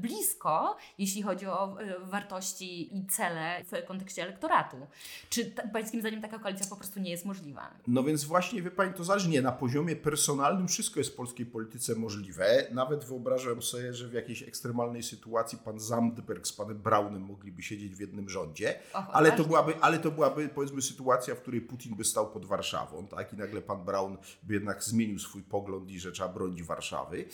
blisko, 0.00 0.76
jeśli 0.98 1.22
chodzi 1.22 1.46
o 1.46 1.80
e, 1.80 1.98
wartości 2.00 2.96
i 2.96 3.06
cele 3.06 3.64
w 3.64 3.86
kontekście 3.86 4.22
elektoratu. 4.22 4.76
Czy 5.30 5.52
Pańskim 5.72 6.00
zdaniem 6.00 6.22
taka 6.22 6.38
koalicja 6.38 6.66
po 6.66 6.76
prostu 6.76 7.00
nie 7.00 7.10
jest 7.10 7.24
możliwa? 7.24 7.74
No 7.86 8.02
więc 8.02 8.24
właśnie, 8.24 8.62
wie 8.62 8.70
Pani, 8.70 8.94
to 8.94 9.04
zależy. 9.04 9.28
Nie, 9.28 9.42
na 9.42 9.52
poziomie 9.52 9.96
personalnym 9.96 10.68
wszystko 10.68 11.00
jest 11.00 11.10
w 11.10 11.14
polskiej 11.14 11.46
polityce 11.46 11.94
możliwe. 11.94 12.66
Nawet 12.70 13.04
wyobrażam 13.04 13.62
sobie, 13.62 13.94
że 13.94 14.08
w 14.08 14.12
jakiejś 14.12 14.42
ekstremalnej 14.42 15.02
sytuacji 15.02 15.58
pan 15.58 15.80
Zandberg 15.80 16.46
z 16.46 16.52
panem 16.52 16.78
Braunem 16.78 17.22
mogliby 17.22 17.62
siedzieć 17.62 17.94
w 17.94 18.00
jednym 18.00 18.28
rządzie, 18.28 18.78
Och, 18.94 19.04
ale, 19.12 19.32
to 19.32 19.44
byłaby, 19.44 19.74
ale 19.80 19.98
to 19.98 20.10
byłaby 20.10 20.48
powiedzmy 20.48 20.82
sytuacja, 20.82 21.34
w 21.34 21.40
której 21.40 21.60
Putin 21.60 21.96
by 21.96 22.04
stał 22.04 22.30
pod 22.30 22.46
Warszawą, 22.46 23.06
tak? 23.06 23.32
I 23.32 23.36
nagle 23.36 23.62
pan 23.62 23.84
Braun 23.84 24.16
by 24.42 24.54
jednak 24.54 24.84
zmienił 24.84 25.18
swój 25.18 25.42
pogląd 25.42 25.90
i 25.90 26.00
że 26.00 26.12
trzeba 26.12 26.28
bronić 26.28 26.62
Warszawy. 26.62 27.24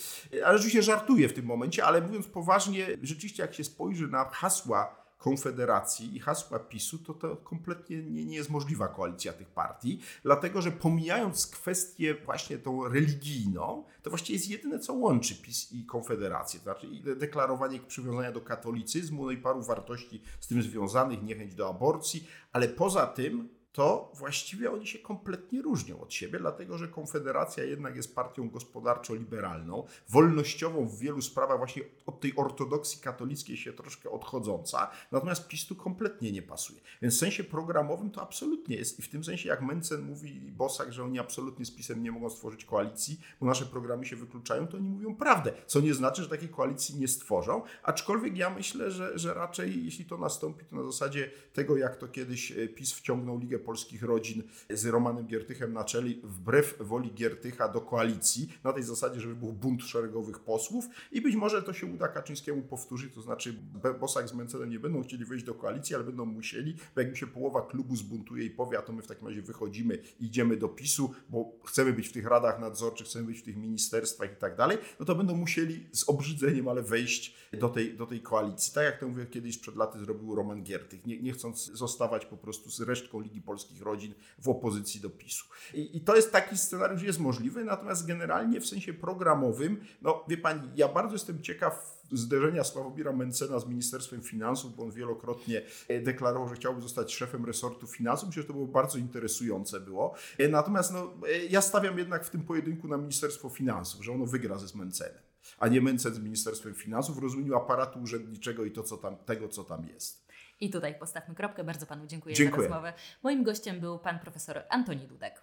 Ale 0.49 0.57
oczywiście 0.57 0.83
żartuję 0.83 1.29
w 1.29 1.33
tym 1.33 1.45
momencie, 1.45 1.85
ale 1.85 2.01
mówiąc 2.01 2.27
poważnie, 2.27 2.87
rzeczywiście 3.03 3.43
jak 3.43 3.55
się 3.55 3.65
spojrzy 3.65 4.09
na 4.09 4.25
hasła 4.25 4.97
Konfederacji 5.19 6.17
i 6.17 6.21
hasła 6.21 6.59
PiSu, 6.59 6.99
to 6.99 7.15
to 7.15 7.37
kompletnie 7.37 8.03
nie, 8.03 8.25
nie 8.25 8.37
jest 8.37 8.51
możliwa 8.51 8.89
koalicja 8.89 9.33
tych 9.33 9.49
partii, 9.49 10.01
dlatego 10.23 10.63
że 10.63 10.73
pomijając 10.73 11.47
kwestię 11.47 12.15
właśnie 12.25 12.59
tą 12.59 12.89
religijną, 12.89 13.85
to 14.03 14.11
właściwie 14.11 14.37
jest 14.37 14.51
jedyne, 14.51 14.79
co 14.79 14.93
łączy 14.93 15.43
PiS 15.43 15.73
i 15.73 15.85
Konfederację. 15.85 16.61
To 16.61 16.65
znaczy 16.65 16.87
deklarowanie 17.17 17.81
przywiązania 17.81 18.33
do 18.33 18.41
katolicyzmu, 18.41 19.25
no 19.25 19.31
i 19.31 19.37
paru 19.37 19.63
wartości 19.63 20.23
z 20.41 20.47
tym 20.47 20.63
związanych, 20.63 21.23
niechęć 21.23 21.55
do 21.55 21.69
aborcji, 21.69 22.29
ale 22.53 22.69
poza 22.69 23.07
tym 23.07 23.58
to 23.79 24.13
właściwie 24.15 24.73
oni 24.73 24.87
się 24.87 24.99
kompletnie 24.99 25.63
różnią 25.63 26.01
od 26.01 26.15
siebie, 26.15 26.39
dlatego 26.39 26.79
że 26.79 26.89
Konfederacja 26.89 27.65
jednak 27.65 27.97
jest 27.97 28.15
partią 28.15 28.51
gospodarczo-liberalną, 28.51 29.85
wolnościową 30.09 30.87
w 30.89 30.99
wielu 30.99 31.23
sprawach, 31.23 31.59
właśnie 31.59 31.83
od 32.07 32.21
tej 32.21 32.37
ortodoksji 32.37 33.01
katolickiej 33.01 33.57
się 33.57 33.73
troszkę 33.73 34.11
odchodząca, 34.11 34.91
natomiast 35.13 35.49
PiS 35.49 35.67
tu 35.67 35.77
kompletnie 35.77 36.33
nie 36.33 36.43
pasuje. 36.43 36.81
Więc 37.03 37.15
w 37.15 37.19
sensie 37.19 37.45
programowym 37.45 38.11
to 38.11 38.23
absolutnie 38.23 38.77
jest 38.77 38.99
i 38.99 39.03
w 39.03 39.09
tym 39.09 39.25
sensie 39.25 39.49
jak 39.49 39.63
Mencen 39.63 40.03
mówi 40.03 40.41
Bosak, 40.41 40.93
że 40.93 41.05
oni 41.05 41.19
absolutnie 41.19 41.65
z 41.65 41.71
PiSem 41.71 42.03
nie 42.03 42.13
mogą 42.13 42.31
stworzyć 42.31 42.65
koalicji, 42.65 43.21
bo 43.41 43.47
nasze 43.47 43.67
programy 43.67 44.07
się 44.07 44.17
wykluczają, 44.17 44.67
to 44.67 44.77
oni 44.77 44.89
mówią 44.89 45.17
prawdę, 45.17 45.53
co 45.67 45.81
nie 45.81 45.95
znaczy, 45.95 46.23
że 46.23 46.29
takiej 46.29 46.49
koalicji 46.49 46.97
nie 46.97 47.09
stworzą, 47.09 47.63
aczkolwiek 47.83 48.37
ja 48.37 48.51
myślę, 48.51 48.91
że, 48.91 49.19
że 49.19 49.35
raczej 49.35 49.85
jeśli 49.85 50.05
to 50.05 50.19
nastąpi, 50.19 50.65
to 50.65 50.77
na 50.77 50.85
zasadzie 50.85 51.31
tego, 51.53 51.77
jak 51.77 51.97
to 51.97 52.09
kiedyś 52.09 52.53
e, 52.53 52.69
PiS 52.69 52.93
wciągnął 52.93 53.39
Ligę 53.39 53.59
polskich 53.69 54.03
rodzin 54.03 54.43
z 54.71 54.87
Romanem 54.87 55.27
Giertychem 55.27 55.73
na 55.73 55.85
czele, 55.85 56.09
wbrew 56.23 56.77
woli 56.81 57.13
Giertycha 57.15 57.69
do 57.69 57.81
koalicji, 57.81 58.53
na 58.65 58.73
tej 58.73 58.83
zasadzie, 58.83 59.21
żeby 59.21 59.35
był 59.35 59.53
bunt 59.53 59.83
szeregowych 59.83 60.39
posłów 60.39 60.85
i 61.13 61.21
być 61.21 61.37
może 61.37 61.63
to 61.63 61.73
się 61.73 61.87
uda 61.87 62.09
Kaczyńskiemu 62.09 62.63
powtórzyć, 62.63 63.15
to 63.15 63.23
znaczy 63.23 63.55
Bosak 64.01 64.29
z 64.29 64.35
Mencenem 64.35 64.71
nie 64.71 64.79
będą 64.79 65.03
chcieli 65.03 65.25
wejść 65.25 65.45
do 65.45 65.55
koalicji, 65.55 65.95
ale 65.95 66.05
będą 66.05 66.25
musieli, 66.25 66.77
bo 66.95 67.01
jak 67.01 67.11
mi 67.11 67.17
się 67.17 67.27
połowa 67.27 67.63
klubu 67.63 67.97
zbuntuje 67.97 68.45
i 68.45 68.51
powie, 68.51 68.79
a 68.79 68.83
to 68.83 68.93
my 68.93 69.03
w 69.03 69.07
takim 69.07 69.29
razie 69.29 69.43
wychodzimy, 69.43 69.99
idziemy 70.21 70.57
do 70.57 70.69
PiSu, 70.69 71.15
bo 71.29 71.53
chcemy 71.65 71.93
być 71.93 72.09
w 72.09 72.13
tych 72.13 72.27
radach 72.27 72.61
nadzorczych, 72.61 73.07
chcemy 73.07 73.27
być 73.27 73.39
w 73.39 73.43
tych 73.43 73.57
ministerstwach 73.57 74.33
i 74.33 74.37
tak 74.37 74.57
dalej, 74.57 74.79
no 75.01 75.07
to 75.07 75.15
będą 75.15 75.37
musieli 75.37 75.87
z 75.93 76.09
obrzydzeniem, 76.09 76.69
ale 76.69 76.83
wejść 76.83 77.35
do 77.53 77.69
tej, 77.69 77.97
do 77.97 78.07
tej 78.07 78.21
koalicji. 78.23 78.75
Tak 78.75 78.85
jak 78.85 79.01
to 79.01 79.09
mówię, 79.09 79.27
kiedyś 79.27 79.59
przed 79.59 79.77
laty 79.77 79.99
zrobił 79.99 80.35
Roman 80.35 80.63
Giertych, 80.63 81.07
nie, 81.07 81.23
nie 81.23 81.33
chcąc 81.33 81.65
zostawać 81.65 82.27
po 82.27 82.37
prostu 82.37 82.71
z 82.71 82.81
resztką 82.81 83.21
Ligi 83.21 83.43
polskich 83.59 83.83
rodzin 83.83 84.15
w 84.39 84.49
opozycji 84.49 85.01
do 85.01 85.11
PiSu. 85.11 85.47
I, 85.75 85.97
I, 85.97 86.01
to 86.01 86.17
jest 86.17 86.33
taki 86.33 86.59
scenariusz, 86.59 87.03
jest 87.03 87.21
możliwy, 87.21 87.65
natomiast 87.65 88.07
generalnie 88.07 88.61
w 88.61 88.67
sensie 88.67 88.95
programowym, 88.95 89.81
no 90.03 90.25
wie 90.29 90.37
pani, 90.37 90.71
ja 90.77 90.89
bardzo 90.89 91.13
jestem 91.13 91.43
ciekaw 91.43 91.99
zderzenia 92.13 92.65
Sławomira 92.65 93.13
Mencena 93.13 93.59
z 93.59 93.67
Ministerstwem 93.67 94.23
Finansów, 94.23 94.77
bo 94.77 94.83
on 94.83 94.91
wielokrotnie 94.91 95.63
e, 95.89 96.01
deklarował, 96.01 96.49
że 96.49 96.55
chciałby 96.55 96.81
zostać 96.81 97.15
szefem 97.15 97.45
resortu 97.45 97.87
finansów. 97.87 98.29
Myślę, 98.29 98.43
że 98.43 98.49
to 98.49 98.55
było 98.55 98.67
bardzo 98.67 98.99
interesujące 98.99 99.81
było. 99.81 100.15
E, 100.39 100.49
natomiast 100.49 100.93
no, 100.93 101.15
e, 101.29 101.45
ja 101.45 101.61
stawiam 101.61 101.99
jednak 101.99 102.25
w 102.25 102.31
tym 102.31 102.41
pojedynku 102.41 102.89
na 102.89 102.97
Ministerstwo 102.97 103.49
Finansów, 103.49 104.05
że 104.05 104.13
ono 104.13 104.27
wygra 104.27 104.59
ze 104.59 104.79
Mencenem, 104.79 105.23
a 105.59 105.69
nie 105.69 105.81
Mencen 105.81 106.15
z 106.15 106.19
Ministerstwem 106.19 106.75
Finansów 106.75 107.17
w 107.17 107.23
rozumieniu 107.23 107.57
aparatu 107.57 108.01
urzędniczego 108.01 108.65
i 108.65 108.71
to, 108.71 108.83
co 108.83 108.97
tam, 108.97 109.17
tego, 109.17 109.49
co 109.49 109.65
tam 109.65 109.87
jest. 109.87 110.28
I 110.61 110.71
tutaj 110.71 110.95
postawmy 110.95 111.35
kropkę. 111.35 111.65
Bardzo 111.65 111.87
Panu 111.87 112.07
dziękuję, 112.07 112.35
dziękuję. 112.35 112.63
za 112.63 112.75
rozmowę. 112.75 112.93
Moim 113.23 113.43
gościem 113.43 113.81
był 113.81 113.99
Pan 113.99 114.19
Profesor 114.19 114.63
Antoni 114.69 115.07
Dudek. 115.07 115.43